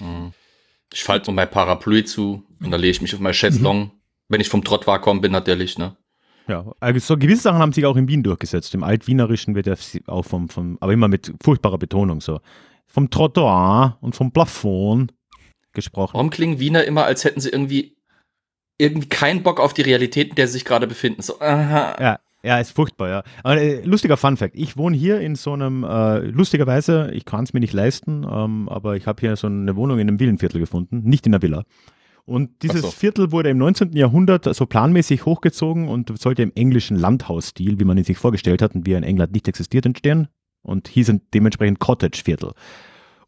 [0.00, 0.32] Mhm.
[0.92, 3.92] Ich falte nur mein Parapluie zu und dann lege ich mich auf mein Chaiselong.
[4.28, 5.96] Wenn ich vom Trottoir komme, bin natürlich, ne?
[6.48, 8.74] Ja, also so gewisse Sachen haben sich auch in Wien durchgesetzt.
[8.74, 9.74] Im Altwienerischen wird ja
[10.06, 12.40] auch vom, vom, aber immer mit furchtbarer Betonung so.
[12.86, 15.14] Vom Trottoir und vom Plafond
[15.72, 16.14] gesprochen.
[16.14, 17.96] Warum klingen Wiener immer, als hätten sie irgendwie
[18.78, 21.22] irgendwie keinen Bock auf die Realität, in der sie sich gerade befinden?
[21.22, 21.96] So, aha.
[22.00, 23.22] Ja, ja, ist furchtbar, ja.
[23.44, 24.56] Aber äh, lustiger Fun Fact.
[24.56, 28.68] Ich wohne hier in so einem, äh, lustigerweise, ich kann es mir nicht leisten, ähm,
[28.68, 31.64] aber ich habe hier so eine Wohnung in einem Villenviertel gefunden, nicht in einer Villa.
[32.24, 32.90] Und dieses so.
[32.90, 33.92] Viertel wurde im 19.
[33.96, 38.74] Jahrhundert so planmäßig hochgezogen und sollte im englischen Landhausstil, wie man ihn sich vorgestellt hat
[38.74, 40.28] und wie er in England nicht existiert, entstehen
[40.62, 42.52] und hieß dementsprechend Cottage-Viertel.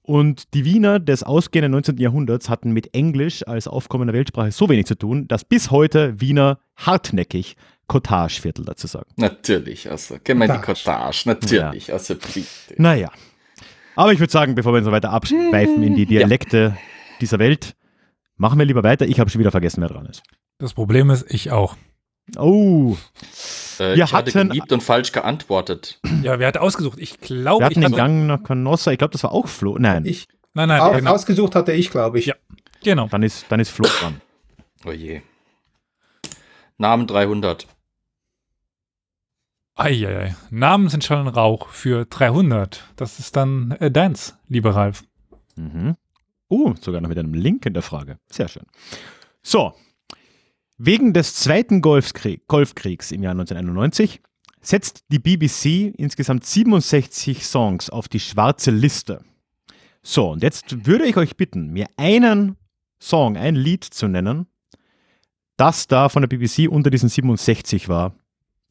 [0.06, 1.96] Und die Wiener des ausgehenden 19.
[1.96, 6.58] Jahrhunderts hatten mit Englisch als aufkommender Weltsprache so wenig zu tun, dass bis heute Wiener
[6.76, 9.10] hartnäckig Cottage-Viertel dazu sagen.
[9.16, 11.22] Natürlich, also, kennen wir die Cottage.
[11.24, 12.44] Natürlich, also, bitte.
[12.76, 13.10] Naja.
[13.96, 16.76] Aber ich würde sagen, bevor wir uns so weiter abschweifen in die Dialekte
[17.20, 17.74] dieser Welt,
[18.36, 19.06] machen wir lieber weiter.
[19.06, 20.22] Ich habe schon wieder vergessen, wer dran ist.
[20.58, 21.76] Das Problem ist, ich auch.
[22.38, 22.96] Oh,
[23.78, 26.00] Äh, Wir ich hatte hatten- geliebt und falsch geantwortet.
[26.22, 26.98] Ja, wer hat ausgesucht?
[26.98, 28.92] Ich glaube, wir ich hatten den hatte, Gang nach Canossa.
[28.92, 29.76] Ich glaube, das war auch Flo.
[29.78, 31.12] Nein, Ich, Nein, nein, au- genau.
[31.12, 32.26] Ausgesucht hatte ich, glaube ich.
[32.26, 32.34] Ja.
[32.82, 33.08] genau.
[33.08, 34.20] dann ist, dann ist Flo dran.
[34.86, 35.20] Oh je.
[36.78, 37.66] Namen 300.
[39.76, 40.36] Eieiei.
[40.50, 42.84] Namen sind schon ein Rauch für 300.
[42.96, 45.02] Das ist dann äh, Dance, lieber Ralf.
[45.56, 45.96] Mhm.
[46.50, 48.18] Uh, sogar noch mit einem Link in der Frage.
[48.30, 48.64] Sehr schön.
[49.42, 49.74] So.
[50.76, 54.20] Wegen des Zweiten Golfkrieg, Golfkriegs im Jahr 1991
[54.60, 59.24] setzt die BBC insgesamt 67 Songs auf die schwarze Liste.
[60.02, 62.56] So, und jetzt würde ich euch bitten, mir einen
[63.00, 64.46] Song, ein Lied zu nennen,
[65.56, 68.14] das da von der BBC unter diesen 67 war,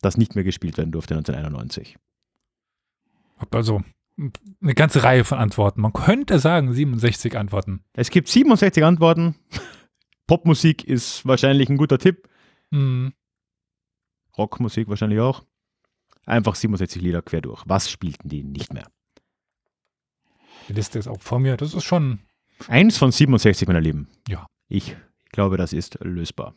[0.01, 1.97] das nicht mehr gespielt werden durfte 1991.
[3.37, 3.81] Hab Also
[4.17, 5.81] eine ganze Reihe von Antworten.
[5.81, 7.83] Man könnte sagen 67 Antworten.
[7.93, 9.35] Es gibt 67 Antworten.
[10.27, 12.29] Popmusik ist wahrscheinlich ein guter Tipp.
[12.71, 13.13] Hm.
[14.37, 15.43] Rockmusik wahrscheinlich auch.
[16.25, 17.63] Einfach 67 Lieder quer durch.
[17.65, 18.87] Was spielten die nicht mehr?
[20.69, 21.57] Die Liste ist auch vor mir.
[21.57, 22.19] Das ist schon.
[22.67, 24.07] Eins von 67, meine Lieben.
[24.27, 24.47] Ja.
[24.69, 24.95] Ich
[25.31, 26.55] glaube, das ist lösbar.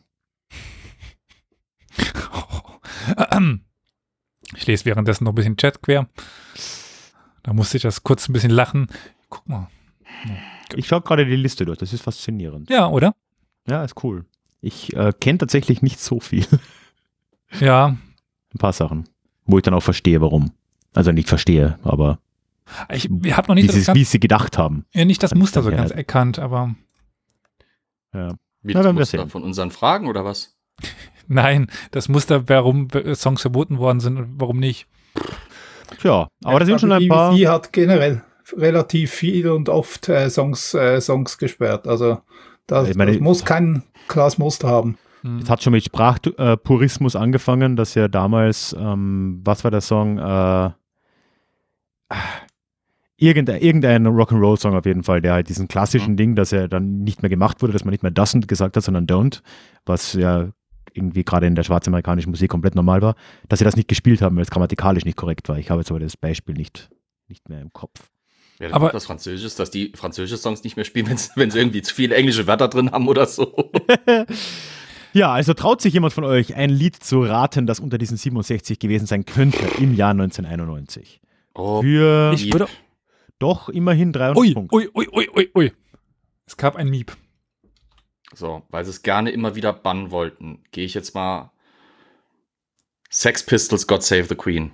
[4.55, 6.09] Ich lese währenddessen noch ein bisschen Chat quer.
[7.47, 8.87] Da musste ich das kurz ein bisschen lachen.
[9.29, 9.69] Guck mal.
[10.75, 11.77] Ich schaue gerade die Liste durch.
[11.77, 12.69] Das ist faszinierend.
[12.69, 13.15] Ja, oder?
[13.69, 14.25] Ja, ist cool.
[14.59, 16.45] Ich äh, kenne tatsächlich nicht so viel.
[17.61, 17.85] Ja.
[18.53, 19.07] Ein paar Sachen.
[19.45, 20.51] Wo ich dann auch verstehe, warum.
[20.93, 22.19] Also nicht verstehe, aber
[22.91, 24.83] Ich habe noch nicht das, sie, ganz, wie sie gedacht haben.
[24.93, 25.77] ja, nicht das Muster so Ja.
[25.77, 26.75] ganz erkannt, aber
[28.13, 28.33] Ja.
[28.63, 29.29] Wie Na, das wir Muster sehen.
[29.29, 30.57] von unseren Fragen oder was?
[31.29, 34.87] nein, das Muster, warum äh, Songs verboten worden sind und warum nicht.
[35.99, 37.31] Tja, aber da sind schon ein die paar.
[37.31, 38.21] BBC hat generell
[38.55, 41.87] relativ viel und oft äh, Songs, äh, Songs gesperrt.
[41.87, 42.19] Also
[42.65, 44.97] das, Ich meine, das muss kein klares Muster haben.
[45.21, 45.39] Hm.
[45.39, 50.17] Es hat schon mit Sprachpurismus angefangen, dass ja damals, ähm, was war der Song?
[50.17, 50.69] Äh,
[53.17, 56.17] irgendein, irgendein Rock'n'Roll-Song auf jeden Fall, der halt diesen klassischen Mhm.
[56.17, 58.83] Ding, dass er dann nicht mehr gemacht wurde, dass man nicht mehr doesn't gesagt hat,
[58.83, 59.41] sondern don't,
[59.85, 60.49] was ja
[60.97, 63.15] irgendwie gerade in der schwarzamerikanischen Musik komplett normal war,
[63.47, 65.57] dass sie das nicht gespielt haben, weil es grammatikalisch nicht korrekt war.
[65.57, 66.89] Ich habe jetzt aber das Beispiel nicht,
[67.27, 68.09] nicht mehr im Kopf.
[68.59, 71.93] Ja, Aber- was Französisches, dass die französische Songs nicht mehr spielen, wenn sie irgendwie zu
[71.93, 73.71] viele englische Wörter drin haben oder so.
[75.13, 78.77] Ja, also traut sich jemand von euch, ein Lied zu raten, das unter diesen 67
[78.77, 81.21] gewesen sein könnte im Jahr 1991?
[81.55, 82.67] Oh, Für Ich würde.
[83.39, 84.75] doch immerhin 300 Ui, Punkte.
[84.75, 85.71] ui, ui, ui, ui, ui.
[86.45, 87.15] Es gab ein Miep.
[88.33, 91.51] So, weil sie es gerne immer wieder bannen wollten, gehe ich jetzt mal
[93.09, 94.71] Sex Pistols, God Save the Queen.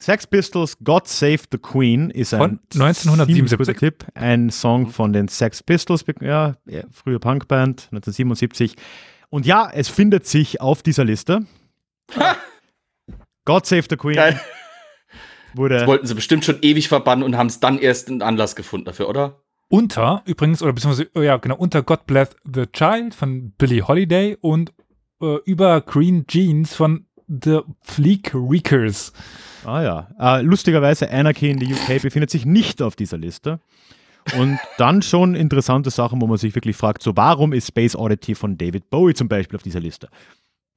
[0.00, 3.34] Sex Pistols God Save the Queen ist ein Von 1977.
[3.34, 4.06] ziemlich guter Tipp.
[4.14, 8.76] Ein Song von den Sex Pistols, ja, ja, frühe Punkband, 1977.
[9.30, 11.46] Und ja, es findet sich auf dieser Liste.
[13.44, 14.40] God Save the Queen Geil.
[15.54, 15.78] wurde.
[15.78, 18.86] Das wollten sie bestimmt schon ewig verbannen und haben es dann erst einen Anlass gefunden
[18.86, 19.42] dafür, oder?
[19.68, 24.36] Unter, übrigens, oder beziehungsweise, oh ja, genau, unter God Bless the Child von Billie Holiday
[24.40, 24.72] und
[25.20, 29.12] äh, über Green Jeans von The Fleek Reekers.
[29.64, 30.08] Ah ja.
[30.18, 33.60] Äh, lustigerweise, Anarchy in the UK befindet sich nicht auf dieser Liste.
[34.36, 38.34] Und dann schon interessante Sachen, wo man sich wirklich fragt, so warum ist Space Oddity
[38.34, 40.08] von David Bowie zum Beispiel auf dieser Liste?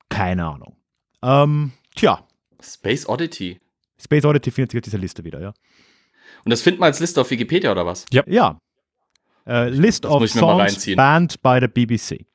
[0.10, 0.76] Keine Ahnung.
[1.22, 2.26] Ähm, tja,
[2.62, 3.60] Space Oddity.
[3.98, 5.54] Space Oddity findet sich auf dieser Liste wieder, ja.
[6.44, 8.06] Und das findet man als Liste auf Wikipedia oder was?
[8.12, 8.24] Ja.
[9.48, 12.26] Äh, List Das of ich Songs banned by the BBC.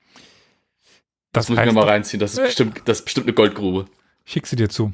[1.33, 2.19] Das, Das muss ich mir mal reinziehen.
[2.21, 3.87] Das ist bestimmt, das ist bestimmt eine Goldgrube.
[4.25, 4.93] schick sie dir zu.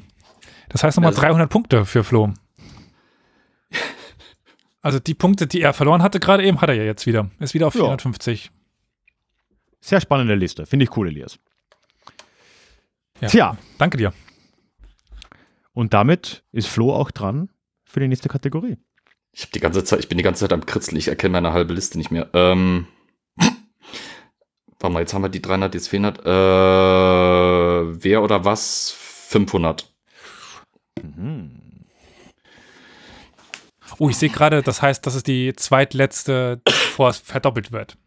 [0.69, 2.33] Das heißt nochmal Also- 300 Punkte für Flo.
[4.81, 7.29] Also die Punkte, die er verloren hatte, gerade eben, hat er ja jetzt wieder.
[7.39, 7.79] Ist wieder auf Ja.
[7.83, 8.51] 450.
[9.79, 10.65] Sehr spannende Liste.
[10.65, 11.39] Finde ich cool, Elias.
[13.21, 13.27] Ja.
[13.29, 14.13] Tja, Danke dir.
[15.71, 17.49] und damit ist Flo auch dran
[17.85, 18.75] für die nächste Kategorie.
[19.33, 20.97] Ich, hab die ganze Zeit, ich bin die ganze Zeit am Kritzeln.
[20.97, 22.29] Ich erkenne meine halbe Liste nicht mehr.
[22.33, 22.87] Ähm,
[24.79, 26.19] warte mal, jetzt haben wir die 300, jetzt 400.
[26.19, 28.91] Äh, wer oder was?
[28.91, 29.91] 500.
[31.01, 31.59] Mhm.
[33.97, 37.97] Oh, ich sehe gerade, das heißt, das ist die zweitletzte, bevor es verdoppelt wird.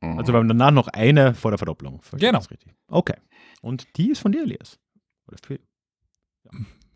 [0.00, 0.18] Mhm.
[0.18, 2.00] Also wir haben danach noch eine vor der Verdopplung.
[2.12, 2.38] Genau.
[2.38, 2.74] das richtig?
[2.88, 3.16] Okay.
[3.60, 4.78] Und die ist von dir, Elias.
[5.26, 5.58] Oder für,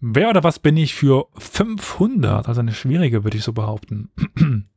[0.01, 2.47] Wer oder was bin ich für 500?
[2.49, 4.13] Also eine schwierige, würde ich so behaupten.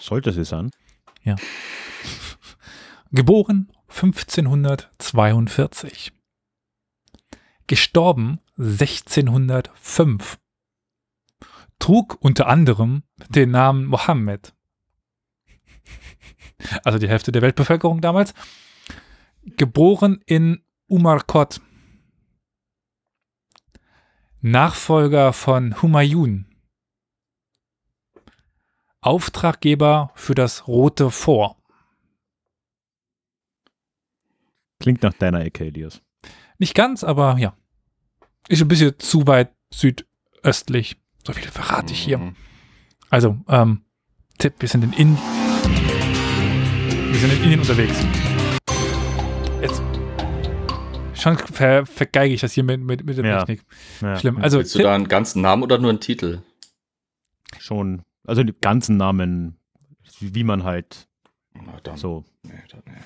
[0.00, 0.70] sollte sie sein.
[3.10, 6.12] Geboren 1542.
[7.66, 10.38] Gestorben 1605.
[11.78, 14.54] Trug unter anderem den Namen Mohammed.
[16.82, 18.32] Also die Hälfte der Weltbevölkerung damals.
[19.44, 21.60] Geboren in Umarkot.
[24.46, 26.44] Nachfolger von Humayun.
[29.00, 31.56] Auftraggeber für das Rote Fort.
[34.80, 36.02] Klingt nach deiner Ecke, Elias.
[36.58, 37.56] Nicht ganz, aber ja.
[38.46, 40.98] Ist ein bisschen zu weit südöstlich.
[41.26, 42.18] So viel verrate ich hier.
[42.18, 42.36] Mhm.
[43.08, 43.86] Also, ähm,
[44.36, 45.26] Tipp, wir sind in Indien.
[47.10, 48.04] Wir sind in Indien unterwegs.
[51.14, 53.44] Schon ver vergeige ich das hier mit, mit, mit der Ja.
[53.44, 53.64] Technik.
[54.00, 54.38] Ja, Schlimm.
[54.38, 56.42] Also, Willst du da einen ganzen Namen oder nur einen Titel?
[57.58, 59.58] Schon, also die ganzen Namen,
[60.20, 61.08] wie man halt
[61.54, 61.96] Na dann.
[61.96, 63.00] so Nee, dann, nee.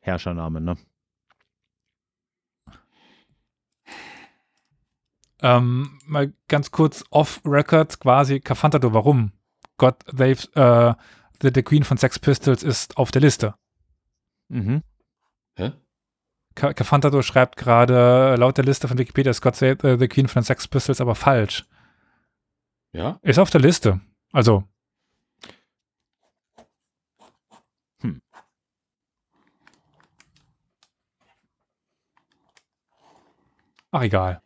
[0.00, 0.76] Herrschernamen, ne?
[5.42, 9.32] ähm, mal ganz kurz off-record quasi Cafantado, warum?
[9.78, 10.94] God, they've, äh,
[11.40, 13.54] the, the Queen von Sex Pistols ist auf der Liste.
[14.48, 14.82] Mhm.
[15.56, 15.72] Hä?
[16.54, 20.28] Ca- Cafantado schreibt gerade, laut der Liste von Wikipedia ist God Save äh, the Queen
[20.28, 21.64] von den Sex Pistols aber falsch.
[22.92, 23.18] Ja?
[23.22, 24.00] Ist auf der Liste.
[24.32, 24.64] Also.
[28.02, 28.20] Hm.
[33.90, 34.40] Ach, egal.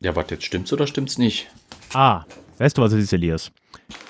[0.00, 1.48] Ja, warte, jetzt stimmt's oder stimmt's nicht?
[1.92, 2.24] Ah,
[2.58, 3.50] weißt du, was es ist, Elias?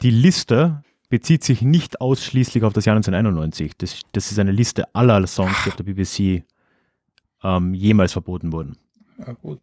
[0.03, 3.73] Die Liste bezieht sich nicht ausschließlich auf das Jahr 1991.
[3.79, 6.45] Das, das ist eine Liste aller Songs, die auf der BBC
[7.43, 8.77] ähm, jemals verboten wurden.
[9.19, 9.61] Ja, gut.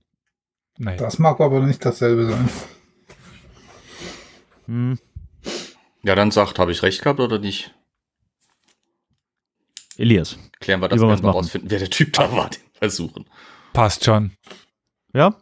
[0.77, 0.97] Nein.
[0.97, 2.49] Das mag aber nicht dasselbe sein.
[4.65, 4.99] Hm.
[6.03, 7.73] Ja, dann sagt, habe ich recht gehabt oder nicht?
[9.97, 10.37] Elias.
[10.59, 11.29] Klären wir das, wenn wir machen?
[11.29, 13.25] rausfinden, wer der Typ da war, den wir suchen.
[13.73, 14.31] Passt schon.
[15.13, 15.35] Ja?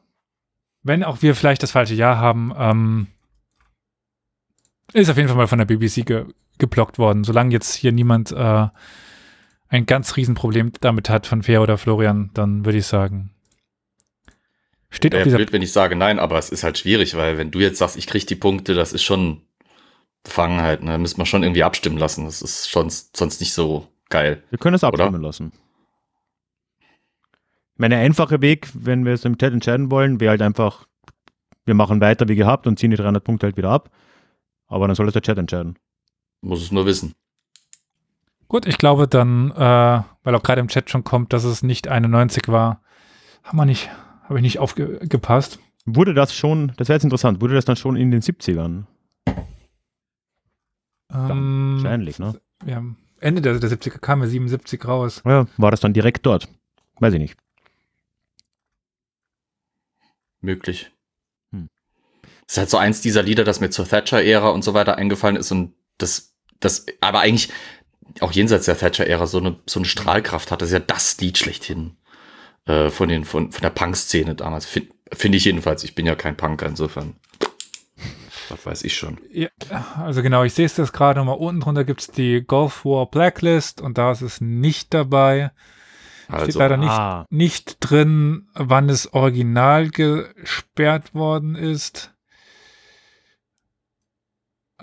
[0.84, 3.08] Wenn auch wir vielleicht das falsche Jahr haben, ähm,
[4.93, 6.25] ist auf jeden Fall mal von der BBC ge
[6.59, 7.23] geblockt worden.
[7.23, 8.67] Solange jetzt hier niemand äh,
[9.67, 13.31] ein ganz Riesenproblem damit hat von Fair oder Florian, dann würde ich sagen.
[14.91, 17.39] Steht auf Wäre dieser blöd, wenn ich sage nein, aber es ist halt schwierig, weil
[17.39, 19.41] wenn du jetzt sagst, ich krieg die Punkte, das ist schon
[20.23, 20.83] Befangenheit.
[20.83, 20.91] Ne?
[20.91, 22.25] Da müssen wir schon irgendwie abstimmen lassen.
[22.25, 24.43] Das ist schon sonst nicht so geil.
[24.49, 25.05] Wir können es Oder?
[25.05, 25.51] abstimmen lassen.
[27.75, 30.85] Mein einfacher Weg, wenn wir es im Chat entscheiden wollen, wäre halt einfach,
[31.65, 33.89] wir machen weiter wie gehabt und ziehen die 300 Punkte halt wieder ab.
[34.68, 35.78] Aber dann soll es der Chat entscheiden.
[36.41, 37.14] Muss es nur wissen.
[38.47, 41.88] Gut, ich glaube dann, äh, weil auch gerade im Chat schon kommt, dass es nicht
[41.88, 42.82] 91 war,
[43.43, 43.89] haben wir nicht,
[44.24, 45.59] habe ich nicht aufgepasst.
[45.86, 48.84] Wurde das schon, das wäre jetzt interessant, wurde das dann schon in den 70ern?
[51.11, 52.39] Ähm, Wahrscheinlich, ne?
[52.66, 52.84] ja,
[53.20, 55.22] Ende der, der 70er kam ja 77 raus.
[55.26, 56.47] Ja, war das dann direkt dort?
[56.99, 57.38] Weiß ich nicht.
[60.41, 60.91] Möglich.
[62.54, 65.38] Das ist halt so eins dieser Lieder, das mir zur Thatcher-Ära und so weiter eingefallen
[65.38, 67.49] ist und das, das, aber eigentlich
[68.20, 70.62] auch jenseits der Thatcher-Ära so eine, so eine Strahlkraft hat.
[70.62, 71.97] Das ist ja das Lied schlechthin
[72.66, 74.68] äh, von, den, von, von der Punk-Szene damals.
[74.68, 75.84] Finde find ich jedenfalls.
[75.84, 77.16] Ich bin ja kein Punker, insofern.
[78.49, 79.18] Was weiß ich schon.
[79.32, 79.47] Ja,
[79.97, 81.38] also genau, ich sehe es jetzt gerade nochmal.
[81.38, 85.49] Unten drunter gibt es die Gulf War Blacklist und da ist es nicht dabei.
[86.26, 92.12] Steht Also, leider nicht, Ah, nicht drin, wann es original gesperrt worden ist.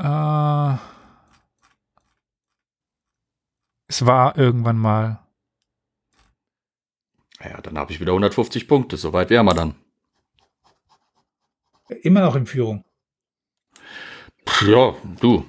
[0.00, 0.76] Äh,
[3.86, 5.20] es war irgendwann mal.
[7.42, 8.96] ja, dann habe ich wieder 150 Punkte.
[8.96, 9.74] Soweit wären wir dann.
[12.02, 12.84] Immer noch in Führung.
[14.66, 15.44] Ja, du.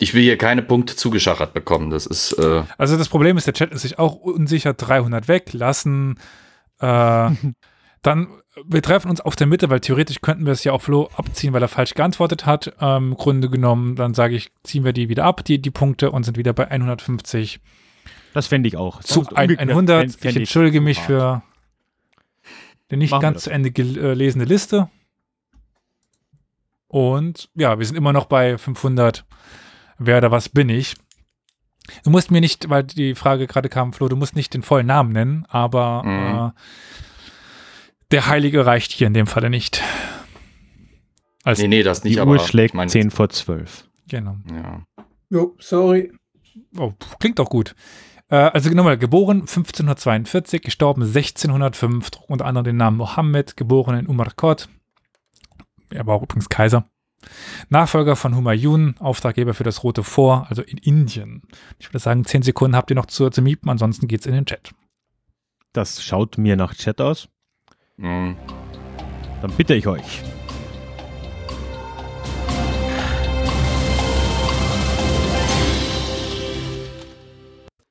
[0.00, 1.90] Ich will hier keine Punkte zugeschachert bekommen.
[1.90, 4.74] Das ist, äh, Also das Problem ist, der Chat ist sich auch unsicher.
[4.74, 6.18] 300 weglassen.
[6.80, 7.30] Äh,
[8.02, 11.08] dann, wir treffen uns auf der Mitte, weil theoretisch könnten wir es ja auf Flo
[11.16, 12.74] abziehen, weil er falsch geantwortet hat.
[12.80, 16.10] Ähm, Im Grunde genommen, dann sage ich, ziehen wir die wieder ab, die, die Punkte,
[16.10, 17.60] und sind wieder bei 150
[18.34, 19.00] das fände ich auch.
[19.00, 20.02] zu Sonst ein, umgekehrt 100.
[20.10, 21.06] fänd- fänd ich entschuldige mich hart.
[21.06, 21.42] für
[22.90, 24.88] die nicht Machen ganz zu Ende gelesene Liste.
[26.88, 29.24] Und ja, wir sind immer noch bei 500.
[29.98, 30.94] Wer oder was bin ich?
[32.04, 34.86] Du musst mir nicht, weil die Frage gerade kam, Flo, du musst nicht den vollen
[34.86, 36.48] Namen nennen, aber Mhm.
[36.48, 36.50] äh,
[38.10, 39.82] der Heilige reicht hier in dem Falle nicht.
[41.44, 43.88] Als, nee, nee, das nicht, Die aber Uhr schlägt ich mein, 10 vor 12.
[44.08, 44.36] Genau.
[44.50, 44.82] Ja.
[45.30, 46.12] Jo, sorry.
[46.76, 47.74] Oh, klingt auch gut.
[48.28, 54.06] Äh, also nochmal, geboren 1542, gestorben 1605, trug unter anderem den Namen Mohammed, geboren in
[54.06, 54.68] Umarkot.
[55.90, 56.88] Er war auch übrigens Kaiser.
[57.68, 61.42] Nachfolger von Humayun, Auftraggeber für das Rote Fort, also in Indien.
[61.78, 64.46] Ich würde sagen, 10 Sekunden habt ihr noch zu, zu miepen, ansonsten geht's in den
[64.46, 64.72] Chat.
[65.72, 67.28] Das schaut mir nach Chat aus.
[67.98, 68.36] Mhm.
[69.42, 70.22] Dann bitte ich euch.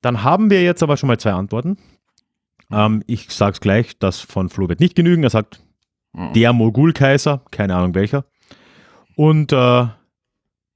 [0.02, 1.78] Dann haben wir jetzt aber schon mal zwei Antworten.
[2.72, 5.24] Ähm, ich sage es gleich, das von Flo wird nicht genügen.
[5.24, 5.62] Er sagt,
[6.14, 6.34] Mhm.
[6.34, 8.26] der Mogulkaiser, keine Ahnung welcher.
[9.16, 9.88] Und äh,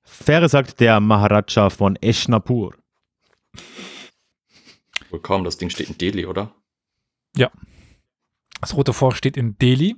[0.04, 2.76] Fähre sagt, der Maharaja von Eshnapur.
[5.10, 6.52] Wohl kaum, das Ding steht in Delhi, oder?
[8.62, 9.96] Das Rote Fort steht in Delhi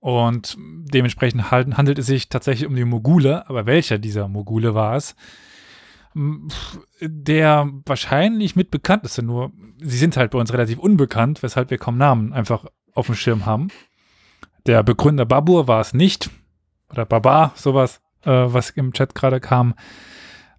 [0.00, 5.16] und dementsprechend handelt es sich tatsächlich um die Mogule, aber welcher dieser Mogule war es?
[6.14, 11.70] M, pf, Der wahrscheinlich mit bekannteste, nur sie sind halt bei uns relativ unbekannt, weshalb
[11.70, 13.68] wir kaum Namen einfach auf dem Schirm haben.
[14.66, 16.30] Der Begründer Babur war es nicht,
[16.90, 19.74] oder Baba, sowas, äh, was im Chat gerade kam.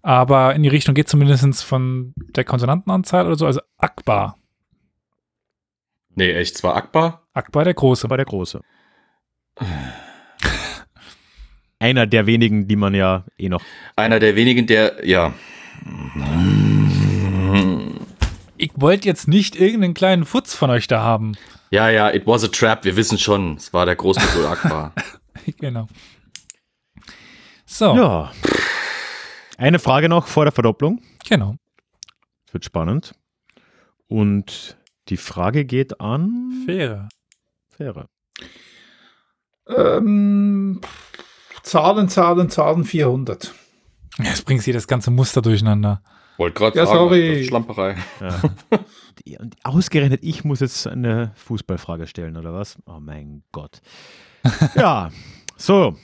[0.02, 4.36] Aber in die Richtung geht zumindest von der Konsonantenanzahl oder so, also Akbar.
[6.20, 7.26] Nee, echt, zwar Akbar.
[7.32, 8.10] Akbar der Große.
[8.10, 8.60] war der Große.
[11.78, 13.62] Einer der wenigen, die man ja eh noch.
[13.96, 15.32] Einer der wenigen, der, ja.
[18.58, 21.38] Ich wollte jetzt nicht irgendeinen kleinen Futz von euch da haben.
[21.70, 23.56] Ja, ja, it was a trap, wir wissen schon.
[23.56, 24.92] Es war der Großmogul Akbar.
[25.58, 25.88] genau.
[27.64, 28.30] So, Ja.
[29.56, 31.00] Eine Frage noch vor der Verdopplung.
[31.26, 31.56] genau.
[32.44, 33.14] Das wird spannend.
[34.06, 34.76] Und
[35.10, 37.08] die Frage geht an Fähre.
[37.68, 38.06] Fähre.
[39.68, 40.80] Ähm,
[41.62, 43.52] Zahlen, Zahlen, Zahlen 400.
[44.18, 46.02] Jetzt bringt sie das ganze Muster durcheinander.
[46.36, 47.28] Wollte gerade Ja, sagen, sorry.
[47.28, 47.96] das ist Schlamperei.
[48.20, 48.40] Ja.
[49.40, 52.78] Und ausgerechnet ich muss jetzt eine Fußballfrage stellen, oder was?
[52.86, 53.80] Oh mein Gott.
[54.74, 55.10] Ja,
[55.56, 55.96] so.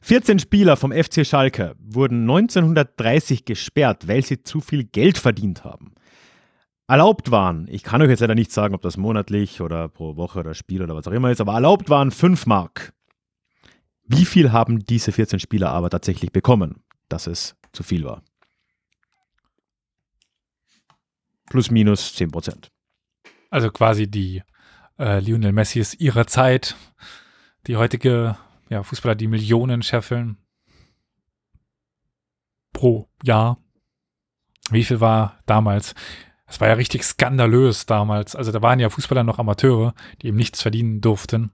[0.00, 5.92] 14 Spieler vom FC Schalke wurden 1930 gesperrt, weil sie zu viel Geld verdient haben.
[6.88, 10.38] Erlaubt waren, ich kann euch jetzt leider nicht sagen, ob das monatlich oder pro Woche
[10.40, 12.94] oder Spiel oder was auch immer ist, aber erlaubt waren 5 Mark.
[14.04, 18.22] Wie viel haben diese 14 Spieler aber tatsächlich bekommen, dass es zu viel war?
[21.50, 22.72] Plus minus 10 Prozent.
[23.50, 24.42] Also quasi die
[24.98, 26.74] äh, Lionel Messis ihrer Zeit.
[27.66, 28.38] Die heutige
[28.70, 30.38] ja, Fußballer, die Millionen scheffeln.
[32.72, 33.58] Pro Jahr.
[34.70, 35.94] Wie viel war damals?
[36.48, 38.34] Das war ja richtig skandalös damals.
[38.34, 41.52] Also da waren ja Fußballer noch Amateure, die eben nichts verdienen durften.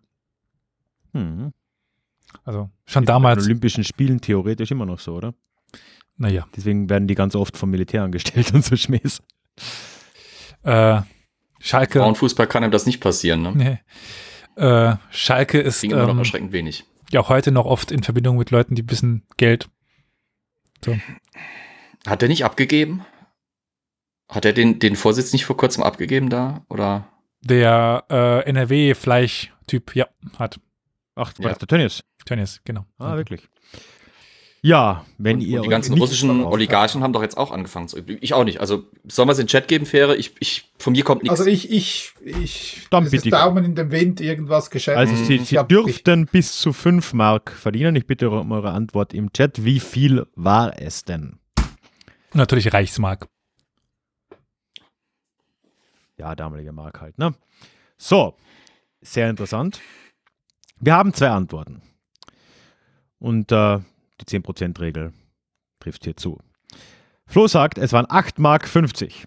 [1.12, 1.52] Hm.
[2.44, 3.44] Also schon Ist bei den damals.
[3.44, 5.34] Olympischen Spielen theoretisch immer noch so, oder?
[6.16, 6.46] Naja.
[6.56, 9.20] Deswegen werden die ganz oft vom Militär angestellt und so Schmähs.
[10.62, 11.02] Äh,
[11.58, 11.98] Schalke.
[11.98, 13.52] Frauenfußball kann ihm das nicht passieren, ne?
[14.56, 14.62] Nee.
[14.62, 16.84] Äh, Schalke ist Ging immer noch ähm, erschreckend wenig.
[17.10, 19.68] ja auch heute noch oft in Verbindung mit Leuten, die ein bisschen Geld.
[22.06, 23.04] Hat er nicht abgegeben?
[24.28, 26.64] Hat er den, den Vorsitz nicht vor kurzem abgegeben da?
[26.68, 27.06] Oder?
[27.42, 30.06] Der äh, NRW-Fleisch-Typ, ja,
[30.38, 30.58] hat.
[31.14, 31.48] Ach, war Ja.
[31.50, 32.02] das der Tönnies?
[32.24, 32.86] Tönnies, genau.
[32.98, 33.42] Ah, wirklich.
[34.62, 37.98] Ja, wenn und, ihr und die ganzen russischen Oligarchen haben doch jetzt auch angefangen zu.
[37.98, 38.60] Ich auch nicht.
[38.62, 40.16] Also sollen wir es in den Chat geben, Fähre?
[40.16, 41.38] Ich, ich, von mir kommt nichts.
[41.38, 43.16] Also ich, ich, ich, Dann bitte.
[43.28, 44.96] ist Daumen in den Wind, irgendwas geschätzt.
[44.96, 47.94] Also Sie, Ich Sie hab- dürften bis zu 5 Mark verdienen.
[47.94, 49.62] Ich bitte um eure Antwort im Chat.
[49.66, 51.38] Wie viel war es denn?
[52.32, 53.28] Natürlich Reichsmark.
[56.16, 57.34] Ja, damalige Mark halt, ne?
[57.96, 58.36] So,
[59.00, 59.80] sehr interessant.
[60.80, 61.82] Wir haben zwei Antworten.
[63.18, 63.80] Und äh,
[64.20, 65.12] die 10%-Regel
[65.80, 66.38] trifft hier zu.
[67.26, 69.26] Flo sagt, es waren 8 Mark 50.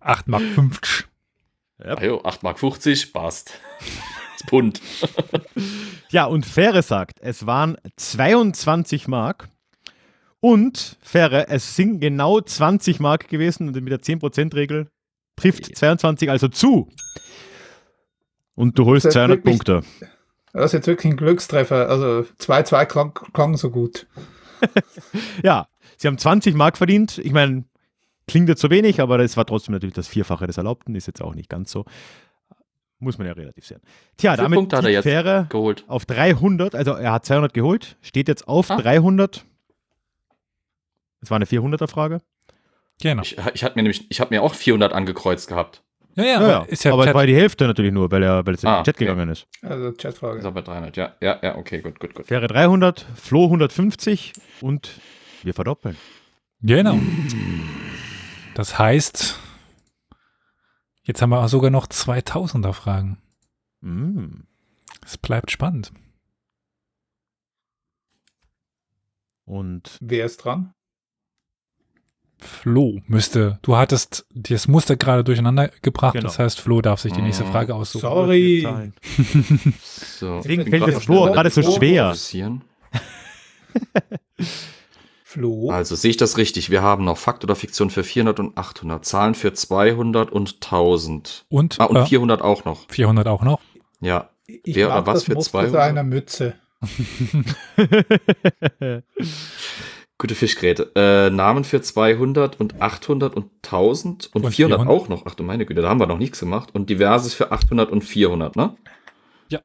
[0.00, 1.06] 8 Mark 50.
[1.78, 3.60] Ah, jo, 8 Mark 50, passt.
[4.38, 4.80] Das Pfund.
[6.08, 9.48] Ja, und Fähre sagt, es waren 22 Mark.
[10.40, 14.90] Und Fähre, es sind genau 20 Mark gewesen und mit der 10%-Regel
[15.42, 16.88] trifft 22 also zu.
[18.54, 19.82] Und du holst Das ist 200 wirklich- Punkte.
[20.52, 21.88] Das ist jetzt wirklich ein Glückstreffer.
[21.88, 24.06] Also 2-2 klang, klang so gut.
[25.42, 25.66] Ja,
[25.96, 27.18] sie haben 20 Mark verdient.
[27.18, 27.64] Ich meine,
[28.28, 30.94] klingt jetzt so wenig, aber das war trotzdem natürlich das Vierfache des Erlaubten.
[30.94, 31.84] Ist jetzt auch nicht ganz so.
[33.00, 33.80] Muss man ja relativ sehen.
[34.18, 35.02] Tja, damit Punkte hat er jetzt?
[35.02, 35.84] Fähre Geholt.
[35.88, 38.76] auf 300, also er hat 200 geholt, steht jetzt auf Ah.
[38.76, 39.44] 300.
[41.20, 42.20] Das war eine 400er-Frage.
[43.00, 43.22] Genau.
[43.22, 45.82] Ich, ich habe mir nämlich, ich habe mir auch 400 angekreuzt gehabt.
[46.14, 46.62] Ja, ja, Ja, aber ja.
[46.64, 48.80] ist ja aber es war die Hälfte natürlich nur, weil er, weil es in Ah,
[48.80, 49.06] den Chat okay.
[49.06, 49.46] gegangen ist.
[49.62, 50.46] Also Ist Chatfrage.
[50.46, 50.96] auch bei 300.
[50.96, 52.26] Ja, ja, ja, okay, gut, gut, gut.
[52.26, 55.00] Fähre 300, Flo 150 und
[55.42, 55.96] wir verdoppeln.
[56.60, 56.98] Genau.
[58.54, 59.38] Das heißt,
[61.02, 63.18] jetzt haben wir sogar noch 2000er Fragen.
[63.80, 64.42] Mm.
[65.04, 65.92] Es bleibt spannend.
[69.44, 70.74] Und Wer ist dran?
[72.42, 76.26] Flo müsste, du hattest das Muster gerade durcheinander gebracht, Genau.
[76.26, 77.50] das heißt, Flo darf sich die nächste Mhm.
[77.52, 78.00] Frage aussuchen.
[78.02, 78.66] Sorry.
[80.18, 82.14] So, Deswegen fällt das Flo gerade so schwer.
[85.24, 85.70] Flo?
[85.70, 86.68] Also sehe ich das richtig?
[86.70, 91.46] Wir haben noch Fakt oder Fiktion für 400 und 800, Zahlen für 200 und 1000.
[91.48, 92.86] Und, Ah, und äh, 400 auch noch.
[92.90, 93.60] 400 auch noch.
[94.00, 95.72] Ja, ich wer oder was das für Muster 200?
[95.72, 96.54] seiner Mütze.
[100.22, 100.92] gute Fischgräte.
[100.94, 104.88] Äh, Namen für 200 und 800 und 1000 und, Und 400, 400.
[104.88, 105.26] auch noch.
[105.26, 106.70] Ach du meine Güte, da haben wir noch nichts gemacht.
[106.74, 108.76] Und diverses für 800 und 400, ne?
[109.50, 109.60] Ja.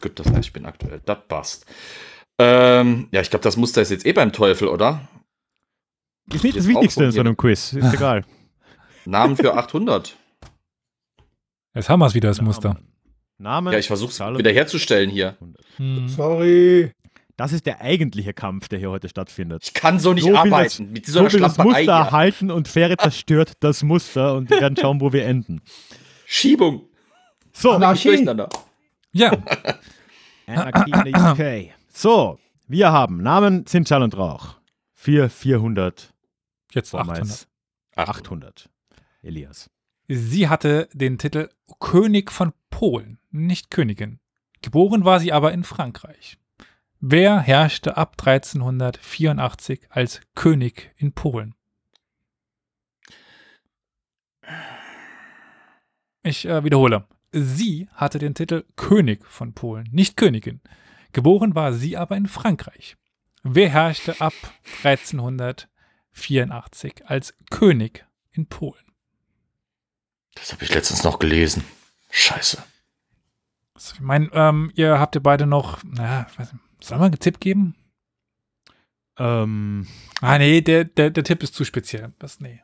[0.00, 1.00] Gut, das heißt, ich bin aktuell.
[1.04, 1.66] Das passt.
[2.38, 5.08] Ähm, ja, ich glaube, das Muster ist jetzt eh beim Teufel, oder?
[6.32, 7.72] Ist nicht das Wichtigste in so einem Quiz.
[7.72, 8.24] Ist egal.
[9.04, 10.16] Namen für 800.
[11.74, 12.78] Jetzt haben wir es wieder, das Muster.
[13.38, 13.72] Namen.
[13.72, 15.36] Ja, ich versuche es Zahlen- wiederherzustellen hier.
[15.76, 16.06] Hm.
[16.08, 16.92] Sorry.
[17.36, 19.62] Das ist der eigentliche Kampf, der hier heute stattfindet.
[19.64, 20.52] Ich kann so nicht So arbeiten.
[20.64, 22.10] das- Mit So so einer will das Muster hier.
[22.12, 25.60] halten und Fähre zerstört das Muster und wir werden schauen, wo wir enden.
[26.26, 26.82] Schiebung.
[27.52, 28.26] So, Anarchie.
[29.12, 29.30] Ja,
[30.46, 31.14] Anarchie in the
[31.70, 31.74] UK.
[31.88, 34.56] So, wir haben Namen sind Schall und Rauch.
[34.94, 36.12] Für 400,
[36.72, 37.16] jetzt 800.
[37.16, 37.48] vormals
[37.96, 38.68] 800.
[39.22, 39.68] Elias.
[40.08, 41.48] Sie hatte den Titel
[41.80, 44.20] König von Polen, nicht Königin.
[44.62, 46.38] Geboren war sie aber in Frankreich.
[47.04, 51.56] Wer herrschte ab 1384 als König in Polen?
[56.22, 57.08] Ich äh, wiederhole.
[57.32, 60.60] Sie hatte den Titel König von Polen, nicht Königin.
[61.12, 62.96] Geboren war sie aber in Frankreich.
[63.42, 64.34] Wer herrschte ab
[64.84, 68.84] 1384 als König in Polen?
[70.36, 71.64] Das habe ich letztens noch gelesen.
[72.12, 72.62] Scheiße.
[73.76, 77.40] Ich meine, ähm, ihr habt ja beide noch, na, weiß nicht, soll man einen Tipp
[77.40, 77.74] geben?
[79.18, 79.86] Ähm,
[80.20, 82.12] Ah, nee, der, der, der Tipp ist zu speziell.
[82.18, 82.60] Das, nee.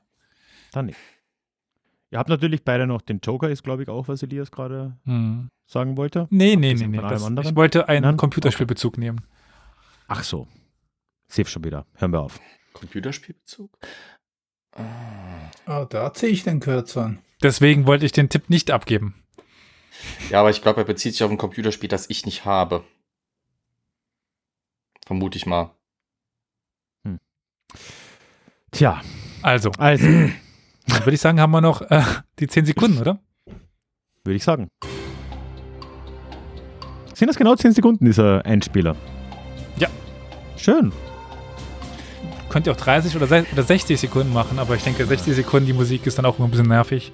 [0.72, 0.98] dann nicht.
[2.10, 5.50] Ihr habt natürlich beide noch den Joker, ist glaube ich auch, was Elias gerade Hm.
[5.66, 6.26] sagen wollte.
[6.30, 6.96] Nee, nee, nee, nee.
[6.98, 8.16] Das, ich wollte einen Nein?
[8.16, 9.20] Computerspielbezug nehmen.
[10.06, 10.48] Ach so.
[11.28, 11.84] Safe schon wieder.
[11.96, 12.40] Hören wir auf.
[12.72, 13.70] Computerspielbezug?
[14.72, 15.50] Ah.
[15.66, 17.16] Oh, da ziehe ich den Kürzer.
[17.42, 19.22] Deswegen wollte ich den Tipp nicht abgeben.
[20.30, 22.84] Ja, aber ich glaube, er bezieht sich auf ein Computerspiel, das ich nicht habe.
[25.08, 25.70] Vermute ich mal.
[28.72, 29.00] Tja,
[29.40, 30.06] Also, also,
[30.86, 32.02] dann würde ich sagen, haben wir noch äh,
[32.38, 33.18] die 10 Sekunden, oder?
[34.24, 34.68] würde ich sagen.
[37.14, 38.94] Sind das genau 10 Sekunden, dieser Einspieler?
[39.78, 39.88] Ja.
[40.58, 40.92] Schön.
[42.50, 45.66] könnt ihr auch 30 oder, se- oder 60 Sekunden machen, aber ich denke, 60 Sekunden
[45.66, 47.12] die Musik ist dann auch immer ein bisschen nervig.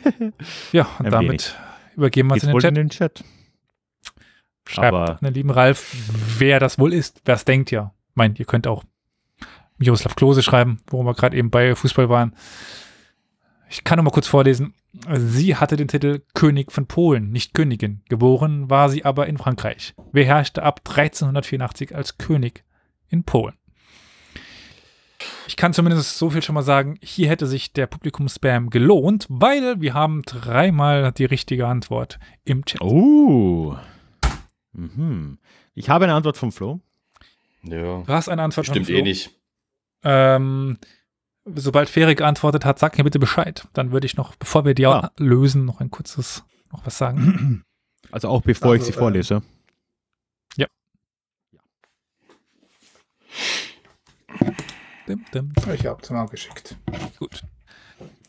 [0.72, 1.54] ja, und Ein damit wenig.
[1.96, 2.68] übergeben wir es in den Chat.
[2.68, 3.24] in den Chat.
[4.66, 5.94] Schreibt aber- einen lieben Ralf,
[6.38, 7.22] wer das wohl ist.
[7.24, 7.92] Wer es denkt, ja.
[8.14, 8.84] Meint, ihr könnt auch
[9.78, 12.34] Miroslav Klose schreiben, wo wir gerade eben bei Fußball waren.
[13.68, 14.74] Ich kann noch mal kurz vorlesen.
[15.12, 18.00] Sie hatte den Titel König von Polen, nicht Königin.
[18.08, 19.94] Geboren war sie aber in Frankreich.
[20.12, 22.64] Wer herrschte ab 1384 als König
[23.08, 23.54] in Polen?
[25.48, 29.80] Ich kann zumindest so viel schon mal sagen, hier hätte sich der Publikumsspam gelohnt, weil
[29.80, 32.80] wir haben dreimal die richtige Antwort im Chat.
[32.80, 33.76] Oh.
[34.76, 35.38] Mhm.
[35.74, 36.80] Ich habe eine Antwort vom Flo.
[37.62, 39.04] Ja, Du hast eine Antwort stimmt von eh Flo.
[39.04, 39.30] nicht.
[40.04, 40.78] Ähm,
[41.46, 43.66] sobald Feri geantwortet hat, sag mir bitte Bescheid.
[43.72, 45.10] Dann würde ich noch, bevor wir die Ah.
[45.18, 47.64] lösen, noch ein kurzes, noch was sagen.
[48.12, 49.42] Also auch bevor ich Also, sie vorlese.
[55.08, 55.52] dim, dim.
[55.74, 56.76] Ich habe es mal geschickt.
[57.18, 57.42] Gut.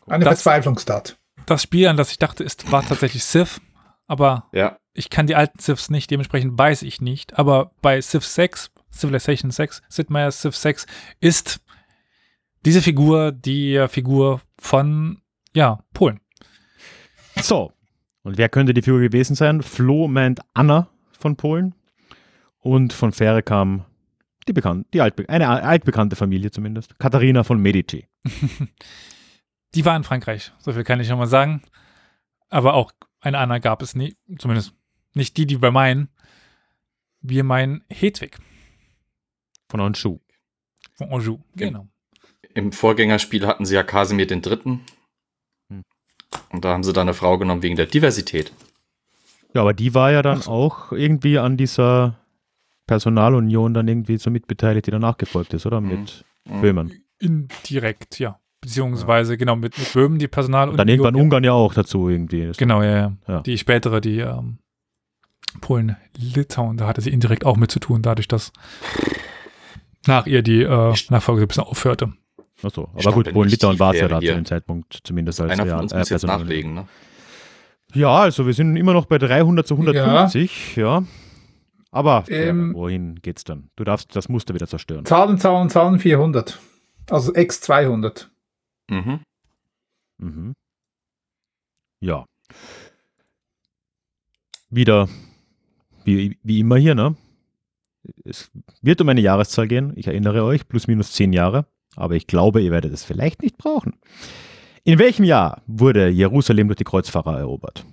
[0.06, 1.18] Eine Das- Verzweiflungstat.
[1.46, 3.60] Das Spiel, an das ich dachte, ist, war tatsächlich Civ,
[4.06, 7.38] aber Ja, ich kann die alten Civs nicht, dementsprechend weiß ich nicht.
[7.38, 10.86] Aber bei Civ 6, Civilization 6, Sid Meier's Civ 6,
[11.20, 11.60] ist
[12.64, 15.22] diese Figur die Figur von,
[15.54, 16.20] ja, Polen.
[17.40, 17.72] So.
[18.24, 19.62] Und wer könnte die Figur gewesen sein?
[19.62, 20.88] Flo meint Anna
[21.18, 21.74] von Polen.
[22.58, 23.84] Und von Fähre kam
[24.48, 26.98] die bekannte, die altbe eine altbekannte Familie zumindest.
[26.98, 28.08] Katharina von Medici.
[29.74, 31.60] Die war in Frankreich, so viel kann ich noch mal sagen.
[32.48, 32.90] Aber auch
[33.20, 34.72] eine Anna gab es nie, zumindest
[35.18, 36.08] nicht die, die wir meinen.
[37.20, 38.38] Wir meinen Hedwig
[39.70, 40.20] Von Anjou.
[40.94, 41.40] von Anjou.
[41.56, 41.88] Genau.
[42.54, 44.80] im Vorgängerspiel hatten sie ja Kasimir den Dritten.
[45.68, 45.82] Hm.
[46.50, 48.52] Und da haben sie dann eine Frau genommen wegen der Diversität.
[49.54, 52.18] Ja, aber die war ja dann auch irgendwie an dieser
[52.86, 55.80] Personalunion dann irgendwie so mitbeteiligt, die danach gefolgt ist, oder?
[55.80, 56.60] Mit Mhm.
[56.60, 57.04] Böhmen.
[57.18, 58.40] Indirekt, ja.
[58.60, 62.50] Beziehungsweise, genau, mit, mit Böhmen, die Personal Und dann irgendwann Ungarn ja auch dazu irgendwie.
[62.56, 63.16] Genau, ja, ja.
[63.28, 63.40] Ja.
[63.42, 64.58] Die spätere, die ähm,
[65.60, 68.52] Polen, Litauen, da hatte sie indirekt auch mit zu tun, dadurch, dass
[70.06, 72.12] nach ihr die äh, Nachfolge so ein bisschen aufhörte.
[72.62, 75.66] Achso, aber gut, Polen, Litauen war es ja da zu dem Zeitpunkt zumindest als Einer
[75.66, 76.88] von uns äh, muss jetzt nachlegen, ne?
[77.94, 81.04] Ja, also wir sind immer noch bei 300 zu 150, ja.
[81.90, 83.70] Aber Ähm, ja, wohin geht's dann?
[83.76, 85.06] Du darfst das Muster wieder zerstören.
[85.06, 86.58] Zahlen, Zahlen, Zahlen 400.
[87.08, 88.30] Also X 200.
[88.90, 89.20] Mhm.
[90.18, 90.54] Mhm.
[92.00, 92.26] Ja.
[94.68, 95.08] Wieder,
[96.16, 97.16] wie, wie immer hier, ne?
[98.24, 98.50] Es
[98.82, 99.92] wird um eine Jahreszahl gehen.
[99.96, 101.66] Ich erinnere euch, plus minus zehn Jahre.
[101.96, 103.96] Aber ich glaube, ihr werdet es vielleicht nicht brauchen.
[104.84, 107.84] In welchem Jahr wurde Jerusalem durch die Kreuzfahrer erobert?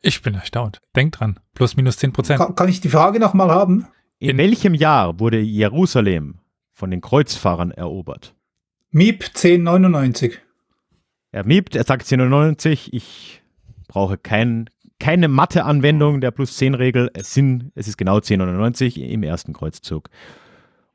[0.00, 0.80] Ich bin erstaunt.
[0.96, 1.38] Denk dran.
[1.54, 2.38] Plus minus 10 Prozent.
[2.40, 3.86] Kann, kann ich die Frage nochmal haben?
[4.18, 6.40] In, In- welchem Jahr wurde Jerusalem
[6.72, 8.34] von den Kreuzfahrern erobert?
[8.90, 10.38] MIP 1099.
[11.30, 13.41] Er miebt, er sagt 1099, ich
[13.88, 17.10] brauche kein, keine Mathe-Anwendung der plus 10 Regel.
[17.14, 20.08] Es, sind, es ist genau 1099 im ersten Kreuzzug.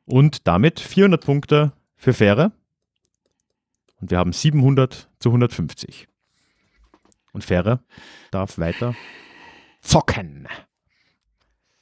[0.05, 2.51] Und damit 400 Punkte für Fähre.
[3.99, 6.07] Und wir haben 700 zu 150.
[7.33, 7.81] Und Fähre
[8.31, 8.95] darf weiter
[9.81, 10.47] zocken.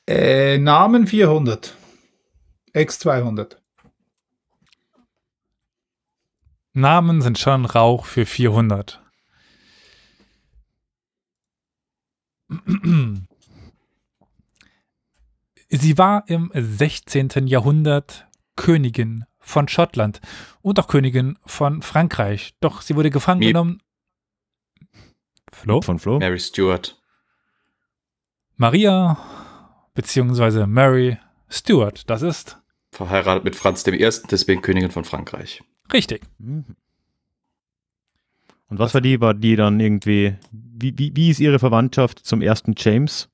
[0.07, 1.75] Äh, Namen 400.
[2.73, 3.61] X 200.
[6.73, 9.01] Namen sind schon Rauch für 400.
[15.69, 17.47] Sie war im 16.
[17.47, 20.21] Jahrhundert Königin von Schottland
[20.61, 22.55] und auch Königin von Frankreich.
[22.61, 23.49] Doch sie wurde gefangen Miep.
[23.49, 23.81] genommen.
[25.51, 25.81] Flo?
[25.81, 26.19] Von Flo.
[26.19, 27.01] Mary Stuart.
[28.57, 29.17] Maria
[29.93, 31.17] beziehungsweise Mary
[31.49, 32.09] Stuart.
[32.09, 32.57] Das ist
[32.91, 33.97] Verheiratet mit Franz I.,
[34.31, 35.63] deswegen Königin von Frankreich.
[35.91, 36.21] richtig.
[36.37, 36.77] Mhm.
[38.67, 39.21] Und was war die?
[39.21, 43.29] War die dann irgendwie, wie, wie, wie ist ihre Verwandtschaft zum ersten James?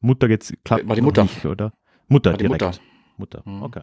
[0.00, 1.22] Mutter geht's, klappt War die Mutter.
[1.24, 1.72] Nicht, oder?
[2.08, 2.62] Mutter War die direkt.
[2.62, 2.78] Mutter.
[3.16, 3.62] Mutter, Mhm.
[3.62, 3.82] okay.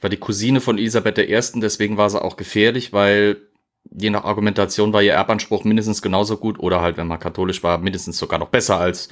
[0.00, 3.36] War die Cousine von Elisabeth I., deswegen war sie auch gefährlich, weil
[3.90, 7.78] je nach Argumentation war ihr Erbanspruch mindestens genauso gut oder halt, wenn man katholisch war,
[7.78, 9.08] mindestens sogar noch besser als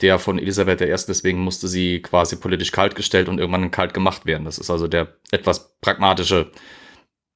[0.00, 0.86] der von Elisabeth I.
[0.86, 4.44] Deswegen musste sie quasi politisch kalt gestellt und irgendwann kalt gemacht werden.
[4.44, 6.50] Das ist also der etwas pragmatische,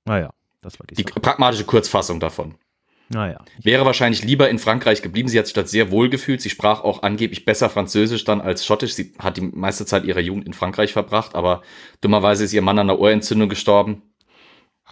[0.07, 0.31] Naja,
[0.65, 2.55] das war die, die pragmatische Kurzfassung davon.
[3.11, 3.45] Naja.
[3.63, 5.29] Wäre wahrscheinlich lieber in Frankreich geblieben.
[5.29, 6.41] Sie hat sich dort sehr wohl gefühlt.
[6.41, 8.95] Sie sprach auch angeblich besser Französisch dann als Schottisch.
[8.95, 11.63] Sie hat die meiste Zeit ihrer Jugend in Frankreich verbracht, aber
[12.01, 14.03] dummerweise ist ihr Mann an einer Ohrentzündung gestorben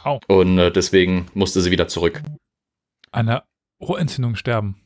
[0.05, 0.21] Au.
[0.29, 2.23] und äh, deswegen musste sie wieder zurück.
[3.13, 3.45] Eine
[3.79, 4.77] Ohrentzündung sterben.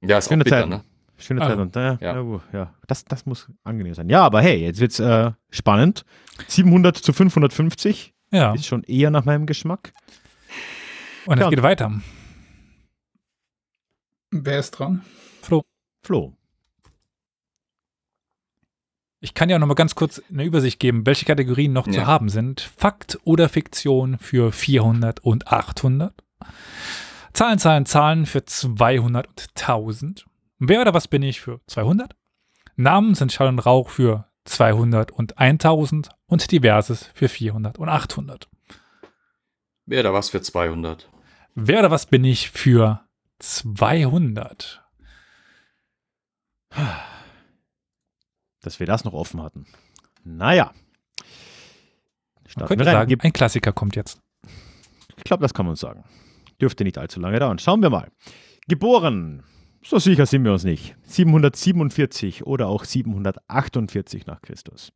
[0.00, 0.70] Ja, ist auch Schöne bitter, Zeiten.
[0.70, 0.84] ne?
[1.18, 1.48] Schöne Ah.
[1.48, 2.22] Zeit und äh, Ja.
[2.22, 2.40] ja.
[2.52, 4.08] ja, das, das muss angenehm sein.
[4.08, 6.04] Ja, aber hey, jetzt wird's äh, spannend.
[6.46, 9.92] 700 zu 550 Ja, ist schon eher nach meinem Geschmack.
[11.26, 11.50] und es Ja.
[11.50, 11.92] geht weiter.
[14.30, 15.04] Wer ist dran?
[15.42, 16.36] Flo.
[19.20, 22.06] Ich kann ja noch mal ganz kurz eine Übersicht geben, welche Kategorien noch zu Ja.
[22.06, 22.60] haben sind.
[22.62, 26.24] Fakt oder Fiktion für 400 und 800.
[27.34, 30.26] Zahlen, Zahlen, Zahlen für 200 und 1000.
[30.58, 32.16] Wer oder was bin ich für 200?
[32.76, 38.48] Namen sind Schall und Rauch für 200 und 1000 und Diverses für 400 und 800.
[39.86, 41.08] Wäre da was für 200.
[41.54, 43.00] Wer oder was bin ich für
[43.40, 44.82] 200?
[48.60, 49.66] Dass wir das noch offen hatten.
[50.24, 50.72] Naja.
[50.74, 53.08] Man Starten könnte wir rein.
[53.08, 54.20] sagen, ein Klassiker kommt jetzt.
[55.16, 56.04] Ich glaube, das kann man sagen.
[56.60, 57.58] Dürfte nicht allzu lange dauern.
[57.58, 58.10] Schauen wir mal.
[58.68, 59.42] Geboren.
[59.82, 60.94] So sicher sind wir uns nicht.
[61.04, 64.92] 747 oder auch 748 nach Christus.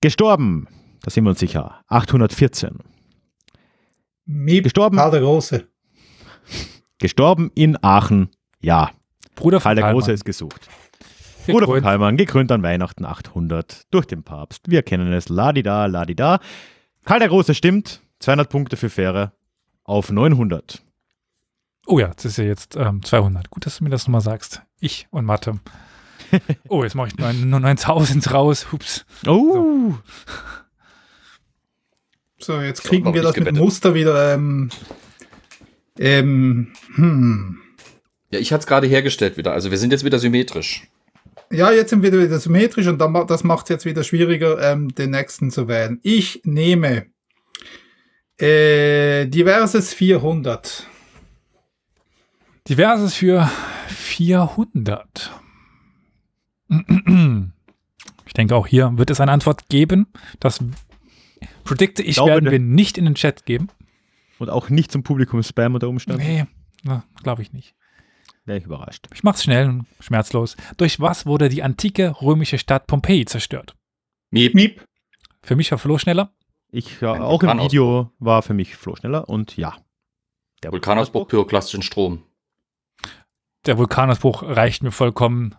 [0.00, 0.68] Gestorben.
[1.02, 1.82] Da sind wir uns sicher.
[1.88, 2.78] 814.
[4.26, 4.96] Miep, Gestorben.
[4.96, 5.66] Karl der Große.
[6.98, 8.30] Gestorben in Aachen.
[8.60, 8.90] Ja.
[9.34, 9.92] Bruder von Karl der.
[9.92, 10.68] Große ist gesucht.
[11.46, 11.82] Bruder von.
[11.82, 14.70] Karlmann, gekrönt an Weihnachten 800 durch den Papst.
[14.70, 15.28] Wir kennen es.
[15.28, 16.38] Ladida, ladida.
[17.04, 18.02] Karl der Große stimmt.
[18.20, 19.32] 200 Punkte für Fähre
[19.82, 20.82] auf 900.
[21.90, 23.50] Oh ja, das ist ja jetzt ähm, 200.
[23.50, 24.62] Gut, dass du mir das nochmal sagst.
[24.78, 25.58] Ich und Mathe.
[26.68, 28.70] Oh, jetzt mache ich neun- nur 9000 raus.
[28.70, 29.04] Hups.
[29.26, 29.94] Oh.
[32.38, 33.60] So, jetzt So, kriegen noch wir das mit gewettet.
[33.60, 34.34] Muster wieder.
[34.34, 34.70] Ähm,
[35.98, 37.58] ähm, hm.
[38.30, 39.52] Ja, ich hatte es gerade hergestellt wieder.
[39.52, 40.86] Also wir sind jetzt wieder symmetrisch.
[41.50, 44.94] Ja, jetzt sind wir wieder symmetrisch und dann, das macht es jetzt wieder schwieriger, ähm,
[44.94, 45.98] den nächsten zu wählen.
[46.04, 47.06] Ich nehme
[48.40, 50.86] äh, diverses 400.
[52.68, 53.50] Diverses für
[53.88, 55.32] 400.
[58.26, 60.06] Ich denke, auch hier wird es eine Antwort geben.
[60.38, 60.62] Das
[61.64, 63.68] predikte ich, Glaube, werden wir nicht in den Chat geben.
[64.38, 66.22] Und auch nicht zum Publikum Spam unter Umständen.
[66.22, 66.46] Nee,
[67.22, 67.74] glaube ich nicht.
[68.44, 69.06] Wäre ich überrascht.
[69.12, 70.56] Ich mach's schnell und schmerzlos.
[70.78, 73.76] Durch was wurde die antike römische Stadt Pompeji zerstört?
[74.30, 74.54] Miep.
[74.54, 74.84] Miep.
[75.42, 76.32] Für mich war Flo schneller.
[76.70, 77.70] Ich, ja, auch im Vulkanausbruch.
[77.72, 79.76] Video war für mich Flo schneller und ja.
[80.62, 82.22] Der Vulkanausbruch, pyroklastischen Strom.
[83.66, 85.54] Der Vulkanausbruch reicht mir vollkommen.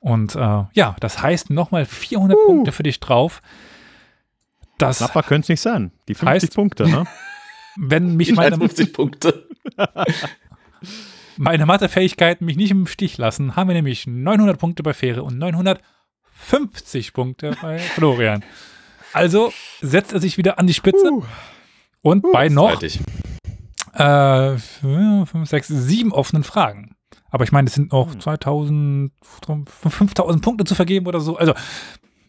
[0.00, 2.46] Und äh, ja, das heißt nochmal 400 Uh.
[2.46, 3.42] Punkte für dich drauf.
[4.78, 5.90] Das, Knapper könnte es nicht sein.
[6.08, 7.04] Die 50 Heißt- Punkte, ne?
[7.76, 9.48] wenn mich meine, 50 Punkte.
[11.36, 15.38] meine Mathefähigkeiten mich nicht im Stich lassen, haben wir nämlich 900 Punkte bei Fähre und
[15.38, 18.44] 950 Punkte bei Florian.
[19.12, 21.24] Also setzt er sich wieder an die Spitze Uh.
[22.02, 23.00] und bei noch Zeitig.
[23.94, 26.94] äh, fünf, sechs, sieben offenen Fragen.
[27.30, 28.20] Aber ich meine, es sind noch Hm.
[28.20, 29.12] 2000,
[29.66, 31.36] 5000 Punkte zu vergeben oder so.
[31.36, 31.54] Also,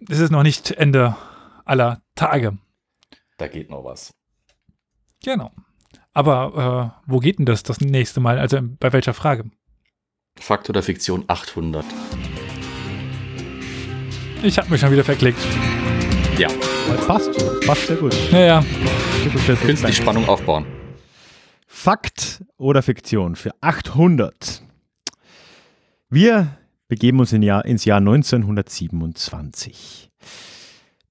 [0.10, 1.16] es ist noch nicht Ende
[1.66, 2.58] aller Tage.
[3.38, 4.14] Da geht noch was.
[5.24, 5.52] Genau.
[6.14, 8.40] Aber äh, wo geht denn das das nächste Mal?
[8.40, 9.50] Also, bei welcher Frage?
[10.40, 11.86] Fakt oder Fiktion 800.
[14.44, 15.40] Ich habe mich schon wieder verklickt.
[16.38, 16.48] Ja,
[16.88, 17.30] Das passt.
[17.36, 18.14] Das passt sehr gut.
[18.14, 18.64] Sehr
[19.34, 19.60] gut.
[19.60, 20.66] künstlich Spannung aufbauen.
[21.68, 24.64] Fakt oder Fiktion für 800.
[26.12, 26.58] Wir
[26.88, 30.10] begeben uns in Jahr, ins Jahr 1927.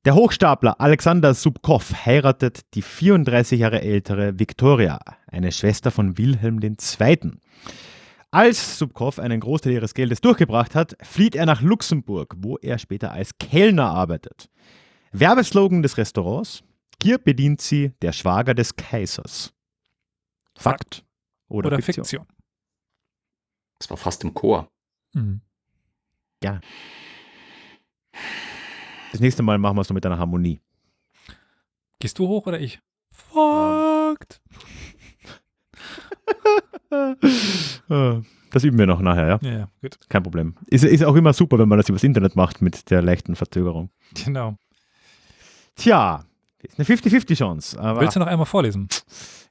[0.04, 7.30] Der Hochstapler Alexander Subkow heiratet die 34 Jahre ältere Viktoria, eine Schwester von Wilhelm II.
[8.32, 13.12] Als Subkow einen Großteil ihres Geldes durchgebracht hat, flieht er nach Luxemburg, wo er später
[13.12, 14.50] als Kellner arbeitet.
[15.12, 16.64] Werbeslogan des Restaurants:
[17.00, 19.54] Hier bedient sie der Schwager des Kaisers.
[20.56, 21.04] Fakt
[21.46, 22.04] oder, oder, Fiktion?
[22.04, 22.26] Fiktion.
[23.78, 24.68] Das war fast im Chor.
[25.14, 25.40] Mhm.
[29.10, 30.60] Das nächste Mal machen wir es noch mit einer Harmonie.
[31.98, 32.78] Gehst du hoch oder ich?
[36.90, 38.20] Äh,
[38.50, 39.38] Das üben wir noch nachher, ja?
[39.42, 39.98] Ja, ja, gut.
[40.08, 40.54] Kein Problem.
[40.68, 43.90] Ist, ist auch immer super, wenn man das übers Internet macht mit der leichten Verzögerung.
[44.24, 44.56] Genau.
[45.74, 46.24] Tja,
[46.62, 47.78] ist eine 50-50-Chance.
[47.78, 48.88] Aber Willst du noch einmal vorlesen?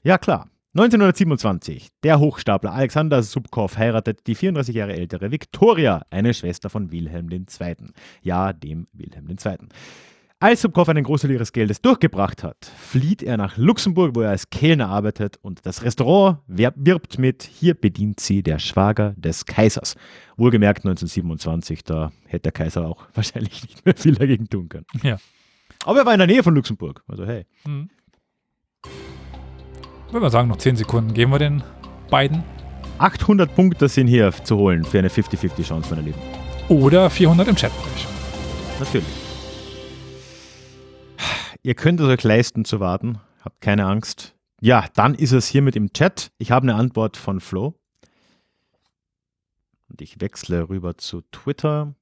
[0.02, 0.50] ja, klar.
[0.78, 1.88] 1927.
[2.04, 7.76] Der Hochstapler Alexander Subkow heiratet die 34 Jahre ältere Viktoria, eine Schwester von Wilhelm II.
[8.22, 9.58] Ja, dem Wilhelm II.
[10.40, 14.52] Als Subkow einen Großteil ihres Geldes durchgebracht hat, flieht er nach Luxemburg, wo er als
[14.52, 19.96] Kellner arbeitet und das Restaurant wirbt mit Hier bedient sie der Schwager des Kaisers.
[20.36, 24.86] Wohlgemerkt 1927, da hätte der Kaiser auch wahrscheinlich nicht mehr viel dagegen tun können.
[25.02, 25.18] Ja.
[25.86, 27.48] Aber er war in der Nähe von Luxemburg, also hey.
[27.66, 27.90] Mhm.
[30.08, 31.62] Würde mal sagen, noch 10 Sekunden geben wir den
[32.10, 32.42] beiden.
[32.98, 36.20] 800 Punkte sind hier zu holen für eine 50-50 Chance, meine Lieben.
[36.70, 37.74] Oder 400 im Chat.
[38.80, 39.06] Natürlich.
[41.62, 43.20] Ihr könnt es euch leisten zu warten.
[43.44, 44.34] Habt keine Angst.
[44.62, 46.32] Ja, dann ist es hiermit im Chat.
[46.38, 47.76] Ich habe eine Antwort von Flo.
[49.90, 51.94] Und ich wechsle rüber zu Twitter.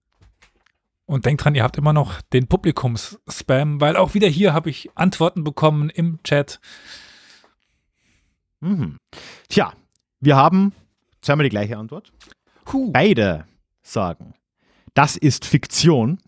[1.08, 4.92] Und denkt dran, ihr habt immer noch den Publikums-Spam, weil auch wieder hier habe ich
[4.94, 6.60] Antworten bekommen im Chat.
[8.66, 8.98] Mhm.
[9.48, 9.74] Tja,
[10.20, 10.74] wir haben
[11.22, 12.12] zweimal die gleiche Antwort.
[12.72, 12.92] Huh.
[12.92, 13.46] Beide
[13.84, 14.34] sagen,
[14.94, 16.20] das ist Fiktion.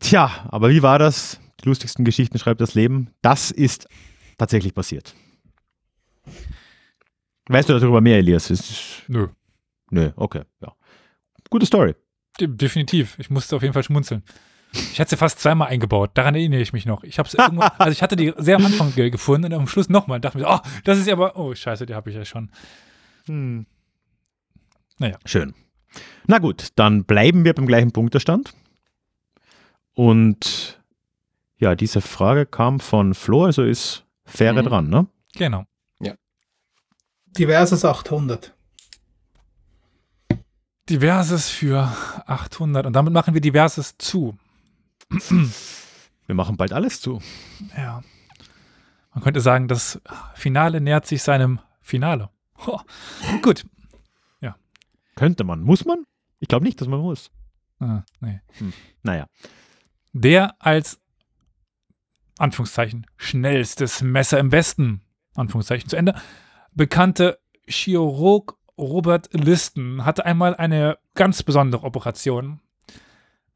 [0.00, 1.40] Tja, aber wie war das?
[1.62, 3.10] Die lustigsten Geschichten schreibt das Leben.
[3.22, 3.86] Das ist
[4.38, 5.14] tatsächlich passiert.
[7.48, 8.50] Weißt du darüber mehr, Elias?
[8.50, 9.28] Ist, Nö,
[9.90, 10.72] nö, okay, ja.
[11.50, 11.94] Gute Story.
[12.40, 13.18] de- definitiv.
[13.18, 14.22] Ich musste auf jeden Fall schmunzeln.
[14.92, 16.10] Ich hatte sie fast zweimal eingebaut.
[16.14, 17.02] Daran erinnere ich mich noch.
[17.04, 19.88] Ich habe irgendwann, also ich hatte die sehr am Anfang ge- gefunden und am Schluss
[19.88, 20.20] nochmal.
[20.20, 22.50] Dachte mir, oh, das ist ja aber, oh scheiße, die habe ich ja schon.
[24.98, 25.18] Naja.
[25.24, 25.54] Schön.
[26.26, 28.54] Na gut, dann bleiben wir beim gleichen Punktestand.
[29.94, 30.80] Und
[31.58, 34.66] ja, diese Frage kam von Flo, also ist Fähre Mhm.
[34.66, 35.06] dran, ne?
[35.34, 35.64] Genau.
[37.38, 38.54] Diverses 800.
[40.88, 41.92] Diverses für
[42.26, 44.38] 800 und damit machen wir Diverses zu.
[45.08, 47.20] Wir machen bald alles zu.
[47.76, 48.02] Ja.
[49.14, 50.00] Man könnte sagen, das
[50.34, 52.30] Finale nähert sich seinem Finale.
[52.66, 52.80] Ho.
[53.42, 53.64] Gut.
[55.16, 55.62] Könnte man.
[55.62, 56.06] Muss man?
[56.38, 57.30] Ich glaube nicht, dass man muss.
[57.80, 58.40] Ah, nee.
[59.02, 59.26] Naja.
[60.12, 61.00] Der als
[62.38, 65.00] Anführungszeichen schnellstes Messer im Westen,
[65.34, 66.14] Anführungszeichen zu Ende,
[66.72, 72.60] bekannte Chirurg Robert Listen hatte einmal eine ganz besondere Operation,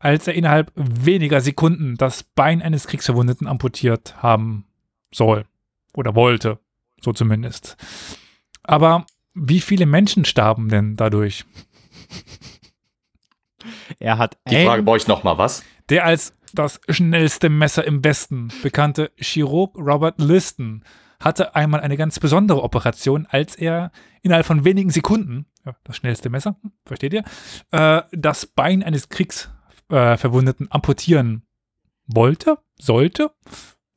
[0.00, 4.64] als er innerhalb weniger Sekunden das Bein eines Kriegsverwundeten amputiert haben
[5.12, 5.44] soll
[5.94, 6.58] oder wollte,
[7.00, 7.76] so zumindest.
[8.62, 11.44] Aber wie viele Menschen starben denn dadurch?
[13.98, 15.62] Er hat Die Frage brauche ich noch mal was.
[15.90, 20.82] Der als das schnellste Messer im Westen bekannte Chirurg Robert Liston
[21.20, 26.30] hatte einmal eine ganz besondere Operation, als er innerhalb von wenigen Sekunden, ja, das schnellste
[26.30, 27.24] Messer, hm, versteht ihr,
[27.72, 29.59] äh, das Bein eines Kriegsverwundeten
[29.90, 31.46] äh, Verwundeten amputieren
[32.06, 33.32] wollte, sollte,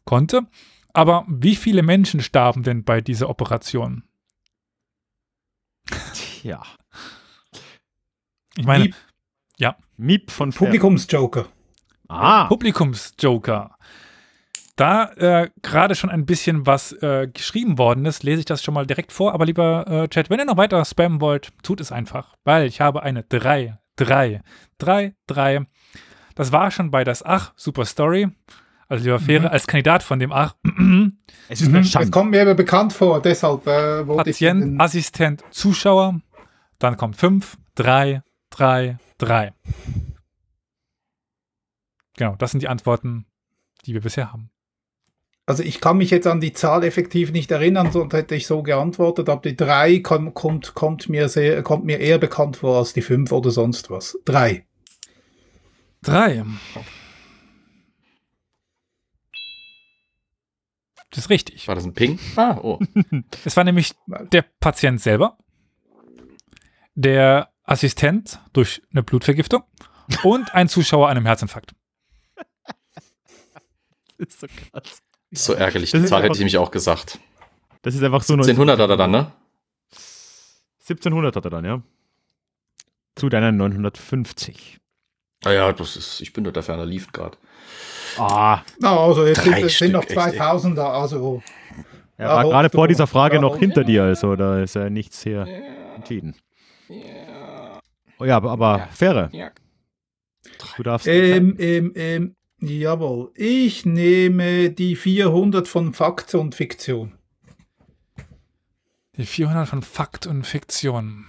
[0.05, 0.47] konnte.
[0.93, 4.03] Aber wie viele Menschen starben denn bei dieser Operation?
[6.43, 6.61] ja,
[8.55, 8.95] Ich meine, Miep.
[9.97, 10.51] Miep von.
[10.51, 11.47] Publikumsjoker.
[12.07, 13.77] Ah, Publikumsjoker.
[14.75, 18.73] Da äh, gerade schon ein bisschen was äh, geschrieben worden ist, lese ich das schon
[18.73, 19.33] mal direkt vor.
[19.33, 22.35] Aber lieber äh, Chat, wenn ihr noch weiter spammen wollt, tut es einfach.
[22.43, 24.41] Weil ich habe eine 3, 3,
[24.79, 25.67] 3, 3.
[26.35, 28.29] Das war schon bei das Ach, Super Story.
[28.89, 30.55] Also lieber Fähre, als Kandidat von dem Ach,
[31.49, 32.11] es ist eine Das Schande.
[32.11, 36.19] kommt mir aber bekannt vor, deshalb äh, wollte Patient, ich Assistent, Zuschauer.
[36.79, 39.53] Dann kommt 5, 3, 3, 3.
[42.17, 43.25] Genau, das sind die Antworten,
[43.85, 44.49] die wir bisher haben.
[45.45, 48.63] Also ich kann mich jetzt an die Zahl effektiv nicht erinnern, sonst hätte ich so
[48.63, 52.93] geantwortet, aber die 3 kommt, kommt, kommt, mir sehr, kommt mir eher bekannt vor als
[52.93, 54.17] die 5 oder sonst was.
[54.25, 54.65] 3.
[56.03, 56.45] 3.
[61.09, 61.67] Das ist richtig.
[61.67, 62.19] War das ein Ping?
[62.35, 62.79] Ah, oh.
[63.45, 63.93] Es war nämlich
[64.31, 65.37] der Patient selber,
[66.95, 69.63] der Assistent durch eine Blutvergiftung
[70.23, 71.73] und ein Zuschauer an einem Herzinfarkt.
[74.19, 75.01] Das ist so krass.
[75.31, 75.91] So ärgerlich.
[75.91, 77.19] Das Die ist Zahl hätte ich nämlich auch gesagt.
[77.81, 79.33] Das ist einfach so 1700 hat er dann, ne?
[80.79, 81.81] 1700 hat er dann, ja.
[83.15, 84.79] Zu deinen 950.
[85.45, 87.37] Naja, Ah das ist, ich bin dort der ferner lief gerade.
[88.17, 90.39] Ah, Na, also jetzt sind, es sind noch Stück, echt, ey.
[90.39, 91.41] 2000er, also
[92.17, 95.23] er Ja, war gerade vor dieser Frage noch hinter dir, also da ist ja nichts
[95.23, 95.47] hier
[95.95, 96.35] entschieden.
[98.19, 99.49] Oh ja, aber, aber Fähre, Ja.
[100.77, 101.07] du darfst.
[101.07, 103.31] ähm, ähm, ähm, jawohl.
[103.35, 107.13] Ich nehme die 400 von Fakt und Fiktion.
[109.17, 111.25] Die 400 von Fakt und Fiktion.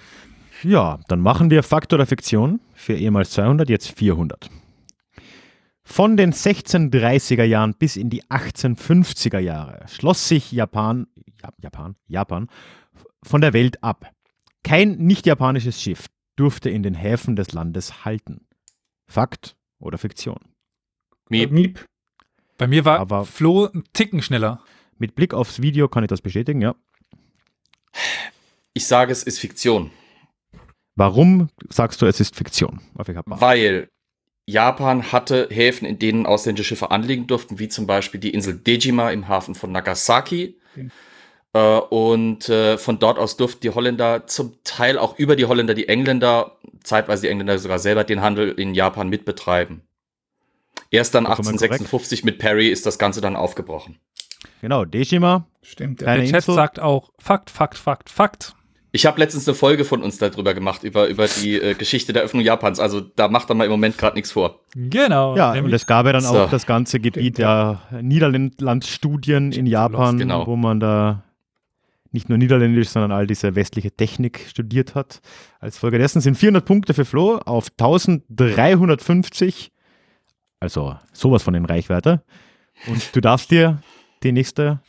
[0.65, 4.51] Ja, dann machen wir Fakt oder Fiktion für ehemals 200, jetzt 400.
[5.83, 11.07] Von den 1630er Jahren bis in die 1850er Jahre schloss sich Japan,
[11.43, 12.49] Ja- Japan, Japan
[13.23, 14.11] von der Welt ab.
[14.63, 18.47] Kein nicht japanisches Schiff durfte in den Häfen des Landes halten.
[19.07, 20.39] Fakt oder Fiktion?
[21.29, 21.51] Miep.
[21.51, 21.85] Miep.
[22.57, 24.63] Bei mir war Aber- Flo ein Ticken schneller.
[24.97, 26.75] Mit Blick aufs Video kann ich das bestätigen, ja.
[28.73, 29.91] Ich sage, es ist Fiktion.
[30.97, 32.81] Warum sagst du, es ist Fiktion?
[33.41, 33.89] Weil
[34.47, 39.11] Japan hatte Häfen, in denen ausländische Schiffe anlegen durften, wie zum Beispiel die Insel Dejima
[39.11, 40.59] im Hafen von Nagasaki.
[41.55, 45.75] Äh, und äh, von dort aus durften die Holländer zum Teil auch über die Holländer
[45.75, 49.83] die Engländer, zeitweise die Engländer sogar selber, den Handel in Japan mitbetreiben.
[50.91, 53.99] Erst dann Vollkommen 1856 mit Perry ist das Ganze dann aufgebrochen.
[54.61, 55.47] Genau, Deshima.
[55.63, 56.55] Stimmt, Der Chat Info.
[56.55, 58.55] sagt auch Fakt, Fakt, Fakt, Fakt.
[58.95, 62.23] Ich habe letztens eine Folge von uns darüber gemacht, über, über die äh, Geschichte der
[62.23, 62.79] Öffnung Japans.
[62.79, 64.61] Also da macht er mal im Moment gerade nichts vor.
[64.77, 65.37] Genau.
[65.37, 66.39] Ja, und es gab ja dann So.
[66.39, 70.47] auch das ganze Gebiet der Niederlandstudien in Japan, genau.
[70.47, 71.25] wo man da
[72.13, 75.21] nicht nur Niederländisch, sondern all diese westliche Technik studiert hat.
[75.59, 79.73] Als Folge dessen sind 400 Punkte für Flo auf 1350,
[80.61, 82.23] also sowas von in Reichweite.
[82.87, 83.81] Und du darfst dir
[84.23, 84.81] die nächste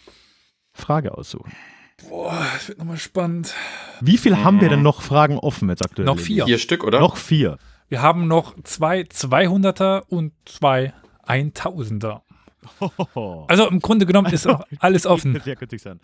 [0.73, 1.51] Frage aussuchen.
[2.03, 3.53] Boah, das wird nochmal spannend.
[4.01, 6.05] Wie viel haben wir denn noch Fragen offen jetzt aktuell?
[6.05, 6.45] Noch vier.
[6.45, 6.99] Vier Stück, oder?
[6.99, 7.57] Noch vier.
[7.87, 10.93] Wir haben noch zwei 200er und zwei
[11.25, 12.21] 1000er.
[12.79, 13.45] Hohoho.
[13.49, 15.39] Also im Grunde genommen ist auch alles offen.
[15.43, 15.99] Sehr könnte ich sein.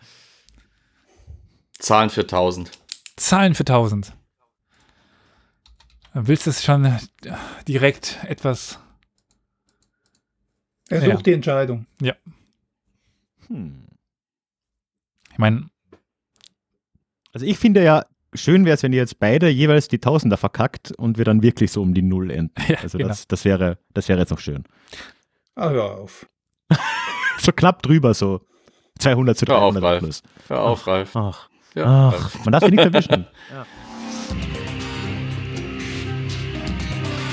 [1.78, 2.70] Zahlen für 1000.
[3.16, 4.14] Zahlen für 1000.
[6.14, 6.96] Willst du es schon
[7.66, 8.78] direkt etwas.
[10.88, 11.14] Er Ja.
[11.16, 11.86] sucht die Entscheidung.
[13.48, 13.86] Hm.
[15.32, 15.68] Ich meine,
[17.32, 18.04] Also ich finde ja,
[18.34, 21.72] schön wäre es, wenn ihr jetzt beide jeweils die Tausender verkackt und wir dann wirklich
[21.72, 22.52] so um die Null enden.
[22.68, 23.08] Ja, also genau.
[23.08, 24.64] das, das, wäre, das wäre jetzt noch schön.
[25.54, 26.26] Ah, hör auf.
[27.38, 28.42] So knapp drüber, so
[29.00, 29.98] 200 zu Hör auf, 300 Ralf.
[30.00, 30.22] plus.
[30.46, 31.16] Hör auf, Ralf.
[31.16, 33.26] Ach, Ja, ach, man darf sich nicht erwischen.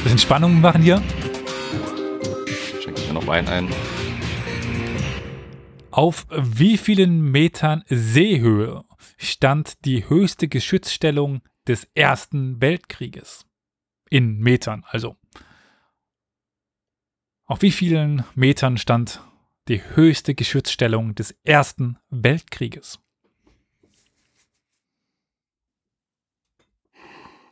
[0.04, 1.00] bisschen Spannung machen hier.
[2.82, 3.68] Schenke ich mir noch Wein ein.
[5.92, 8.84] Auf wie vielen Metern Seehöhe
[9.20, 13.46] stand die höchste Geschützstellung des Ersten Weltkrieges?
[14.10, 15.18] In Metern, also.
[17.46, 19.22] Auf wie vielen Metern stand
[19.68, 23.00] die höchste Geschützstellung des Ersten Weltkrieges?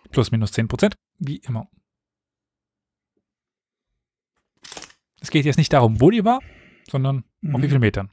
[0.10, 1.69] Plus minus 10 Prozent, wie immer.
[5.19, 6.39] Es geht jetzt nicht darum, wo die war,
[6.89, 7.69] sondern auf wie Mhm.
[7.69, 8.11] vielen Metern.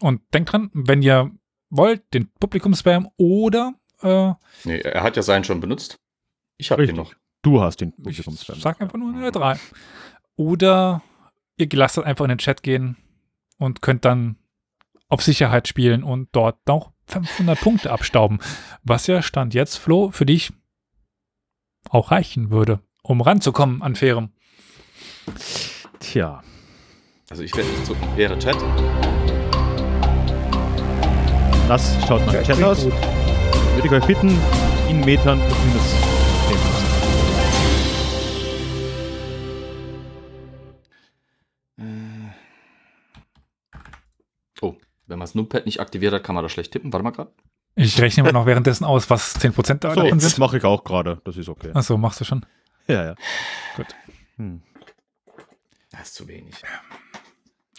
[0.00, 1.30] Und denkt dran, wenn ihr
[1.70, 4.32] wollt, den Publikum-Spam oder äh,
[4.64, 5.98] Nee, er hat ja seinen schon benutzt.
[6.56, 7.14] Ich habe den noch.
[7.42, 8.58] Du hast den ich Publikumsfan.
[8.58, 9.58] sag einfach nur eine 3.
[10.36, 11.02] Oder
[11.56, 12.96] ihr lasst das einfach in den Chat gehen
[13.58, 14.36] und könnt dann
[15.08, 18.38] auf Sicherheit spielen und dort noch 500 Punkte abstauben.
[18.82, 20.52] Was ja Stand jetzt, Flo, für dich
[21.90, 24.32] auch reichen würde, um ranzukommen an Fairem.
[26.00, 26.42] Tja,
[27.30, 28.16] Also ich werde nicht zucken.
[28.16, 28.56] Wäre Chat.
[31.68, 32.84] Das schaut mal im Chat aus.
[32.84, 34.38] Würde ich euch bitten,
[34.88, 35.90] in Metern plus minus
[36.48, 37.94] 10 Prozent.
[44.60, 44.74] Oh,
[45.06, 46.92] wenn man das Numpad nicht aktiviert hat, kann man da schlecht tippen.
[46.92, 47.32] Warte mal gerade.
[47.76, 50.38] Ich rechne mir noch währenddessen aus, was 10% da So, davon das sind.
[50.38, 51.20] mache ich auch gerade.
[51.24, 51.70] Das ist okay.
[51.74, 52.46] Achso, machst du schon.
[52.86, 53.14] Ja, ja.
[53.76, 53.86] Gut.
[54.36, 54.62] Hm.
[55.90, 56.54] Das ist zu wenig.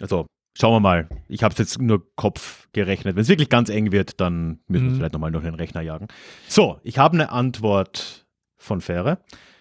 [0.02, 0.26] Also,
[0.57, 1.10] schauen wir mal.
[1.27, 3.15] Ich habe es jetzt nur Kopf gerechnet.
[3.15, 4.95] Wenn es wirklich ganz eng wird, dann müssen wir Mhm.
[4.98, 6.07] vielleicht nochmal durch den Rechner jagen.
[6.48, 8.26] So, ich habe eine Antwort
[8.57, 9.19] von Fähre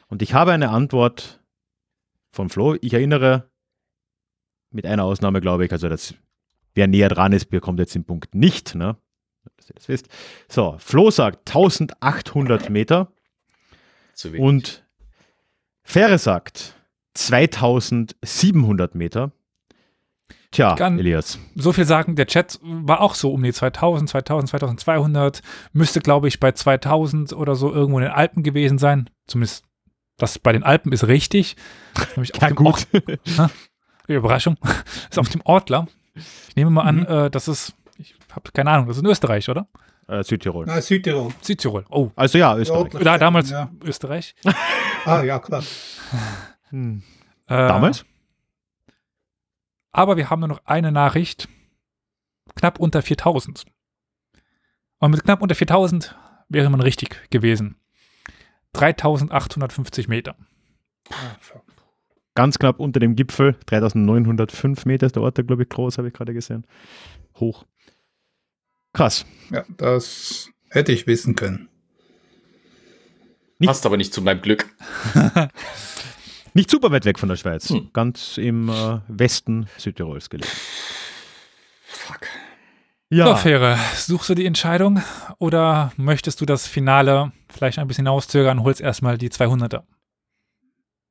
[0.08, 1.42] und ich habe eine Antwort
[2.30, 2.76] von Flo.
[2.80, 3.50] Ich erinnere,
[4.70, 6.14] mit einer Ausnahme glaube ich, also das,
[6.74, 8.96] wer näher dran ist, bekommt jetzt den Punkt nicht, ne?
[9.56, 10.08] dass ihr das wisst.
[10.48, 13.12] So, Flo sagt 1800 Meter
[14.14, 14.40] Zu wenig.
[14.44, 14.84] und
[15.82, 16.74] Fähre sagt
[17.14, 19.32] 2700 Meter.
[20.54, 21.38] Tja, Kann- Elias.
[21.54, 26.28] so viel sagen, der Chat war auch so um die 2000, 2000, 2200, müsste glaube
[26.28, 29.10] ich bei 2000 oder so irgendwo in den Alpen gewesen sein.
[29.26, 29.64] Zumindest
[30.16, 31.56] das bei den Alpen ist richtig.
[32.40, 32.66] Ja, gut.
[32.66, 32.86] Ort,
[34.06, 34.56] Überraschung.
[35.10, 35.86] ist auf dem Ortler.
[36.48, 37.06] Ich nehme mal an, Mhm.
[37.06, 39.66] äh, das ist, ich habe keine Ahnung, das ist in Österreich, oder?
[40.06, 40.66] Äh, Südtirol.
[40.66, 41.32] Na, Südtirol.
[41.40, 41.84] Südtirol.
[41.90, 42.92] Oh, Also ja, Österreich.
[42.92, 43.70] Ja, da, damals Ja.
[43.82, 44.34] Österreich.
[45.06, 45.62] Ah, ja, klar.
[46.70, 47.02] Hm.
[47.48, 48.04] Äh, Damals?
[49.94, 51.48] Aber wir haben nur noch eine Nachricht.
[52.56, 53.64] Knapp unter 4000.
[54.98, 56.16] Und mit knapp unter 4000
[56.48, 57.76] wäre man richtig gewesen.
[58.72, 60.36] 3850 Meter.
[62.34, 63.56] Ganz knapp unter dem Gipfel.
[63.66, 66.66] 3905 Meter ist der Ort, glaube ich, groß, habe ich gerade gesehen.
[67.36, 67.64] Hoch.
[68.92, 69.24] Krass.
[69.50, 71.68] Ja, das hätte ich wissen können.
[73.60, 74.66] Nicht- Passt aber nicht zu meinem Glück.
[76.54, 77.68] Nicht super weit weg von der Schweiz.
[77.68, 77.90] Hm.
[77.92, 80.50] Ganz im äh, Westen Südtirols gelegen.
[81.84, 82.28] Fuck.
[83.10, 85.02] So, Fähre, suchst du die Entscheidung
[85.38, 89.82] oder möchtest du das Finale vielleicht ein bisschen hinauszögern und holst erstmal die 200er?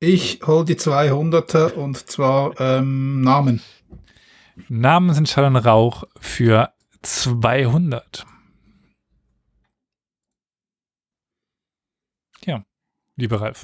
[0.00, 3.62] Ich hole die 200er und zwar ähm, Namen.
[4.68, 6.72] Namen sind Schall und Rauch für
[7.02, 8.26] 200.
[12.44, 12.64] Ja,
[13.16, 13.62] lieber Ralf.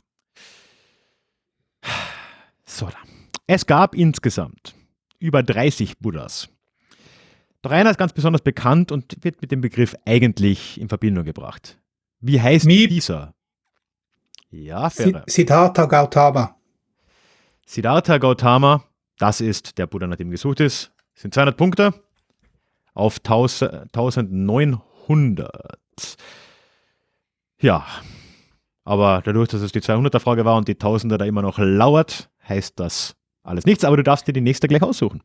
[2.71, 2.89] So.
[3.49, 4.77] Es gab insgesamt
[5.19, 6.49] über 30 Buddhas.
[7.63, 11.79] Doch einer ist ganz besonders bekannt und wird mit dem Begriff eigentlich in Verbindung gebracht.
[12.21, 12.89] Wie heißt Miep.
[12.89, 13.35] dieser?
[14.51, 15.25] Ja, Ferre.
[15.27, 16.57] Siddhartha Gautama.
[17.67, 18.85] Siddhartha Gautama,
[19.19, 21.93] das ist der Buddha, nach dem gesucht ist, sind 200 Punkte
[22.95, 25.51] auf 1000 1900.
[27.61, 27.85] Ja,
[28.85, 32.79] aber dadurch, dass es die 200er-Frage war und die 1000er da immer noch lauert, heißt
[32.79, 33.85] das alles nichts.
[33.85, 35.23] Aber du darfst dir die nächste gleich aussuchen.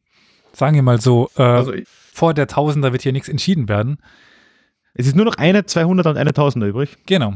[0.53, 3.97] Sagen wir mal so, äh, Also ich- vor der Tausender wird hier nichts entschieden werden.
[4.93, 6.95] Es ist nur noch eine 200er und eine 1000er übrig.
[7.05, 7.33] Genau.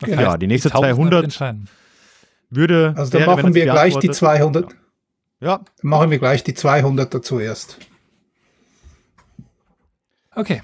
[0.00, 1.68] Das Ja, die nächste Tausender 200 wird entscheiden.
[2.48, 2.94] Würde.
[2.96, 4.76] also dann wäre, machen wir gleich die beantwortet- 200.
[5.40, 7.78] Ja, Dann machen wir gleich die 200er zuerst.
[10.34, 10.62] Okay.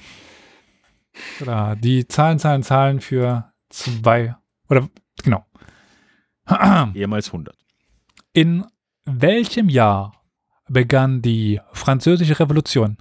[1.40, 4.36] Oder die Zahlen, Zahlen, Zahlen für zwei.
[4.68, 4.88] Oder
[5.22, 5.44] genau.
[6.94, 7.56] ehemals 100.
[8.32, 8.64] In
[9.04, 10.22] welchem Jahr
[10.68, 12.96] begann die Französische Revolution?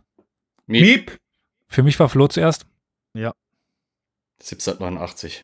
[0.68, 0.82] Miep.
[0.84, 1.18] Miep.
[1.68, 2.66] Für mich war Flo zuerst.
[4.42, 5.44] 1789.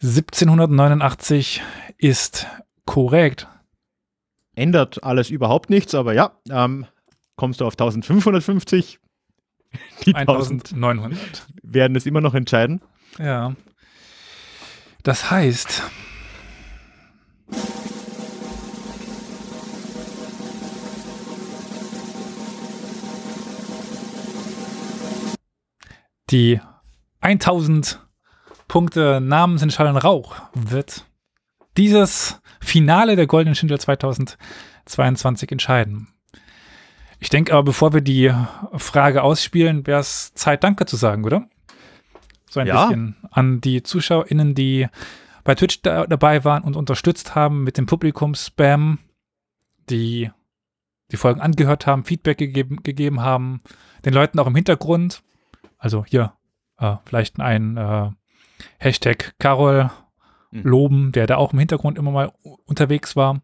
[0.00, 1.62] 1789
[1.96, 2.46] ist
[2.84, 3.48] korrekt.
[4.54, 6.86] Ändert alles überhaupt nichts, aber ja, ähm,
[7.36, 9.00] kommst du auf 1550.
[10.04, 11.46] Die 1000 1900.
[11.62, 12.80] werden es immer noch entscheiden.
[13.18, 13.54] Ja.
[15.02, 15.82] Das heißt.
[26.30, 26.60] Die
[27.20, 28.00] 1000
[28.68, 31.06] Punkte Namen sind Schall und Rauch wird
[31.76, 36.08] dieses Finale der Goldenen Schindler 2022 entscheiden.
[37.18, 38.32] Ich denke aber, bevor wir die
[38.76, 41.48] Frage ausspielen, wäre es Zeit, Danke zu sagen, oder?
[42.50, 42.86] So ein Ja.
[42.86, 44.86] bisschen an die ZuschauerInnen, die
[45.44, 48.98] bei Twitch da, dabei waren und unterstützt haben mit dem Publikum-Spam,
[49.90, 50.30] die
[51.10, 53.62] die Folgen angehört haben, Feedback gegeben, gegeben haben,
[54.04, 55.22] den Leuten auch im Hintergrund,
[55.78, 56.34] also hier
[56.78, 58.10] äh, vielleicht ein äh,
[58.78, 59.90] Hashtag Carol
[60.50, 60.62] Mhm.
[60.62, 62.32] loben, der da auch im Hintergrund immer mal
[62.64, 63.42] unterwegs war.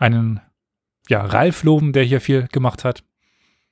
[0.00, 0.40] Einen
[1.08, 3.04] ja, Ralf loben, der hier viel gemacht hat.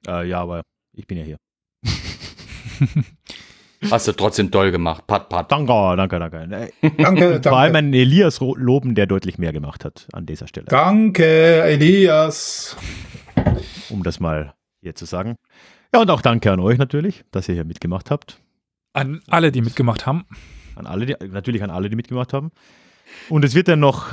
[0.06, 0.62] Äh, ja, aber
[0.92, 1.38] ich bin ja hier.
[3.90, 5.08] Hast du trotzdem toll gemacht.
[5.08, 5.50] Pat, pat.
[5.50, 6.70] Danke, danke, danke.
[6.82, 7.78] Äh, Danke, Vor allem danke.
[7.78, 12.76] einen Elias loben, der deutlich mehr gemacht hat an dieser Stelle, Danke, Elias.
[13.90, 15.34] um das mal hier zu sagen.
[15.94, 18.40] Ja, und auch danke an euch natürlich, dass ihr hier mitgemacht habt.
[18.94, 20.24] An alle, die mitgemacht haben.
[20.74, 22.50] An alle, die, natürlich an alle, die mitgemacht haben.
[23.28, 24.06] Und es wird dann noch,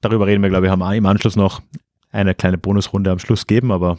[0.00, 1.60] darüber reden wir, glaube ich, haben im Anschluss noch
[2.10, 3.98] eine kleine Bonusrunde am Schluss geben, aber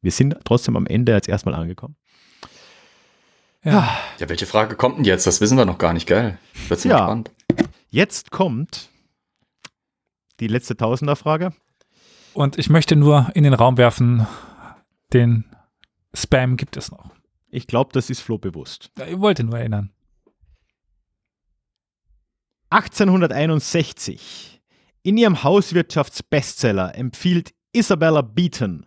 [0.00, 1.96] wir sind trotzdem am Ende jetzt erstmal angekommen.
[3.64, 3.88] Ja.
[4.18, 5.26] Ja, welche Frage kommt denn jetzt?
[5.26, 6.38] Das wissen wir noch gar nicht, gell?
[6.68, 6.98] Wird's Ja.
[6.98, 7.32] spannend.
[7.90, 8.90] Jetzt kommt
[10.38, 11.52] die letzte Tausender-Frage.
[12.34, 14.26] Und ich möchte nur in den Raum werfen,
[15.12, 15.44] den
[16.18, 17.10] Spam gibt es noch.
[17.50, 18.90] Ich glaube, das ist Flo bewusst.
[18.98, 19.90] Ja, Ich wollte nur erinnern.
[22.70, 24.60] 1861.
[25.02, 28.86] In ihrem Hauswirtschaftsbestseller empfiehlt Isabella Beaton,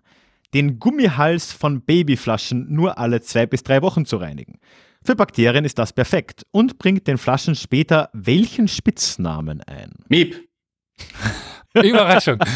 [0.53, 4.59] den Gummihals von Babyflaschen nur alle zwei bis drei Wochen zu reinigen.
[5.03, 9.93] Für Bakterien ist das perfekt und bringt den Flaschen später welchen Spitznamen ein?
[10.09, 10.47] Miep.
[11.73, 12.37] Überraschung.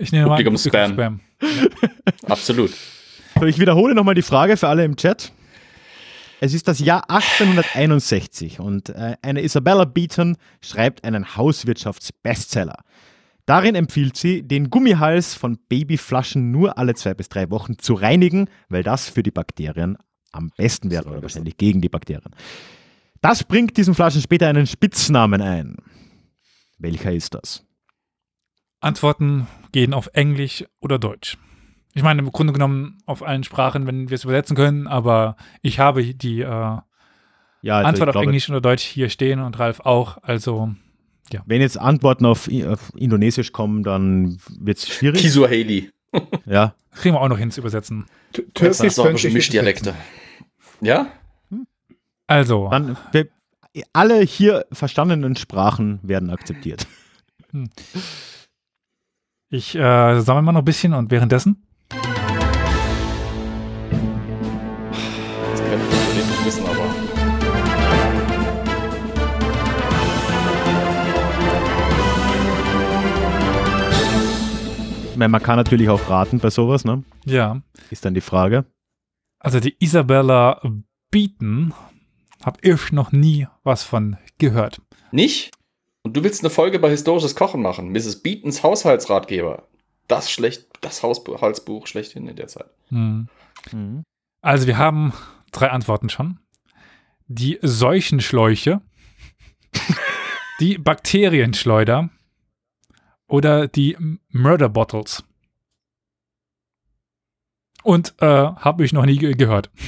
[0.00, 0.92] Ich nehme mal Publikum-Spam.
[0.92, 1.20] Spam.
[2.26, 2.72] Absolut.
[3.40, 5.32] So, ich wiederhole nochmal die Frage für alle im Chat.
[6.40, 12.82] Es ist das Jahr 1861 und äh, eine Isabella Beaton schreibt einen Hauswirtschaftsbestseller.
[13.46, 18.50] Darin empfiehlt sie, den Gummihals von Babyflaschen nur alle zwei bis drei Wochen zu reinigen,
[18.68, 19.96] weil das für die Bakterien
[20.32, 22.34] am besten wäre oder wahrscheinlich gegen die Bakterien.
[23.20, 25.76] Das bringt diesen Flaschen später einen Spitznamen ein.
[26.78, 27.64] Welcher ist das?
[28.80, 31.38] Antworten gehen auf Englisch oder Deutsch.
[31.94, 35.78] Ich meine, im Grunde genommen auf allen Sprachen, wenn wir es übersetzen können, aber ich
[35.78, 36.84] habe die äh, Ja,
[37.62, 40.18] also Antwort auf glaube, Englisch oder Deutsch hier stehen und Ralf auch.
[40.22, 40.74] Also,
[41.46, 45.20] Wenn jetzt Antworten auf, auf Indonesisch kommen, dann wird es schwierig.
[45.20, 45.90] Kisur Haley.
[46.46, 48.06] Ja, kriegen wir auch noch hin zu übersetzen.
[48.32, 49.94] Türkisch ich Mischdialekte.
[50.80, 51.08] Ja?
[52.26, 53.28] Also, Dann wir,
[53.92, 56.86] alle hier verstandenen Sprachen werden akzeptiert.
[59.48, 61.67] ich äh, sammle mal noch ein bisschen und währenddessen.
[75.18, 77.04] Meine, man kann natürlich auch raten bei sowas, ne?
[77.24, 77.60] Ja.
[77.90, 78.64] Ist dann die Frage.
[79.38, 80.60] Also die Isabella
[81.10, 81.74] Beaton
[82.44, 84.80] habe ich noch nie was von gehört.
[85.10, 85.52] Nicht?
[86.02, 87.90] Und du willst eine Folge bei historisches Kochen machen.
[87.92, 88.22] Mrs.
[88.22, 89.68] Beatons Haushaltsratgeber.
[90.06, 92.70] Das schlecht, das Haushaltsbuch schlechthin in der Zeit.
[92.88, 93.28] Hm.
[93.72, 94.04] Mhm.
[94.40, 95.12] Also wir haben
[95.52, 96.38] drei Antworten schon.
[97.26, 98.80] Die Seuchenschläuche,
[100.60, 102.08] die Bakterienschleuder
[103.28, 103.96] oder die
[104.30, 105.24] Murder Bottles.
[107.84, 109.70] Und äh, habe ich noch nie ge gehört.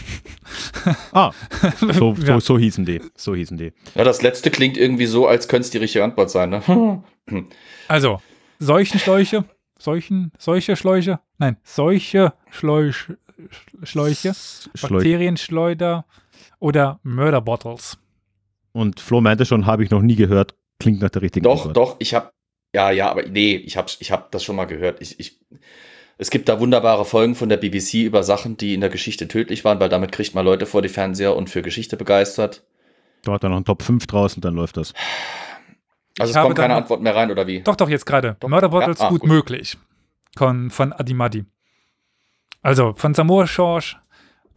[1.12, 1.33] Ah,
[1.79, 3.01] so, so, so hießen die.
[3.15, 3.73] So hießen die.
[3.95, 7.03] Ja, das letzte klingt irgendwie so, als könnte es die richtige Antwort sein, ne?
[7.89, 8.21] Also,
[8.59, 9.45] Seuchenschläuche,
[9.79, 13.19] Seuchen, solche Schläuche, nein, solche Schläuche,
[13.83, 14.33] Schläuche.
[14.81, 16.07] Bakterienschleuder
[16.59, 17.99] oder Murder Bottles.
[18.73, 20.55] Und Flo meinte schon, habe ich noch nie gehört.
[20.81, 21.77] Klingt nach der richtigen Doch, Antwort.
[21.77, 22.33] doch, ich habe
[22.74, 25.01] ja, ja, aber nee, ich habe ich hab das schon mal gehört.
[25.01, 25.38] Ich, ich,
[26.18, 29.64] es gibt da wunderbare Folgen von der BBC über Sachen, die in der Geschichte tödlich
[29.64, 32.62] waren, weil damit kriegt man Leute vor die Fernseher und für Geschichte begeistert.
[33.22, 34.92] Da hat er noch ein Top 5 draußen, dann läuft das.
[36.18, 37.60] Also Ich es habe kommt keine Antwort mehr rein, oder wie?
[37.60, 38.36] Doch, doch, jetzt gerade.
[38.47, 39.30] Murder Bottles, Ja, ah, gut, gut.
[39.30, 39.76] möglich.
[40.36, 41.44] Von, von Adimadi.
[42.62, 43.97] Also, von Samoa Schorsch,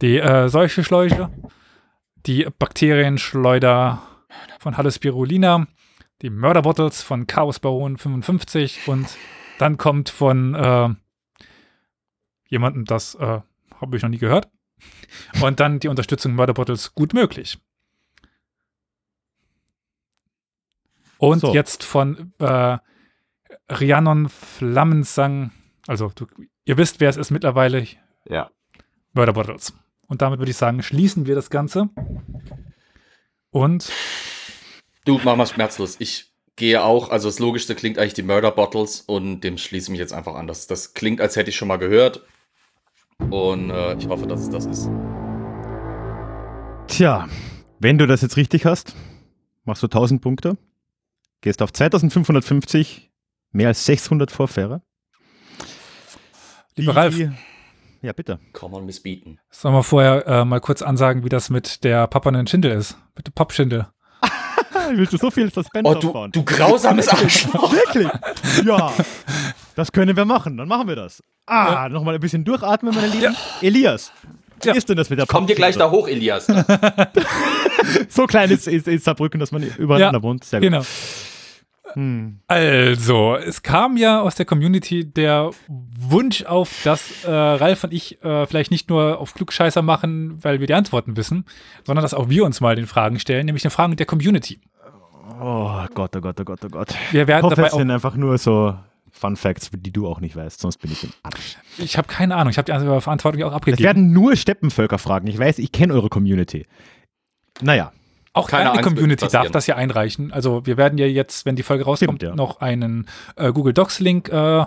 [0.02, 1.30] die äh, Seuchenschläuche,
[2.26, 4.02] die Bakterienschleuder
[4.58, 5.66] von Halle Spirulina,
[6.22, 9.16] die Murder Bottles von Chaos Baron 55 und
[9.58, 10.88] dann kommt von äh,
[12.48, 13.40] jemandem, das äh,
[13.80, 14.48] habe ich noch nie gehört.
[15.42, 17.58] Und dann die Unterstützung Murder Bottles gut möglich.
[21.18, 21.54] Und So.
[21.54, 22.78] jetzt von äh,
[23.70, 25.52] Rhiannon Flammensang,
[25.86, 26.26] also du,
[26.64, 27.86] ihr wisst, wer es ist mittlerweile,
[28.28, 28.50] Ja.
[29.12, 29.72] Murder Bottles.
[30.06, 31.88] Und damit würde ich sagen, schließen wir das Ganze.
[33.50, 33.90] Und
[35.04, 35.96] Du, mach mal schmerzlos.
[35.98, 39.90] Ich gehe auch, also das Logischste klingt eigentlich die Murder Bottles und dem schließe ich
[39.90, 40.46] mich jetzt einfach an.
[40.46, 42.22] Das, das klingt, als hätte ich schon mal gehört.
[43.30, 44.88] Und äh, ich hoffe, dass es das ist.
[46.86, 47.28] Tja,
[47.80, 48.96] wenn du das jetzt richtig hast,
[49.64, 50.56] machst du 1000 Punkte,
[51.42, 53.10] gehst auf 2550,
[53.52, 54.80] mehr als 600 Vorfähre.
[56.76, 57.18] lieber Ralf,
[58.00, 58.38] Ja, bitte.
[58.54, 59.38] Kann man missbieten.
[59.50, 62.96] sollen wir vorher äh, mal kurz ansagen, wie das mit der Papanen Schindel ist?
[63.16, 63.88] Mit dem Pappschindel.
[64.92, 66.32] Willst du so viel Suspense Oh, du, aufbauen?
[66.32, 67.72] du grausames Arschloch.
[67.72, 68.08] Wirklich?
[68.64, 68.92] Ja,
[69.76, 70.56] das können wir machen.
[70.56, 71.22] Dann machen wir das.
[71.46, 73.36] Ah, nochmal ein bisschen durchatmen, meine Lieben.
[73.60, 74.12] Elias,
[74.62, 74.74] wie Ja.
[74.74, 76.46] ist denn das mit der Komm dir gleich da hoch, Elias.
[78.08, 80.44] So klein ist, ist, ist Saarbrücken, dass man übereinander Ja, wohnt.
[80.44, 80.70] Sehr gut.
[80.70, 80.82] Genau.
[81.92, 82.40] Hm.
[82.48, 88.22] Also, es kam ja aus der Community der Wunsch auf, dass äh, Ralf und ich
[88.24, 91.44] äh, vielleicht nicht nur auf Klugscheißer machen, weil wir die Antworten wissen,
[91.86, 94.60] sondern dass auch wir uns mal den Fragen stellen, nämlich den Fragen der Community.
[95.40, 96.94] Oh Gott, oh Gott, oh Gott, oh Gott.
[97.12, 98.74] Wir Ich werden hoffe, dabei es sind einfach nur so
[99.10, 101.56] Fun Facts, die du auch nicht weißt, sonst bin ich im Arsch.
[101.78, 103.84] ich habe keine Ahnung, ich habe die Antwort- Verantwortung auch Es abgegeben.
[103.84, 105.26] werden nur Steppenvölker fragen.
[105.28, 106.66] Ich weiß, ich kenne eure Community.
[107.60, 107.92] Naja,
[108.32, 110.32] Auch Keine wird Community darf das ja einreichen.
[110.32, 112.34] Also wir werden ja jetzt, wenn die Folge rauskommt, Stimmt, ja.
[112.34, 113.06] noch einen
[113.36, 114.64] äh, Google Docs-Link äh,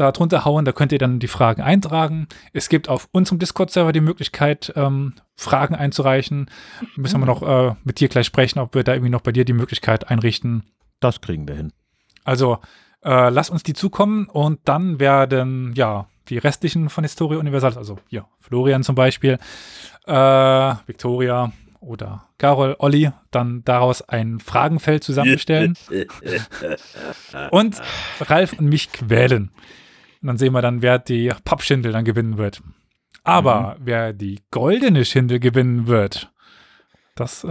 [0.00, 0.64] da drunter hauen.
[0.64, 2.28] Da könnt ihr dann die Fragen eintragen.
[2.52, 6.50] Es gibt auf unserem Discord-Server die Möglichkeit, ähm, Fragen einzureichen.
[6.96, 9.44] Müssen wir noch äh, mit dir gleich sprechen, ob wir da irgendwie noch bei dir
[9.44, 10.64] die Möglichkeit einrichten.
[11.00, 11.72] das kriegen wir hin.
[12.24, 12.58] Also
[13.04, 17.98] äh, lass uns die zukommen und dann werden ja die restlichen von Historia Universalis, also
[18.08, 19.38] hier Florian zum Beispiel,
[20.06, 25.76] äh, Victoria oder Carol, Olli, dann daraus ein Fragenfeld zusammenstellen
[27.50, 27.80] und
[28.20, 29.50] Ralf und mich quälen.
[30.20, 32.60] Und dann sehen wir dann, wer die Pappschindel dann gewinnen wird.
[33.24, 36.32] Aber wer die goldene Schindel gewinnen wird,
[37.14, 37.48] das äh,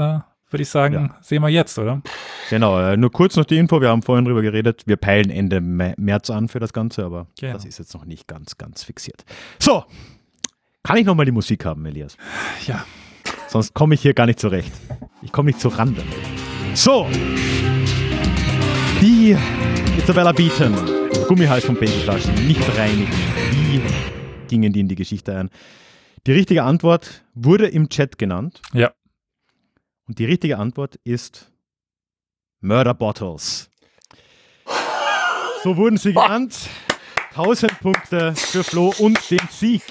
[0.49, 1.18] würde ich sagen, Ja.
[1.22, 2.02] sehen wir jetzt, oder?
[2.49, 4.84] Genau, äh, nur kurz noch die Info, wir haben vorhin drüber geredet.
[4.85, 7.53] Wir peilen Ende Mä- März an für das Ganze, aber Genau.
[7.53, 9.23] das ist jetzt noch nicht ganz, ganz fixiert.
[9.60, 9.84] So,
[10.84, 12.18] kann ich nochmal die Musik haben, Elias?
[12.65, 12.85] Ja.
[13.49, 14.72] Sonst komme ich hier gar nicht zurecht.
[15.22, 16.02] Ich komme nicht zu Rande.
[16.73, 17.07] So,
[19.02, 19.35] die
[19.98, 20.73] Isabella Beaton,
[21.27, 23.11] Gummihals von Babyflaschen, nicht reinigen.
[23.51, 23.81] Wie
[24.47, 25.49] gingen die in die Geschichte ein?
[26.25, 28.61] Die richtige Antwort wurde im Chat genannt.
[28.73, 28.91] Ja.
[30.07, 31.51] Und die richtige Antwort ist
[32.61, 33.69] Murder Bottles.
[35.63, 36.55] So wurden sie genannt.
[37.31, 39.83] 1000 Punkte für Flo und den Sieg.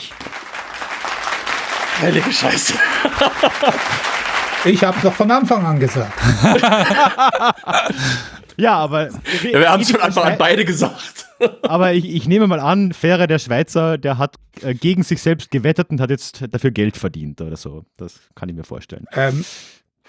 [2.01, 2.75] Heilige Scheiße.
[4.65, 6.13] Ich habe doch von Anfang an gesagt.
[8.59, 11.26] Ja, aber, Ja, wir haben es von Anfang an beide gesagt.
[11.63, 15.51] Aber ich, ich nehme mal an, Fähre der Schweizer, der hat äh, gegen sich selbst
[15.51, 17.85] gewettet und hat jetzt dafür Geld verdient oder so.
[17.97, 19.07] Das kann ich mir vorstellen.
[19.13, 19.45] Ähm,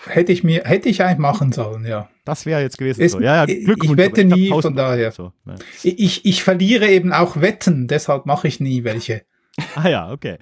[0.05, 2.09] hätte ich mir, hätte ich eigentlich machen sollen, ja.
[2.25, 3.01] Das wäre jetzt gewesen.
[3.01, 3.19] Ist- so.
[3.19, 3.91] Ja, ja, ich- Glückwunsch.
[3.91, 5.11] ich wette hab nie, von daher.
[5.11, 5.55] So, ja.
[5.83, 9.23] Ich, ich verliere eben auch Wetten, deshalb mache ich nie welche.
[9.75, 10.37] Ah ja, okay.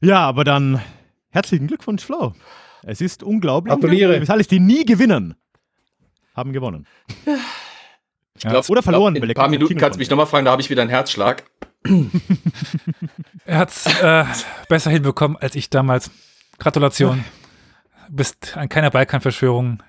[0.00, 0.80] Ja, aber dann
[1.30, 2.32] herzlichen Glückwunsch, Flo.
[2.84, 3.74] Es ist unglaublich.
[3.74, 4.20] Gratuliere.
[4.20, 5.34] Weshalb die nie gewinnen,
[6.34, 6.86] haben gewonnen.
[8.36, 10.50] Ich glaub, Oder verloren, In weil ein paar Minuten kannst du mich nochmal fragen, da
[10.52, 11.44] habe ich wieder einen Herzschlag.
[13.44, 14.24] Er hat es äh,
[14.68, 16.10] besser hinbekommen als ich damals.
[16.58, 17.24] Gratulation.
[18.08, 19.82] Du bist an keiner Balkanverschwörung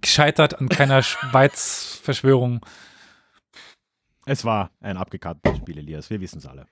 [0.00, 2.64] gescheitert, an keiner Schweiz-Verschwörung.
[4.26, 6.08] Es war ein abgekartetes Spiel, Elias.
[6.10, 6.66] Wir wissen es alle.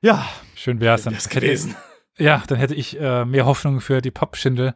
[0.00, 1.14] Ja, Schön wär's dann.
[1.14, 1.76] Das Hätte- gewesen.
[2.16, 4.74] Ja, dann hätte ich äh, mehr Hoffnung für die Pappschindel.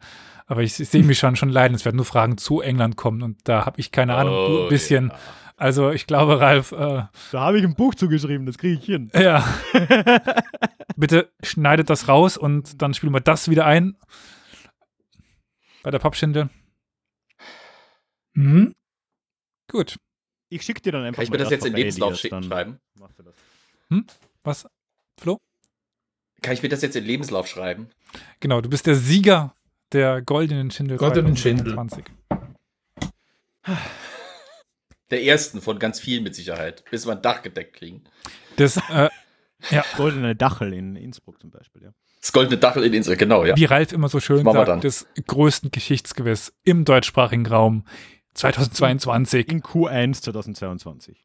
[0.48, 1.74] Aber ich, ich sehe mich schon, schon leiden.
[1.74, 4.34] Es werden nur Fragen zu England kommen und da habe ich keine Ahnung.
[4.34, 5.08] Oh, ein bisschen.
[5.08, 5.18] ja.
[5.58, 7.02] Also ich glaube, Ralf, äh,
[7.32, 9.10] da habe ich ein Buch zugeschrieben, das kriege ich hin.
[9.14, 9.44] ja.
[10.96, 13.96] Bitte schneidet das raus und dann spielen wir das wieder ein.
[15.82, 16.48] Bei der Pappschindel.
[18.34, 18.74] Hm?
[19.70, 19.98] Gut.
[20.48, 22.78] Ich schicke dir dann einfach Kann ich mir das jetzt in Lebenslauf schicken, schreiben?
[22.94, 23.34] machst du das.
[24.44, 24.66] Was?
[25.20, 25.38] Flo?
[26.40, 27.90] Kann ich mir das jetzt in Lebenslauf schreiben?
[28.40, 29.54] Genau, du bist der Sieger
[29.92, 30.96] der goldenen Schindel.
[30.98, 31.74] Goldenen Schindel.
[31.74, 32.04] 2020.
[35.10, 38.04] Der ersten von ganz vielen mit Sicherheit, bis wir ein Dach gedeckt kriegen.
[38.56, 39.08] Das, äh,
[39.96, 41.90] Goldene Dachel in Innsbruck zum Beispiel, ja.
[42.20, 43.56] Das goldene Dachel in Insel, genau, ja.
[43.56, 47.84] wie Ralf immer so schön Das sagt, des größten Geschichtsgewiss im deutschsprachigen Raum
[48.34, 51.24] 2022 In Q1 2022.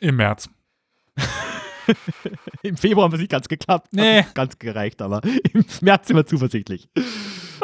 [0.00, 0.48] im März.
[2.62, 3.86] Im Februar haben wir nicht ganz geklappt.
[3.88, 4.18] Hat Nee.
[4.22, 5.20] nicht ganz gereicht, aber
[5.52, 6.88] im März sind wir zuversichtlich.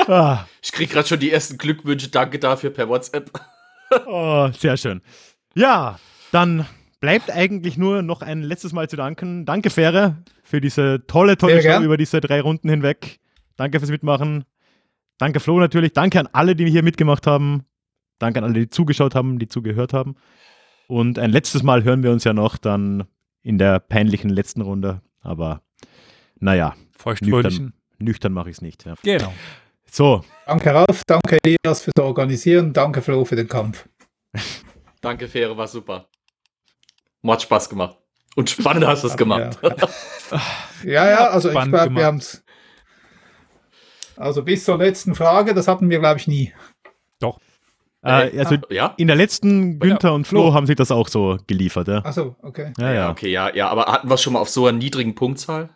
[0.07, 2.09] Ah, Ich krieg gerade schon die ersten Glückwünsche.
[2.09, 3.31] Danke dafür per WhatsApp.
[4.07, 5.03] oh, sehr schön.
[5.55, 5.99] Ja,
[6.33, 6.65] dann
[7.01, 9.45] bleibt eigentlich nur noch ein letztes Mal zu danken.
[9.45, 11.85] Danke, Fähre, für diese tolle, tolle Sehr Show gern.
[11.85, 13.19] über diese drei Runden hinweg.
[13.57, 14.45] Danke fürs Mitmachen.
[15.19, 15.93] Danke, Flo, natürlich.
[15.93, 17.65] Danke an alle, die hier mitgemacht haben.
[18.19, 20.15] Danke an alle, die zugeschaut haben, die zugehört haben.
[20.89, 23.05] Und ein letztes Mal hören wir uns ja noch dann
[23.43, 25.03] in der peinlichen letzten Runde.
[25.21, 25.63] Aber
[26.39, 27.75] naja, Feuchtfröhlichen.
[27.99, 28.85] nüchtern mache ich es nicht.
[28.85, 28.95] Ja.
[29.03, 29.33] Genau.
[29.91, 33.89] So, Danke Ralf, danke Elias fürs Organisieren, danke Flo für den Kampf.
[35.01, 36.09] Danke, Fähre, war super.
[37.23, 37.97] Mir Hat Spaß gemacht.
[38.37, 39.59] Und spannend hast du es gemacht.
[40.85, 42.01] Ja, ja, also ich Spannend glaube, gemacht.
[42.01, 42.45] wir haben es.
[44.17, 46.53] Also bis zur letzten Frage, das hatten wir, glaube ich, nie.
[48.03, 48.95] Äh, also ja?
[48.97, 50.55] in der letzten Günther und Flo Flo.
[50.55, 51.89] haben sich das auch so geliefert.
[51.89, 52.73] Ja, Achso, okay.
[52.79, 52.93] ja.
[52.93, 53.11] ja.
[53.11, 53.69] Okay, ja, ja.
[53.69, 55.71] Aber hatten wir es schon mal auf so einer niedrigen Punktzahl?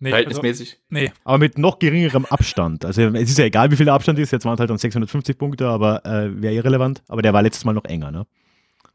[0.00, 0.78] Nee, also, Verhältnismäßig?
[0.90, 2.84] nee, Aber mit noch geringerem Abstand.
[2.84, 4.30] Also es ist ja egal, wie viel der Abstand ist.
[4.30, 7.02] Jetzt waren es halt dann 650 Punkte, aber äh, wäre irrelevant.
[7.08, 8.26] Aber der war letztes Mal noch enger, ne?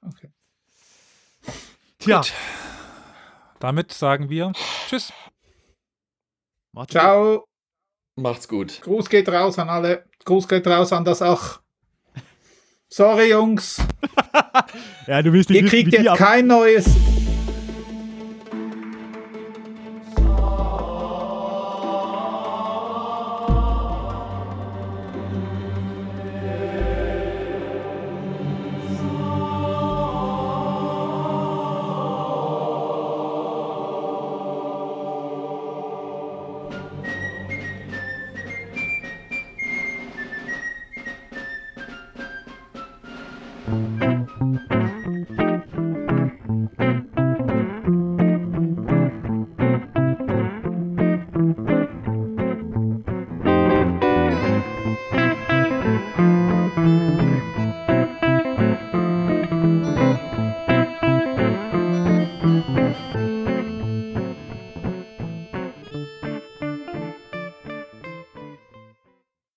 [0.08, 0.30] okay.
[2.00, 2.22] Tja.
[3.60, 4.52] damit sagen wir
[4.88, 5.12] Tschüss.
[6.74, 7.46] macht's Ciao.
[8.16, 8.82] Macht's gut.
[8.82, 10.06] Gruß geht raus an alle.
[10.26, 11.63] Gruß geht raus an das Ach.
[12.94, 13.82] Sorry, Jungs.
[15.08, 16.86] Ja, du willst nicht Ihr wissen, kriegt jetzt ab- kein neues.